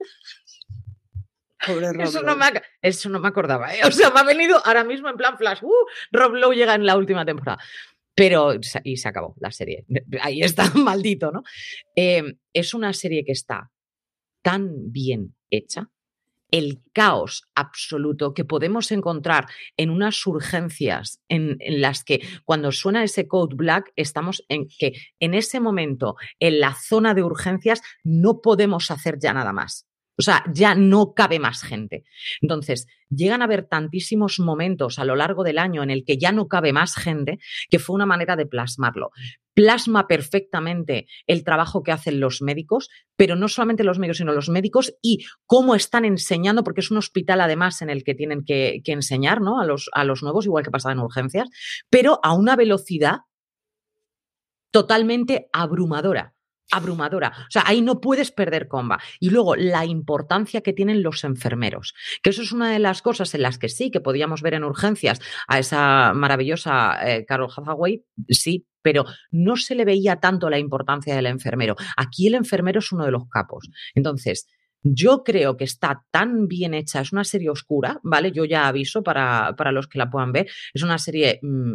eso, 2.02 2.22
no 2.24 2.36
me, 2.36 2.46
eso 2.82 3.08
no 3.10 3.22
me 3.22 3.30
acordaba, 3.30 3.74
¿eh? 3.74 3.80
O 3.86 3.92
sea, 3.92 4.12
me 4.12 4.20
ha 4.20 4.24
venido 4.24 4.62
ahora 4.66 4.84
mismo 4.84 5.08
en 5.08 5.16
plan 5.16 5.38
flash. 5.38 5.64
Uh, 5.64 5.86
Rob 6.12 6.34
Lowe 6.34 6.54
llega 6.54 6.76
en 6.76 6.86
la 6.86 6.98
última 6.98 7.26
temporada. 7.26 7.58
Pero, 8.14 8.56
y 8.84 8.98
se 8.98 9.08
acabó 9.08 9.34
la 9.40 9.52
serie. 9.52 9.86
Ahí 10.22 10.42
está, 10.42 10.70
maldito, 10.76 11.32
¿no? 11.32 11.44
Eh, 11.96 12.36
es 12.54 12.74
una 12.74 12.92
serie 12.92 13.24
que 13.24 13.32
está 13.32 13.72
tan 14.42 14.92
bien 14.92 15.38
hecha, 15.50 15.90
el 16.56 16.82
caos 16.94 17.50
absoluto 17.54 18.34
que 18.34 18.46
podemos 18.46 18.90
encontrar 18.94 19.48
en 19.76 19.90
unas 19.90 20.26
urgencias 20.26 21.20
en, 21.28 21.58
las 21.60 22.06
que 22.06 22.26
cuando 22.46 22.72
suena 22.72 23.04
ese 23.04 23.28
code 23.28 23.58
black 23.58 23.92
estamos 23.98 24.46
en 24.48 24.70
que 24.70 24.94
en 25.20 25.34
ese 25.34 25.60
momento 25.60 26.16
en 26.40 26.62
la 26.62 26.74
zona 26.74 27.14
de 27.14 27.24
urgencias 27.24 27.82
no 28.06 28.40
podemos 28.40 28.90
hacer 28.90 29.20
ya 29.20 29.34
nada 29.34 29.52
más. 29.52 29.86
O 30.18 30.22
sea, 30.22 30.44
ya 30.54 30.76
no 30.76 31.14
cabe 31.14 31.40
más 31.40 31.62
gente. 31.62 32.04
Entonces, 32.42 32.88
llegan 33.10 33.42
a 33.42 33.46
haber 33.46 33.66
tantísimos 33.66 34.40
momentos 34.40 34.98
a 35.00 35.06
lo 35.06 35.16
largo 35.16 35.44
del 35.44 35.58
año 35.58 35.84
en 35.84 35.90
el 35.90 36.06
que 36.06 36.18
ya 36.18 36.32
no 36.32 36.48
cabe 36.48 36.74
más 36.74 36.96
gente 36.96 37.40
que 37.70 37.80
fue 37.80 37.96
una 37.96 38.06
manera 38.06 38.36
de 38.36 38.46
plasmarlo. 38.46 39.12
Plasma 39.54 40.08
perfectamente 40.08 41.08
el 41.28 41.44
trabajo 41.44 41.84
que 41.84 41.92
hacen 41.92 42.20
los 42.20 42.42
médicos, 42.42 42.90
pero 43.16 43.36
no 43.36 43.48
solamente 43.48 43.84
los 43.84 44.00
médicos, 44.00 44.18
sino 44.18 44.34
los 44.34 44.50
médicos 44.50 44.94
y 45.02 45.26
cómo 45.46 45.76
están 45.76 46.06
enseñando, 46.06 46.64
porque 46.64 46.82
es 46.82 46.92
un 46.92 46.98
hospital 46.98 47.42
además 47.42 47.82
en 47.82 47.90
el 47.90 48.04
que 48.04 48.16
tienen 48.16 48.44
que, 48.44 48.82
enseñar 48.86 49.42
¿no? 49.42 49.60
a, 49.60 49.66
los, 49.66 49.90
a 49.94 50.04
los 50.04 50.24
nuevos, 50.24 50.46
igual 50.46 50.64
que 50.64 50.72
pasaba 50.72 50.94
en 50.94 51.00
urgencias, 51.00 51.50
pero 51.90 52.20
a 52.24 52.34
una 52.34 52.56
velocidad 52.56 53.20
totalmente 54.72 55.48
abrumadora 55.54 56.35
abrumadora. 56.72 57.34
O 57.48 57.52
sea, 57.52 57.64
ahí 57.66 57.82
no 57.82 58.02
puedes 58.02 58.32
perder 58.32 58.68
comba. 58.68 59.00
Y 59.20 59.30
luego 59.30 59.56
la 59.56 59.86
importancia 59.86 60.62
que 60.62 60.74
tienen 60.74 61.04
los 61.04 61.24
enfermeros, 61.24 61.94
que 62.24 62.32
eso 62.32 62.42
es 62.42 62.52
una 62.52 62.72
de 62.72 62.80
las 62.80 63.02
cosas 63.02 63.34
en 63.36 63.42
las 63.42 63.58
que 63.58 63.70
sí, 63.70 63.92
que 63.92 64.02
podíamos 64.02 64.42
ver 64.42 64.56
en 64.56 64.64
urgencias 64.64 65.20
a 65.48 65.60
esa 65.60 66.14
maravillosa 66.14 66.98
eh, 67.08 67.26
Carol 67.26 67.52
Hathaway, 67.56 68.04
sí, 68.30 68.66
pero 68.82 69.06
no 69.32 69.56
se 69.56 69.76
le 69.76 69.86
veía 69.86 70.18
tanto 70.18 70.50
la 70.50 70.60
importancia 70.60 71.16
del 71.16 71.26
enfermero. 71.26 71.76
Aquí 71.98 72.28
el 72.28 72.36
enfermero 72.36 72.80
es 72.80 72.92
uno 72.92 73.06
de 73.06 73.12
los 73.12 73.28
capos. 73.30 73.70
Entonces, 73.96 74.48
yo 74.84 75.24
creo 75.24 75.58
que 75.58 75.64
está 75.64 76.04
tan 76.12 76.48
bien 76.48 76.76
hecha, 76.76 77.02
es 77.02 77.12
una 77.12 77.24
serie 77.24 77.50
oscura, 77.50 78.00
¿vale? 78.04 78.32
Yo 78.32 78.46
ya 78.46 78.68
aviso 78.68 79.02
para, 79.02 79.56
para 79.58 79.72
los 79.72 79.88
que 79.88 79.98
la 79.98 80.12
puedan 80.12 80.32
ver, 80.32 80.48
es 80.74 80.84
una 80.84 81.00
serie 81.00 81.40
mm, 81.42 81.74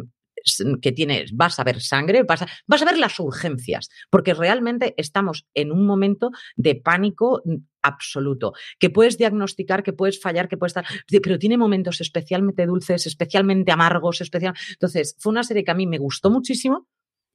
que 0.81 0.91
tienes, 0.91 1.35
vas 1.35 1.59
a 1.59 1.63
ver 1.63 1.81
sangre, 1.81 2.23
vas 2.23 2.41
a, 2.41 2.47
vas 2.67 2.81
a 2.81 2.85
ver 2.85 2.97
las 2.97 3.19
urgencias, 3.19 3.89
porque 4.09 4.33
realmente 4.33 4.93
estamos 4.97 5.47
en 5.53 5.71
un 5.71 5.85
momento 5.85 6.31
de 6.55 6.75
pánico 6.75 7.41
absoluto, 7.81 8.53
que 8.79 8.89
puedes 8.89 9.17
diagnosticar, 9.17 9.83
que 9.83 9.93
puedes 9.93 10.19
fallar, 10.21 10.47
que 10.47 10.57
puedes 10.57 10.75
estar, 10.75 10.85
pero 11.21 11.39
tiene 11.39 11.57
momentos 11.57 12.01
especialmente 12.01 12.65
dulces, 12.65 13.07
especialmente 13.07 13.71
amargos, 13.71 14.21
especial. 14.21 14.53
Entonces, 14.71 15.15
fue 15.19 15.31
una 15.31 15.43
serie 15.43 15.63
que 15.63 15.71
a 15.71 15.75
mí 15.75 15.87
me 15.87 15.97
gustó 15.97 16.29
muchísimo 16.29 16.87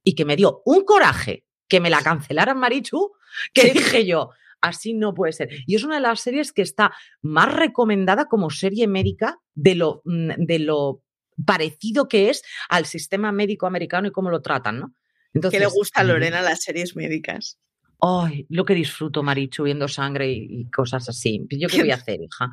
y 0.05 0.15
que 0.15 0.25
me 0.25 0.37
dio 0.37 0.63
un 0.65 0.85
coraje 0.85 1.45
que 1.69 1.81
me 1.81 1.91
la 1.91 2.03
cancelaran 2.03 2.59
Marichu, 2.59 3.13
que 3.53 3.73
dije 3.73 4.07
yo, 4.07 4.31
así 4.61 4.95
no 4.95 5.15
puede 5.15 5.33
ser. 5.33 5.49
Y 5.67 5.75
es 5.75 5.85
una 5.85 5.97
de 5.97 6.03
las 6.03 6.21
series 6.21 6.53
que 6.53 6.63
está 6.63 6.93
más 7.23 7.53
recomendada 7.53 8.27
como 8.27 8.51
serie 8.51 8.87
médica 8.87 9.39
de 9.55 9.75
lo, 9.75 10.03
mm, 10.05 10.31
de 10.39 10.59
lo 10.59 11.03
parecido 11.45 12.09
que 12.09 12.30
es 12.30 12.43
al 12.68 12.87
sistema 12.87 13.32
médico 13.32 13.66
americano 13.66 14.09
y 14.09 14.12
cómo 14.12 14.30
lo 14.30 14.43
tratan, 14.43 14.80
¿no? 14.80 14.95
Entonces, 15.34 15.59
¿Qué 15.59 15.64
le 15.64 15.70
gusta 15.70 16.01
a 16.01 16.05
Lorena 16.05 16.41
las 16.41 16.62
series 16.62 16.97
médicas? 16.97 17.59
Ay, 18.01 18.47
lo 18.49 18.64
que 18.64 18.74
disfruto, 18.74 19.22
Marichu, 19.22 19.64
viendo 19.64 19.89
sangre 19.89 20.30
y, 20.30 20.68
cosas 20.70 21.09
así. 21.09 21.47
¿Yo 21.51 21.68
qué 21.68 21.80
voy 21.80 21.91
a 21.91 21.97
hacer, 21.97 22.20
hija? 22.20 22.51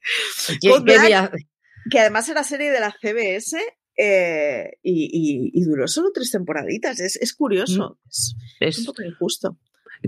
Que 1.90 2.00
además 2.00 2.26
era 2.30 2.42
serie 2.44 2.70
de 2.70 2.80
la 2.80 2.90
CBS 2.98 3.58
eh, 3.98 4.78
y, 4.82 5.62
duró 5.64 5.86
solo 5.86 6.10
tres 6.14 6.30
temporaditas. 6.30 6.98
Es, 6.98 7.34
curioso. 7.34 7.98
Mm. 8.04 8.08
Es, 8.08 8.36
es, 8.60 8.78
un 8.78 8.84
poco 8.86 9.02
injusto. 9.02 9.58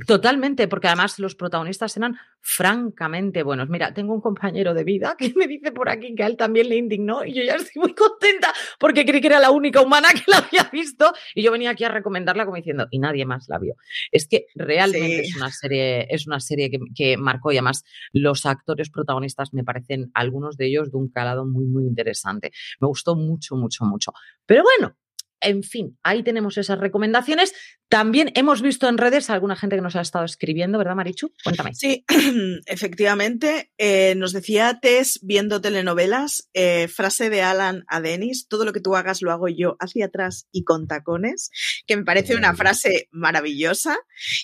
Totalmente, 0.05 0.69
porque 0.69 0.89
además 0.89 1.19
los 1.19 1.35
protagonistas 1.35 1.97
eran 1.97 2.17
francamente 2.41 3.43
buenos. 3.43 3.71
Mira, 3.71 3.95
tengo 3.95 4.13
un 4.13 4.21
compañero 4.21 4.75
de 4.75 4.85
vida 4.85 5.17
que 5.19 5.33
me 5.35 5.47
dice 5.47 5.73
por 5.73 5.89
aquí 5.89 6.15
que 6.15 6.23
a 6.23 6.27
él 6.27 6.37
también 6.37 6.69
le 6.69 6.77
indignó 6.77 7.25
y 7.25 7.33
yo 7.33 7.43
ya 7.43 7.55
estoy 7.55 7.81
muy 7.81 7.95
contenta 7.95 8.53
porque 8.79 9.07
creí 9.07 9.23
que 9.23 9.29
era 9.29 9.41
la 9.41 9.51
única 9.51 9.81
humana 9.81 10.09
que 10.13 10.31
la 10.31 10.39
había 10.39 10.69
visto 10.71 11.13
y 11.35 11.43
yo 11.43 11.51
venía 11.51 11.71
aquí 11.71 11.85
a 11.85 11.89
recomendarla 11.89 12.45
como 12.45 12.57
diciendo 12.57 12.87
y 12.91 12.99
nadie 12.99 13.25
más 13.25 13.47
la 13.49 13.59
vio. 13.59 13.75
Es 14.13 14.29
que 14.29 14.47
realmente 14.55 15.21
es 15.21 15.37
una 15.37 15.51
serie, 15.51 16.07
es 16.11 16.27
una 16.27 16.41
serie 16.41 16.71
que, 16.71 16.79
que 16.95 17.17
marcó 17.17 17.53
y 17.53 17.57
además 17.57 17.85
los 18.13 18.45
actores 18.45 18.91
protagonistas 18.91 19.55
me 19.55 19.65
parecen 19.65 20.11
algunos 20.13 20.59
de 20.59 20.67
ellos 20.67 20.91
de 20.91 20.99
un 20.99 21.09
calado 21.09 21.47
muy, 21.47 21.65
muy 21.65 21.85
interesante. 21.85 22.53
Me 22.81 22.89
gustó 22.89 23.17
mucho, 23.17 23.57
mucho, 23.57 23.85
mucho. 23.85 24.13
Pero 24.45 24.63
bueno, 24.63 24.95
en 25.41 25.63
fin, 25.63 25.99
ahí 26.03 26.23
tenemos 26.23 26.59
esas 26.59 26.79
recomendaciones. 26.79 27.53
También 27.89 28.33
hemos 28.35 28.63
visto 28.63 28.89
en 28.89 28.99
redes 28.99 29.31
a 29.31 29.35
alguna 29.35 29.55
gente 29.55 29.77
que 29.77 29.83
nos 29.83 29.95
ha 29.95 30.01
estado 30.01 30.25
escribiendo, 30.25 30.77
¿verdad, 30.77 30.97
Marichu? 30.97 31.33
Cuéntame. 31.45 31.73
Sí, 31.75 32.05
efectivamente. 32.67 33.71
Eh, 33.79 34.15
nos 34.17 34.33
decía 34.33 34.81
Tess 34.83 35.21
viendo 35.23 35.61
telenovelas, 35.61 36.49
eh, 36.53 36.89
frase 36.89 37.31
de 37.31 37.43
Alan 37.43 37.85
a 37.87 38.01
Denis, 38.01 38.49
todo 38.49 38.65
lo 38.65 38.73
que 38.73 38.81
tú 38.81 38.97
hagas 38.97 39.23
lo 39.23 39.31
hago 39.31 39.49
yo 39.49 39.77
hacia 39.79 40.07
atrás 40.07 40.49
y 40.51 40.65
con 40.65 40.89
tacones, 40.89 41.51
que 41.87 41.97
me 41.97 42.05
parece 42.05 42.35
una 42.35 42.57
frase 42.57 43.09
maravillosa 43.13 43.97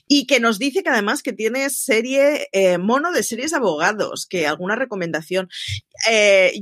y 0.06 0.26
que 0.26 0.38
nos 0.38 0.60
dice 0.60 0.84
que 0.84 0.90
además 0.90 1.22
que 1.22 1.32
tiene 1.32 1.68
serie 1.70 2.48
eh, 2.52 2.78
mono 2.78 3.10
de 3.12 3.24
series 3.24 3.54
abogados, 3.54 4.26
que 4.28 4.46
alguna 4.46 4.76
recomendación. 4.76 5.48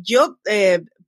yo 0.03 0.39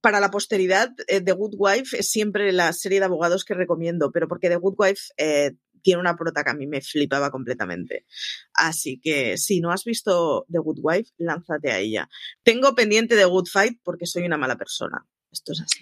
para 0.03 0.21
la 0.21 0.31
posteridad, 0.31 0.91
eh, 1.07 1.21
The 1.21 1.33
Good 1.33 1.55
Wife 1.57 1.99
es 1.99 2.11
siempre 2.11 2.53
la 2.53 2.73
serie 2.73 2.99
de 2.99 3.07
abogados 3.07 3.45
que 3.45 3.55
recomiendo, 3.55 4.11
pero 4.13 4.29
porque 4.29 4.51
The 4.51 4.57
Good 4.57 4.75
Wife 4.77 5.13
eh, 5.17 5.53
tiene 5.81 6.01
una 6.01 6.17
prota 6.17 6.45
que 6.45 6.51
a 6.51 6.55
mí 6.55 6.67
me 6.67 6.81
flipaba 6.81 7.31
completamente. 7.31 8.05
Así 8.53 9.01
que 9.01 9.39
si 9.39 9.61
no 9.61 9.71
has 9.71 9.85
visto 9.85 10.45
The 10.51 10.59
Good 10.59 10.81
Wife, 10.83 11.13
lánzate 11.19 11.71
a 11.71 11.79
ella. 11.79 12.11
Tengo 12.43 12.75
pendiente 12.75 13.17
The 13.17 13.25
Good 13.25 13.47
Fight 13.47 13.81
porque 13.83 14.07
soy 14.07 14.25
una 14.25 14.37
mala 14.37 14.57
persona. 14.57 15.07
Esto 15.31 15.53
es 15.53 15.63
así. 15.63 15.81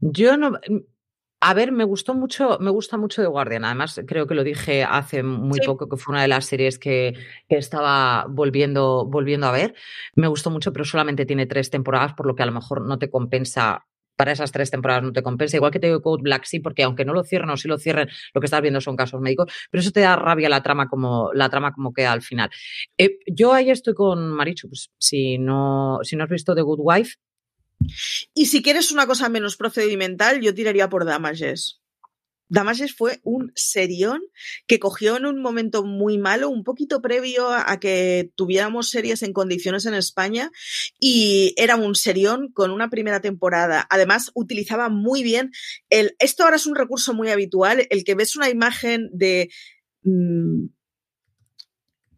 Yo 0.00 0.36
no, 0.36 0.52
a 1.44 1.54
ver, 1.54 1.72
me 1.72 1.82
gustó 1.82 2.14
mucho, 2.14 2.56
me 2.60 2.70
gusta 2.70 2.96
mucho 2.96 3.20
The 3.20 3.26
Guardian. 3.26 3.64
Además, 3.64 4.00
creo 4.06 4.28
que 4.28 4.34
lo 4.36 4.44
dije 4.44 4.84
hace 4.84 5.24
muy 5.24 5.58
poco, 5.66 5.88
que 5.88 5.96
fue 5.96 6.12
una 6.12 6.22
de 6.22 6.28
las 6.28 6.44
series 6.46 6.78
que, 6.78 7.14
estaba 7.48 8.26
volviendo, 8.28 9.06
volviendo 9.06 9.48
a 9.48 9.50
ver. 9.50 9.74
Me 10.14 10.28
gustó 10.28 10.50
mucho, 10.50 10.72
pero 10.72 10.84
solamente 10.84 11.26
tiene 11.26 11.46
tres 11.46 11.68
temporadas, 11.68 12.14
por 12.14 12.26
lo 12.26 12.36
que 12.36 12.44
a 12.44 12.46
lo 12.46 12.52
mejor 12.52 12.86
no 12.86 12.96
te 12.96 13.10
compensa. 13.10 13.84
Para 14.14 14.30
esas 14.30 14.52
tres 14.52 14.70
temporadas 14.70 15.02
no 15.02 15.12
te 15.12 15.24
compensa. 15.24 15.56
Igual 15.56 15.72
que 15.72 15.80
te 15.80 15.88
digo 15.88 16.00
Code 16.00 16.22
Black, 16.22 16.44
sí, 16.44 16.60
porque 16.60 16.84
aunque 16.84 17.04
no 17.04 17.12
lo 17.12 17.24
cierren 17.24 17.50
o 17.50 17.56
sí 17.56 17.66
lo 17.66 17.76
cierren, 17.76 18.08
lo 18.34 18.40
que 18.40 18.44
estás 18.44 18.62
viendo 18.62 18.80
son 18.80 18.94
casos 18.94 19.20
médicos, 19.20 19.52
pero 19.68 19.80
eso 19.80 19.90
te 19.90 20.00
da 20.00 20.14
rabia 20.14 20.48
la 20.48 20.62
trama 20.62 20.86
como, 20.88 21.32
la 21.34 21.48
trama 21.48 21.72
como 21.72 21.92
queda 21.92 22.12
al 22.12 22.22
final. 22.22 22.50
Eh, 22.98 23.18
yo 23.26 23.52
ahí 23.52 23.70
estoy 23.70 23.94
con 23.94 24.30
Marichu. 24.30 24.68
Pues, 24.68 24.92
si, 24.96 25.38
no, 25.38 25.98
si 26.02 26.14
no 26.14 26.22
has 26.22 26.30
visto 26.30 26.54
The 26.54 26.62
Good 26.62 26.80
Wife, 26.80 27.16
y 28.34 28.46
si 28.46 28.62
quieres 28.62 28.92
una 28.92 29.06
cosa 29.06 29.28
menos 29.28 29.56
procedimental, 29.56 30.40
yo 30.40 30.54
tiraría 30.54 30.88
por 30.88 31.04
Damages. 31.04 31.82
Damages 32.52 32.94
fue 32.94 33.18
un 33.22 33.50
serión 33.54 34.20
que 34.66 34.78
cogió 34.78 35.16
en 35.16 35.24
un 35.24 35.40
momento 35.40 35.84
muy 35.84 36.18
malo, 36.18 36.50
un 36.50 36.64
poquito 36.64 37.00
previo 37.00 37.48
a 37.48 37.80
que 37.80 38.30
tuviéramos 38.36 38.90
series 38.90 39.22
en 39.22 39.32
condiciones 39.32 39.86
en 39.86 39.94
España, 39.94 40.50
y 41.00 41.54
era 41.56 41.76
un 41.76 41.94
serión 41.94 42.52
con 42.52 42.70
una 42.70 42.90
primera 42.90 43.22
temporada. 43.22 43.86
Además, 43.88 44.30
utilizaba 44.34 44.90
muy 44.90 45.22
bien 45.22 45.50
el. 45.88 46.14
Esto 46.18 46.44
ahora 46.44 46.56
es 46.56 46.66
un 46.66 46.74
recurso 46.74 47.14
muy 47.14 47.30
habitual, 47.30 47.86
el 47.88 48.04
que 48.04 48.14
ves 48.14 48.36
una 48.36 48.50
imagen 48.50 49.08
de. 49.14 49.48
Mm, 50.02 50.66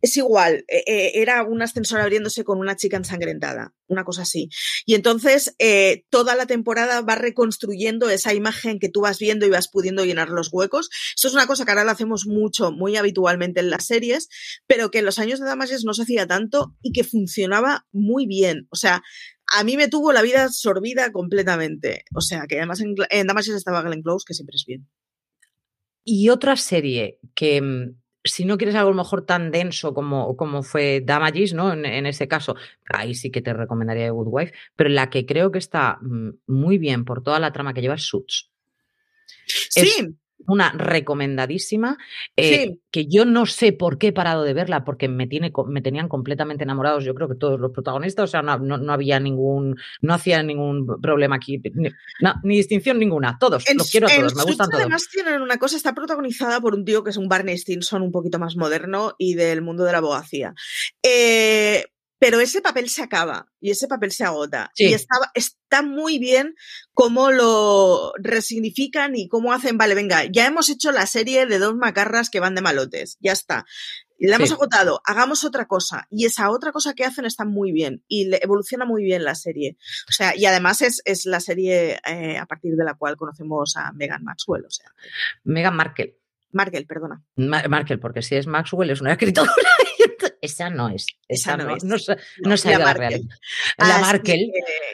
es 0.04 0.18
igual, 0.18 0.66
eh, 0.68 0.84
eh, 0.86 1.12
era 1.14 1.42
un 1.44 1.62
ascensor 1.62 1.98
abriéndose 1.98 2.44
con 2.44 2.58
una 2.58 2.76
chica 2.76 2.98
ensangrentada, 2.98 3.74
una 3.86 4.04
cosa 4.04 4.20
así. 4.20 4.50
Y 4.84 4.94
entonces 4.94 5.54
eh, 5.58 6.04
toda 6.10 6.34
la 6.34 6.44
temporada 6.44 7.00
va 7.00 7.14
reconstruyendo 7.14 8.10
esa 8.10 8.34
imagen 8.34 8.78
que 8.78 8.90
tú 8.90 9.00
vas 9.00 9.18
viendo 9.18 9.46
y 9.46 9.48
vas 9.50 9.68
pudiendo 9.68 10.04
llenar 10.04 10.28
los 10.28 10.52
huecos. 10.52 10.90
Eso 11.16 11.28
es 11.28 11.32
una 11.34 11.46
cosa 11.46 11.64
que 11.64 11.70
ahora 11.70 11.84
lo 11.84 11.90
hacemos 11.90 12.26
mucho, 12.26 12.70
muy 12.70 12.96
habitualmente 12.96 13.60
en 13.60 13.70
las 13.70 13.86
series, 13.86 14.28
pero 14.66 14.90
que 14.90 14.98
en 14.98 15.06
los 15.06 15.18
años 15.18 15.40
de 15.40 15.46
Damages 15.46 15.86
no 15.86 15.94
se 15.94 16.02
hacía 16.02 16.26
tanto 16.26 16.76
y 16.82 16.92
que 16.92 17.02
funcionaba 17.02 17.86
muy 17.90 18.26
bien. 18.26 18.66
O 18.68 18.76
sea, 18.76 19.02
a 19.54 19.64
mí 19.64 19.78
me 19.78 19.88
tuvo 19.88 20.12
la 20.12 20.20
vida 20.20 20.44
absorbida 20.44 21.12
completamente. 21.12 22.04
O 22.14 22.20
sea, 22.20 22.44
que 22.46 22.58
además 22.58 22.82
en, 22.82 22.94
en 23.08 23.26
Damages 23.26 23.54
estaba 23.54 23.80
Glenn 23.80 24.02
Close, 24.02 24.24
que 24.28 24.34
siempre 24.34 24.56
es 24.56 24.66
bien. 24.66 24.86
Y 26.04 26.28
otra 26.28 26.56
serie 26.56 27.20
que 27.34 27.62
mm, 27.62 28.03
si 28.24 28.46
no 28.46 28.56
quieres 28.56 28.74
algo 28.74 28.88
a 28.88 28.92
lo 28.92 28.96
mejor 28.96 29.26
tan 29.26 29.50
denso 29.50 29.92
como, 29.92 30.36
como 30.36 30.62
fue 30.62 31.02
Damages, 31.04 31.52
¿no? 31.52 31.72
En, 31.72 32.06
ese 32.06 32.26
caso, 32.26 32.56
ahí 32.88 33.14
sí 33.14 33.30
que 33.30 33.42
te 33.42 33.52
recomendaría 33.52 34.06
The 34.06 34.10
Good 34.10 34.28
Wife, 34.30 34.54
pero 34.74 34.88
la 34.88 35.10
que 35.10 35.26
creo 35.26 35.52
que 35.52 35.58
está 35.58 35.98
mm, 36.00 36.30
muy 36.46 36.78
bien 36.78 37.04
por 37.04 37.22
toda 37.22 37.38
la 37.38 37.52
trama 37.52 37.74
que 37.74 37.82
lleva 37.82 37.94
es 37.94 38.02
Suits. 38.02 38.50
Sí. 39.46 40.16
Una 40.46 40.72
recomendadísima, 40.72 41.96
eh, 42.36 42.78
que 42.90 43.06
yo 43.06 43.24
no 43.24 43.46
sé 43.46 43.72
por 43.72 43.98
qué 43.98 44.08
he 44.08 44.12
parado 44.12 44.42
de 44.42 44.54
verla, 44.54 44.84
porque 44.84 45.08
me, 45.08 45.26
tiene, 45.26 45.52
me 45.68 45.82
tenían 45.82 46.08
completamente 46.08 46.64
enamorados, 46.64 47.04
yo 47.04 47.14
creo 47.14 47.28
que 47.28 47.34
todos 47.34 47.58
los 47.58 47.72
protagonistas, 47.72 48.24
o 48.24 48.26
sea, 48.30 48.42
no, 48.42 48.92
había 48.92 49.20
ningún, 49.20 49.76
no 50.00 50.14
hacía 50.14 50.42
ningún 50.42 51.00
problema 51.00 51.36
aquí, 51.36 51.62
ni, 52.42 52.56
distinción 52.56 52.98
ninguna, 52.98 53.38
todos, 53.38 53.64
los 53.74 53.90
quiero 53.90 54.06
a 54.06 54.10
todos, 54.10 54.34
me 54.34 54.44
gustan 54.44 54.68
todos. 54.68 54.82
Además 54.82 55.08
tienen 55.10 55.40
una 55.40 55.58
cosa, 55.58 55.76
está 55.76 55.94
protagonizada 55.94 56.60
por 56.60 56.74
un 56.74 56.84
tío 56.84 57.02
que 57.02 57.10
es 57.10 57.16
un 57.16 57.28
Barney 57.28 57.56
Stinson 57.56 58.02
un 58.02 58.12
poquito 58.12 58.38
más 58.38 58.56
moderno 58.56 59.14
y 59.18 59.34
del 59.34 59.62
mundo 59.62 59.84
de 59.84 59.92
la 59.92 59.98
abogacía. 59.98 60.54
Eh, 61.02 61.84
pero 62.24 62.40
ese 62.40 62.62
papel 62.62 62.88
se 62.88 63.02
acaba 63.02 63.52
y 63.60 63.70
ese 63.70 63.86
papel 63.86 64.10
se 64.10 64.24
agota. 64.24 64.72
Y 64.76 64.94
está, 64.94 65.16
está 65.34 65.82
muy 65.82 66.18
bien 66.18 66.54
cómo 66.94 67.30
lo 67.30 68.14
resignifican 68.16 69.14
y 69.14 69.28
cómo 69.28 69.52
hacen, 69.52 69.76
vale, 69.76 69.94
venga, 69.94 70.24
ya 70.32 70.46
hemos 70.46 70.70
hecho 70.70 70.90
la 70.90 71.04
serie 71.04 71.44
de 71.44 71.58
dos 71.58 71.76
macarras 71.76 72.30
que 72.30 72.40
van 72.40 72.54
de 72.54 72.62
malotes, 72.62 73.18
ya 73.20 73.32
está. 73.32 73.66
La 74.18 74.36
hemos 74.36 74.52
agotado, 74.52 75.02
hagamos 75.04 75.44
otra 75.44 75.66
cosa. 75.66 76.06
Y 76.10 76.24
esa 76.24 76.50
otra 76.50 76.72
cosa 76.72 76.94
que 76.94 77.04
hacen 77.04 77.26
está 77.26 77.44
muy 77.44 77.72
bien 77.72 78.02
y 78.08 78.34
evoluciona 78.42 78.86
muy 78.86 79.04
bien 79.04 79.22
la 79.22 79.34
serie. 79.34 79.76
O 80.08 80.12
sea, 80.12 80.34
y 80.34 80.46
además 80.46 80.80
es, 80.80 81.02
es 81.04 81.26
la 81.26 81.40
serie 81.40 82.00
eh, 82.06 82.38
a 82.38 82.46
partir 82.46 82.74
de 82.74 82.84
la 82.84 82.94
cual 82.94 83.18
conocemos 83.18 83.76
a 83.76 83.92
Megan 83.92 84.24
Maxwell. 84.24 84.64
O 84.64 84.70
sea. 84.70 84.86
Meghan 85.42 85.76
Markle. 85.76 86.16
Markle, 86.52 86.86
perdona. 86.86 87.22
Markle, 87.36 87.98
porque 87.98 88.22
si 88.22 88.36
es 88.36 88.46
Maxwell 88.46 88.88
es 88.88 89.02
una 89.02 89.12
escritora. 89.12 89.52
Esa 90.44 90.70
no 90.70 90.88
es. 90.88 91.06
Esa, 91.26 91.56
no, 91.56 91.74
es. 91.74 91.84
No, 91.84 91.96
no, 92.42 92.54
la, 92.64 92.78
la 92.78 92.94
realidad. 92.94 93.34
La 93.78 93.98
Markel. 93.98 94.50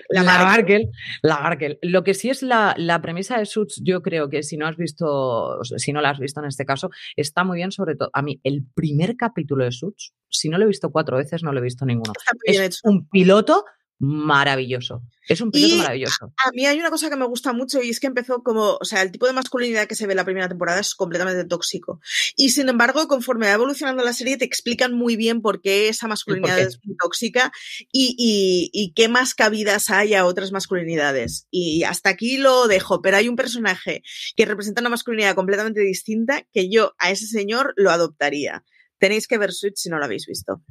La, 0.09 0.23
Markel. 0.23 0.91
La 1.23 1.41
Markel. 1.41 1.79
Lo 1.83 2.05
que 2.05 2.15
sí 2.15 2.31
es 2.31 2.43
la, 2.43 2.75
la, 2.79 3.03
premisa 3.03 3.39
de 3.39 3.47
Suits, 3.47 3.81
yo 3.83 4.01
creo 4.03 4.31
que 4.31 4.43
si 4.43 4.57
no 4.57 4.67
has 4.67 4.77
visto, 4.77 5.59
si 5.63 5.93
no 5.93 6.01
la 6.01 6.11
has 6.11 6.19
visto 6.19 6.41
en 6.41 6.47
este 6.47 6.65
caso, 6.65 6.91
está 7.17 7.45
muy 7.45 7.57
bien, 7.57 7.73
sobre 7.73 7.97
todo. 7.97 8.11
A 8.13 8.23
mí, 8.23 8.41
el 8.45 8.65
primer 8.75 9.17
capítulo 9.17 9.65
de 9.65 9.73
Suits, 9.73 10.15
si 10.29 10.49
no 10.49 10.59
lo 10.59 10.65
he 10.65 10.69
visto 10.69 10.91
cuatro 10.91 11.17
veces, 11.17 11.43
no 11.43 11.53
lo 11.53 11.59
he 11.59 11.63
visto 11.63 11.85
ninguno. 11.85 12.13
Es 12.45 12.81
un 12.85 13.09
piloto 13.09 13.65
maravilloso. 14.01 15.03
Es 15.29 15.43
un 15.43 15.53
piloto 15.53 15.77
maravilloso. 15.77 16.33
A 16.45 16.51
mí 16.53 16.67
hay 16.67 16.79
una 16.81 16.91
cosa 16.91 17.11
que 17.11 17.17
me 17.17 17.27
gusta 17.27 17.53
mucho 17.53 17.83
y 17.83 17.91
es 17.91 18.01
que 18.01 18.07
empezó 18.07 18.43
como, 18.43 18.79
o 18.81 18.85
sea, 18.85 19.03
el 19.03 19.13
tipo 19.13 19.27
de 19.27 19.35
masculinidad 19.35 19.87
que 19.87 19.95
se 19.95 20.07
ve 20.07 20.15
en 20.15 20.17
la 20.17 20.25
primera 20.25 20.49
temporada 20.49 20.81
es 20.81 20.95
completamente 20.95 21.45
tóxico. 21.45 22.01
Y 22.35 22.49
sin 22.51 22.71
embargo, 22.71 23.07
conforme 23.07 23.47
va 23.47 23.53
evolucionando 23.53 24.03
la 24.03 24.15
serie, 24.15 24.39
te 24.39 24.47
explican 24.47 24.95
muy 24.95 25.17
bien 25.17 25.43
por 25.43 25.61
qué 25.61 25.89
esa 25.89 26.09
masculinidad 26.09 26.59
es 26.59 26.81
tóxica 27.01 27.53
y, 27.93 28.71
y, 28.73 28.93
qué 28.95 29.09
más 29.09 29.35
cabidas 29.35 29.91
hay 29.91 30.15
a 30.15 30.25
otras 30.25 30.51
masculinidades. 30.51 31.47
Y 31.51 31.85
hasta 31.85 32.09
aquí 32.09 32.39
lo 32.39 32.67
dejo, 32.67 33.03
pero 33.03 33.19
hay 33.19 33.29
un 33.29 33.37
personaje 33.37 34.03
que 34.35 34.47
representa 34.47 34.81
una 34.81 34.91
masculinidad 34.91 35.35
completamente 35.35 35.81
distinta 35.81 36.43
que 36.53 36.71
yo 36.71 36.95
a 36.99 37.11
ese 37.11 37.27
señor 37.27 37.75
lo 37.77 37.91
adoptaría. 37.91 38.65
Tenéis 38.99 39.29
que 39.29 39.39
ver 39.39 39.53
Switch 39.53 39.77
si 39.77 39.91
no 39.91 39.99
lo 39.99 40.07
habéis 40.07 40.27
visto. 40.27 40.63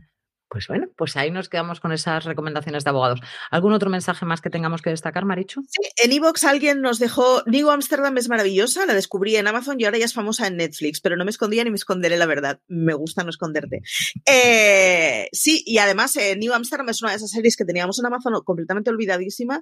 Pues 0.49 0.67
bueno, 0.67 0.87
pues 0.95 1.15
ahí 1.15 1.29
nos 1.29 1.47
quedamos 1.47 1.79
con 1.79 1.91
esas 1.91 2.25
recomendaciones 2.25 2.83
de 2.83 2.89
abogados. 2.89 3.19
¿Algún 3.51 3.73
otro 3.73 3.91
mensaje 3.91 4.25
más 4.25 4.41
que 4.41 4.49
tengamos 4.49 4.81
que 4.81 4.89
destacar, 4.89 5.23
Marichu? 5.23 5.61
Sí, 5.67 5.89
en 6.03 6.11
Evox 6.11 6.43
alguien 6.43 6.81
nos 6.81 6.97
dejó, 6.97 7.43
New 7.45 7.69
Amsterdam 7.69 8.17
es 8.17 8.29
maravillosa, 8.29 8.87
la 8.87 8.95
descubrí 8.95 9.35
en 9.35 9.47
Amazon 9.47 9.79
y 9.79 9.85
ahora 9.85 9.99
ya 9.99 10.05
es 10.05 10.13
famosa 10.13 10.47
en 10.47 10.57
Netflix, 10.57 11.01
pero 11.01 11.17
no 11.17 11.23
me 11.23 11.29
escondía 11.29 11.63
ni 11.63 11.69
me 11.69 11.75
esconderé 11.75 12.17
la 12.17 12.25
verdad. 12.25 12.59
Me 12.67 12.95
gusta 12.95 13.23
no 13.23 13.29
esconderte. 13.29 13.81
Eh, 14.25 15.29
sí, 15.31 15.63
y 15.67 15.77
además 15.77 16.15
eh, 16.15 16.35
New 16.35 16.53
Amsterdam 16.53 16.89
es 16.89 17.01
una 17.03 17.11
de 17.11 17.17
esas 17.17 17.29
series 17.29 17.55
que 17.55 17.65
teníamos 17.65 17.99
en 17.99 18.07
Amazon 18.07 18.33
completamente 18.43 18.89
olvidadísima 18.89 19.61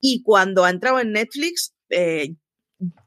y 0.00 0.22
cuando 0.22 0.64
ha 0.64 0.70
entrado 0.70 1.00
en 1.00 1.12
Netflix, 1.12 1.74
eh, 1.90 2.34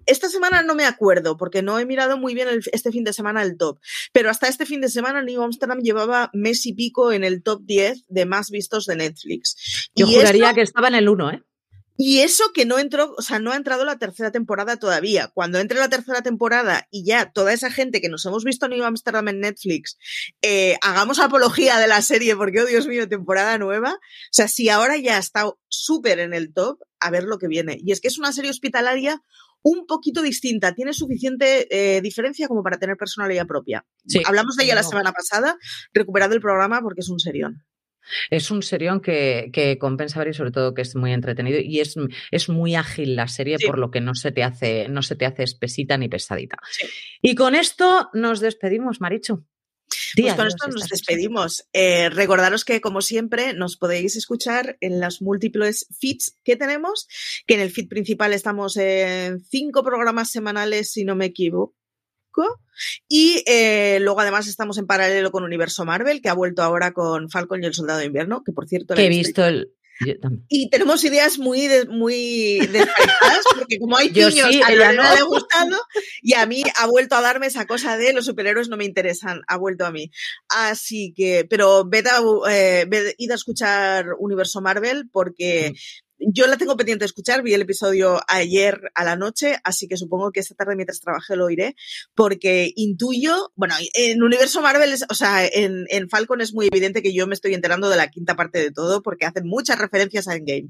esta 0.05 0.29
semana 0.29 0.63
no 0.63 0.75
me 0.75 0.85
acuerdo 0.85 1.37
porque 1.37 1.61
no 1.61 1.79
he 1.79 1.85
mirado 1.85 2.17
muy 2.17 2.33
bien 2.33 2.47
este 2.71 2.91
fin 2.91 3.03
de 3.03 3.13
semana 3.13 3.41
el 3.41 3.57
top, 3.57 3.79
pero 4.11 4.29
hasta 4.29 4.47
este 4.47 4.65
fin 4.65 4.81
de 4.81 4.89
semana 4.89 5.21
New 5.21 5.41
Amsterdam 5.41 5.79
llevaba 5.79 6.29
mes 6.33 6.65
y 6.65 6.73
pico 6.73 7.11
en 7.11 7.23
el 7.23 7.43
top 7.43 7.61
10 7.63 8.05
de 8.07 8.25
más 8.25 8.49
vistos 8.49 8.85
de 8.85 8.95
Netflix. 8.95 9.89
Yo 9.95 10.07
juraría 10.07 10.53
que 10.53 10.61
estaba 10.61 10.87
en 10.87 10.95
el 10.95 11.09
1, 11.09 11.31
¿eh? 11.31 11.43
Y 12.03 12.21
eso 12.21 12.51
que 12.51 12.65
no 12.65 12.79
entró, 12.79 13.13
o 13.15 13.21
sea, 13.21 13.37
no 13.37 13.51
ha 13.51 13.55
entrado 13.55 13.85
la 13.85 13.99
tercera 13.99 14.31
temporada 14.31 14.77
todavía. 14.77 15.27
Cuando 15.27 15.59
entre 15.59 15.77
la 15.77 15.87
tercera 15.87 16.23
temporada 16.23 16.87
y 16.89 17.05
ya 17.05 17.31
toda 17.31 17.53
esa 17.53 17.69
gente 17.69 18.01
que 18.01 18.09
nos 18.09 18.25
hemos 18.25 18.43
visto 18.43 18.67
New 18.67 18.83
Amsterdam 18.83 19.27
en 19.27 19.41
Netflix, 19.41 19.99
eh, 20.41 20.77
hagamos 20.81 21.19
apología 21.19 21.77
de 21.77 21.87
la 21.87 22.01
serie 22.01 22.35
porque, 22.35 22.61
oh 22.61 22.65
Dios 22.65 22.87
mío, 22.87 23.07
temporada 23.07 23.59
nueva. 23.59 23.93
O 23.93 24.31
sea, 24.31 24.47
si 24.47 24.67
ahora 24.69 24.97
ya 24.97 25.19
está 25.19 25.45
súper 25.67 26.17
en 26.17 26.33
el 26.33 26.51
top, 26.53 26.79
a 26.99 27.11
ver 27.11 27.25
lo 27.25 27.37
que 27.37 27.47
viene. 27.47 27.77
Y 27.79 27.91
es 27.91 28.01
que 28.01 28.07
es 28.07 28.17
una 28.17 28.33
serie 28.33 28.49
hospitalaria 28.49 29.21
un 29.63 29.85
poquito 29.85 30.21
distinta, 30.21 30.73
tiene 30.73 30.93
suficiente 30.93 31.67
eh, 31.69 32.01
diferencia 32.01 32.47
como 32.47 32.63
para 32.63 32.77
tener 32.77 32.97
personalidad 32.97 33.47
propia. 33.47 33.85
Hablamos 34.25 34.55
de 34.55 34.65
ella 34.65 34.75
la 34.75 34.83
semana 34.83 35.11
pasada, 35.11 35.57
recuperado 35.93 36.33
el 36.33 36.41
programa 36.41 36.81
porque 36.81 37.01
es 37.01 37.09
un 37.09 37.19
serión. 37.19 37.63
Es 38.29 38.51
un 38.51 38.63
serión 38.63 38.99
que, 38.99 39.51
que, 39.53 39.77
compensa 39.77 40.19
ver 40.19 40.29
y 40.29 40.33
sobre 40.33 40.51
todo 40.51 40.73
que 40.73 40.81
es 40.81 40.95
muy 40.95 41.13
entretenido 41.13 41.59
y 41.59 41.79
es, 41.79 41.95
es 42.31 42.49
muy 42.49 42.75
ágil 42.75 43.15
la 43.15 43.27
serie 43.27 43.57
por 43.65 43.77
lo 43.77 43.91
que 43.91 44.01
no 44.01 44.15
se 44.15 44.31
te 44.31 44.43
hace, 44.43 44.87
no 44.89 45.01
se 45.01 45.15
te 45.15 45.25
hace 45.25 45.43
espesita 45.43 45.97
ni 45.97 46.09
pesadita. 46.09 46.57
Y 47.21 47.35
con 47.35 47.55
esto 47.55 48.09
nos 48.13 48.39
despedimos, 48.39 49.01
Marichu. 49.01 49.45
Pues 50.15 50.33
con 50.35 50.47
esto 50.47 50.67
nos 50.67 50.87
despedimos. 50.87 51.65
Eh, 51.73 52.09
recordaros 52.09 52.65
que, 52.65 52.81
como 52.81 53.01
siempre, 53.01 53.53
nos 53.53 53.77
podéis 53.77 54.15
escuchar 54.15 54.77
en 54.81 54.99
las 54.99 55.21
múltiples 55.21 55.87
feeds 55.99 56.37
que 56.43 56.55
tenemos, 56.55 57.07
que 57.47 57.55
en 57.55 57.61
el 57.61 57.71
feed 57.71 57.87
principal 57.87 58.33
estamos 58.33 58.77
en 58.77 59.43
cinco 59.43 59.83
programas 59.83 60.31
semanales, 60.31 60.91
si 60.91 61.03
no 61.03 61.15
me 61.15 61.25
equivoco. 61.25 61.75
Y 63.07 63.43
eh, 63.45 63.99
luego 64.01 64.21
además 64.21 64.47
estamos 64.47 64.77
en 64.77 64.87
paralelo 64.87 65.31
con 65.31 65.43
Universo 65.43 65.85
Marvel, 65.85 66.21
que 66.21 66.29
ha 66.29 66.33
vuelto 66.33 66.63
ahora 66.63 66.93
con 66.93 67.29
Falcon 67.29 67.61
y 67.61 67.67
el 67.67 67.73
Soldado 67.73 67.99
de 67.99 68.05
Invierno, 68.05 68.43
que 68.43 68.53
por 68.53 68.67
cierto... 68.67 68.95
Que 68.95 69.05
he 69.05 69.09
visto 69.09 69.45
el, 69.45 69.73
y 70.47 70.69
tenemos 70.69 71.03
ideas 71.03 71.37
muy, 71.37 71.67
muy 71.89 72.59
porque 73.55 73.79
como 73.79 73.97
hay 73.97 74.09
niños, 74.09 74.49
a 74.65 74.71
Lorena 74.71 74.93
no. 74.93 75.13
le 75.13 75.19
ha 75.19 75.23
gustado 75.23 75.77
y 76.21 76.33
a 76.33 76.45
mí 76.45 76.63
ha 76.77 76.87
vuelto 76.87 77.15
a 77.15 77.21
darme 77.21 77.47
esa 77.47 77.65
cosa 77.65 77.97
de 77.97 78.13
los 78.13 78.25
superhéroes 78.25 78.69
no 78.69 78.77
me 78.77 78.85
interesan, 78.85 79.41
ha 79.47 79.57
vuelto 79.57 79.85
a 79.85 79.91
mí. 79.91 80.11
Así 80.49 81.13
que, 81.15 81.45
pero 81.49 81.85
vete 81.85 82.09
a, 82.09 82.21
eh, 82.49 83.15
id 83.17 83.31
a 83.31 83.35
escuchar 83.35 84.07
Universo 84.19 84.61
Marvel 84.61 85.09
porque 85.11 85.73
yo 86.21 86.47
la 86.47 86.57
tengo 86.57 86.77
pendiente 86.77 87.03
de 87.03 87.07
escuchar, 87.07 87.43
vi 87.43 87.53
el 87.53 87.61
episodio 87.61 88.21
ayer 88.27 88.91
a 88.95 89.03
la 89.03 89.15
noche, 89.15 89.57
así 89.63 89.87
que 89.87 89.97
supongo 89.97 90.31
que 90.31 90.39
esta 90.39 90.55
tarde 90.55 90.75
mientras 90.75 90.99
trabaje 90.99 91.35
lo 91.35 91.49
iré, 91.49 91.75
porque 92.15 92.71
intuyo, 92.75 93.51
bueno, 93.55 93.75
en 93.93 94.21
Universo 94.21 94.61
Marvel, 94.61 94.93
o 95.09 95.13
sea, 95.13 95.45
en, 95.45 95.85
en, 95.89 96.09
Falcon 96.09 96.41
es 96.41 96.53
muy 96.53 96.67
evidente 96.67 97.01
que 97.01 97.13
yo 97.13 97.27
me 97.27 97.33
estoy 97.33 97.53
enterando 97.53 97.89
de 97.89 97.97
la 97.97 98.09
quinta 98.09 98.35
parte 98.35 98.59
de 98.59 98.71
todo, 98.71 99.01
porque 99.01 99.25
hacen 99.25 99.47
muchas 99.47 99.79
referencias 99.79 100.27
a 100.27 100.35
Endgame. 100.35 100.69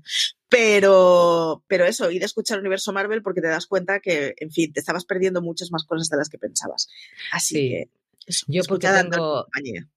Pero, 0.50 1.64
pero 1.68 1.86
eso, 1.86 2.12
ir 2.12 2.24
a 2.24 2.26
escuchar 2.26 2.60
Universo 2.60 2.92
Marvel 2.92 3.24
porque 3.24 3.42
te 3.42 3.48
das 3.48 3.68
cuenta 3.68 4.02
que, 4.02 4.34
en 4.38 4.52
fin, 4.52 4.74
te 4.74 4.82
estabas 4.82 5.06
perdiendo 5.06 5.42
muchas 5.42 5.72
más 5.72 5.86
cosas 5.86 6.10
de 6.10 6.18
las 6.18 6.28
que 6.28 6.38
pensabas. 6.38 6.90
Así 7.32 7.70
que 7.70 8.01
yo 8.48 8.62
porque 8.68 8.88
tengo, 8.88 9.48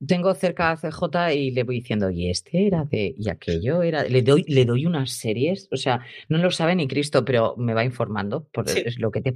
tengo, 0.07 0.35
cerca 0.35 0.71
a 0.71 0.77
CJ 0.77 1.35
y 1.35 1.51
le 1.51 1.63
voy 1.63 1.77
diciendo, 1.77 2.11
y 2.11 2.31
este 2.31 2.67
era 2.67 2.85
de, 2.85 3.15
y 3.17 3.29
aquello 3.29 3.83
era, 3.83 4.05
le 4.05 4.23
doy, 4.23 4.45
le 4.49 4.65
doy 4.65 4.87
unas 4.87 5.13
series, 5.13 5.69
o 5.71 5.77
sea, 5.77 6.01
no 6.29 6.39
lo 6.39 6.51
sabe 6.51 6.75
ni 6.75 6.89
Cristo, 6.89 7.25
pero 7.25 7.55
me 7.57 7.75
va 7.75 7.85
informando, 7.85 8.49
por 8.53 8.69
es 8.69 8.99
lo 8.99 9.11
que 9.11 9.21
te 9.21 9.33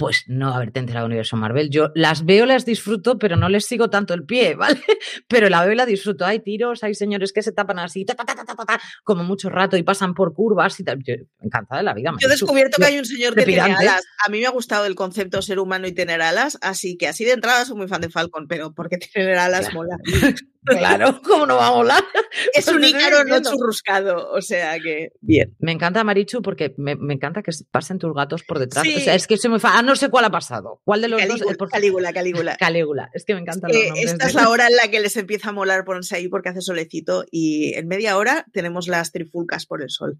pues 0.00 0.24
no 0.28 0.54
haberte 0.54 0.80
enterado 0.80 1.04
de 1.04 1.08
Universo 1.08 1.36
Marvel. 1.36 1.68
Yo 1.68 1.90
las 1.94 2.24
veo, 2.24 2.46
las 2.46 2.64
disfruto, 2.64 3.18
pero 3.18 3.36
no 3.36 3.50
les 3.50 3.66
sigo 3.66 3.90
tanto 3.90 4.14
el 4.14 4.24
pie, 4.24 4.54
¿vale? 4.56 4.80
Pero 5.28 5.50
la 5.50 5.62
veo 5.62 5.72
y 5.72 5.76
la 5.76 5.84
disfruto. 5.84 6.24
Hay 6.24 6.40
tiros, 6.40 6.82
hay 6.82 6.94
señores 6.94 7.34
que 7.34 7.42
se 7.42 7.52
tapan 7.52 7.78
así, 7.78 8.06
como 9.04 9.24
mucho 9.24 9.50
rato 9.50 9.76
y 9.76 9.82
pasan 9.82 10.14
por 10.14 10.32
curvas 10.32 10.80
y 10.80 10.84
tal. 10.84 11.00
Yo, 11.04 11.16
encantada 11.40 11.80
de 11.80 11.84
la 11.84 11.92
vida. 11.92 12.14
Yo 12.18 12.28
he 12.28 12.30
descubierto 12.30 12.78
que 12.78 12.86
hay 12.86 12.98
un 12.98 13.04
señor 13.04 13.34
que 13.34 13.44
tiene 13.44 13.60
alas. 13.60 14.02
A 14.26 14.30
mí 14.30 14.40
me 14.40 14.46
ha 14.46 14.50
gustado 14.50 14.86
el 14.86 14.94
concepto 14.94 15.42
ser 15.42 15.58
humano 15.58 15.86
y 15.86 15.92
tener 15.92 16.22
alas, 16.22 16.58
así 16.62 16.96
que 16.96 17.06
así 17.06 17.26
de 17.26 17.32
entrada 17.32 17.66
soy 17.66 17.76
muy 17.76 17.88
fan 17.88 18.00
de 18.00 18.08
Falcon, 18.20 18.46
pero 18.46 18.72
porque 18.72 18.98
tener 19.14 19.38
alas 19.38 19.72
mola. 19.74 19.96
Claro, 20.64 21.20
¿cómo 21.24 21.46
no 21.46 21.56
va 21.56 21.68
a 21.68 21.72
volar? 21.72 22.04
Es 22.54 22.68
un 22.68 22.84
ícaro 22.84 23.24
no 23.24 23.40
churruscado, 23.40 24.30
o 24.30 24.40
sea 24.40 24.78
que 24.78 25.12
bien. 25.20 25.56
Me 25.58 25.72
encanta 25.72 26.04
Marichu 26.04 26.42
porque 26.42 26.74
me, 26.76 26.92
encanta 26.92 27.42
que 27.42 27.50
pasen 27.70 27.98
tus 27.98 28.14
gatos 28.14 28.44
por 28.44 28.58
detrás. 28.58 28.86
O 28.86 29.00
sea, 29.00 29.14
es 29.14 29.26
que 29.26 29.36
soy 29.36 29.50
muy 29.50 29.58
fan. 29.58 29.72
Ah, 29.74 29.82
no 29.82 29.96
sé 29.96 30.10
cuál 30.10 30.26
ha 30.26 30.30
pasado. 30.30 30.80
¿Cuál 30.84 31.00
de 31.00 31.08
los 31.08 31.26
dos? 31.26 31.42
Por... 31.56 31.68
Calígula, 31.68 32.12
Calígula. 32.12 32.56
Calígula. 32.60 33.10
Es 33.14 33.24
que 33.24 33.34
me 33.34 33.40
encanta. 33.40 33.68
esta 33.68 34.26
es 34.26 34.34
la 34.34 34.48
hora 34.48 34.68
en 34.68 34.76
la 34.76 34.88
que 34.88 35.00
les 35.00 35.16
empieza 35.16 35.48
a 35.48 35.52
molar 35.52 35.84
ponerse 35.84 36.16
ahí 36.16 36.28
porque 36.28 36.50
hace 36.50 36.60
solecito 36.60 37.24
y 37.30 37.74
en 37.74 37.88
media 37.88 38.16
hora 38.16 38.46
tenemos 38.52 38.86
las 38.86 39.12
trifulcas 39.12 39.66
por 39.66 39.82
el 39.82 39.90
sol. 39.90 40.18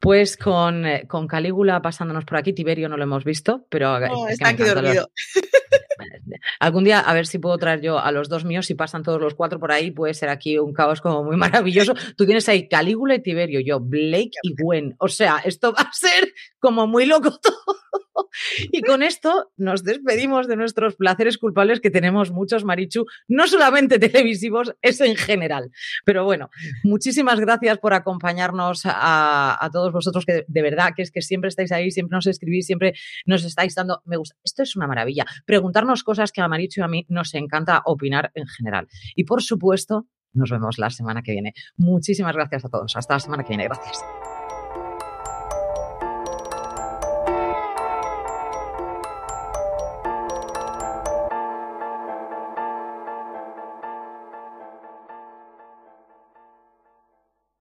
Pues 0.00 0.36
con, 0.36 0.84
eh, 0.86 1.06
con 1.08 1.26
Calígula 1.26 1.80
pasándonos 1.82 2.24
por 2.24 2.36
aquí, 2.36 2.52
Tiberio 2.52 2.88
no 2.88 2.96
lo 2.96 3.04
hemos 3.04 3.24
visto, 3.24 3.66
pero 3.70 3.96
está 4.28 4.50
aquí 4.50 4.62
dormido. 4.62 5.10
Algún 6.60 6.84
día 6.84 7.00
a 7.00 7.14
ver 7.14 7.26
si 7.26 7.38
puedo 7.38 7.56
traer 7.58 7.80
yo 7.80 7.98
a 7.98 8.12
los 8.12 8.28
dos 8.28 8.44
míos, 8.44 8.66
si 8.66 8.74
pasan 8.74 9.02
todos 9.02 9.20
los 9.20 9.34
cuatro 9.34 9.45
por 9.48 9.72
ahí, 9.72 9.90
puede 9.90 10.14
ser 10.14 10.28
aquí 10.28 10.58
un 10.58 10.72
caos 10.72 11.00
como 11.00 11.24
muy 11.24 11.36
maravilloso. 11.64 11.94
Tú 12.16 12.24
tienes 12.24 12.48
ahí 12.48 12.68
Calígula 12.68 13.14
y 13.14 13.22
Tiberio, 13.22 13.60
yo 13.60 13.80
Blake 13.80 14.32
y 14.42 14.54
Gwen. 14.60 14.94
O 14.98 15.08
sea, 15.08 15.38
esto 15.44 15.72
va 15.72 15.82
a 15.82 15.92
ser 15.92 16.32
como 16.58 16.86
muy 16.86 17.06
loco 17.06 17.30
todo. 17.42 18.05
y 18.72 18.82
con 18.82 19.02
esto 19.02 19.50
nos 19.56 19.84
despedimos 19.84 20.48
de 20.48 20.56
nuestros 20.56 20.96
placeres 20.96 21.38
culpables 21.38 21.80
que 21.80 21.90
tenemos 21.90 22.30
muchos, 22.30 22.64
Marichu, 22.64 23.06
no 23.28 23.46
solamente 23.46 23.98
televisivos, 23.98 24.74
es 24.82 25.00
en 25.00 25.16
general. 25.16 25.70
Pero 26.04 26.24
bueno, 26.24 26.50
muchísimas 26.84 27.40
gracias 27.40 27.78
por 27.78 27.94
acompañarnos 27.94 28.82
a, 28.84 29.68
todos 29.72 29.92
vosotros, 29.92 30.24
que 30.24 30.44
de 30.46 30.62
verdad 30.62 30.92
que 30.96 31.02
es 31.02 31.10
que 31.10 31.22
siempre 31.22 31.48
estáis 31.48 31.72
ahí, 31.72 31.90
siempre 31.90 32.16
nos 32.16 32.26
escribís, 32.26 32.66
siempre 32.66 32.94
nos 33.24 33.44
estáis 33.44 33.74
dando, 33.74 34.02
me 34.04 34.16
gusta, 34.16 34.36
esto 34.44 34.62
es 34.62 34.76
una 34.76 34.86
maravilla, 34.86 35.24
preguntarnos 35.44 36.04
cosas 36.04 36.32
que 36.32 36.40
a 36.40 36.48
Marichu 36.48 36.80
y 36.80 36.84
a 36.84 36.88
mí 36.88 37.06
nos 37.08 37.34
encanta 37.34 37.82
opinar 37.84 38.30
en 38.34 38.46
general. 38.46 38.86
Y 39.14 39.24
por 39.24 39.42
supuesto, 39.42 40.06
nos 40.36 40.50
vemos 40.50 40.78
la 40.78 40.90
semana 40.90 41.22
que 41.22 41.32
viene. 41.32 41.54
Muchísimas 41.76 42.34
gracias 42.34 42.64
a 42.64 42.68
todos. 42.68 42.96
Hasta 42.96 43.14
la 43.14 43.20
semana 43.20 43.42
que 43.42 43.48
viene. 43.48 43.64
Gracias. 43.64 44.04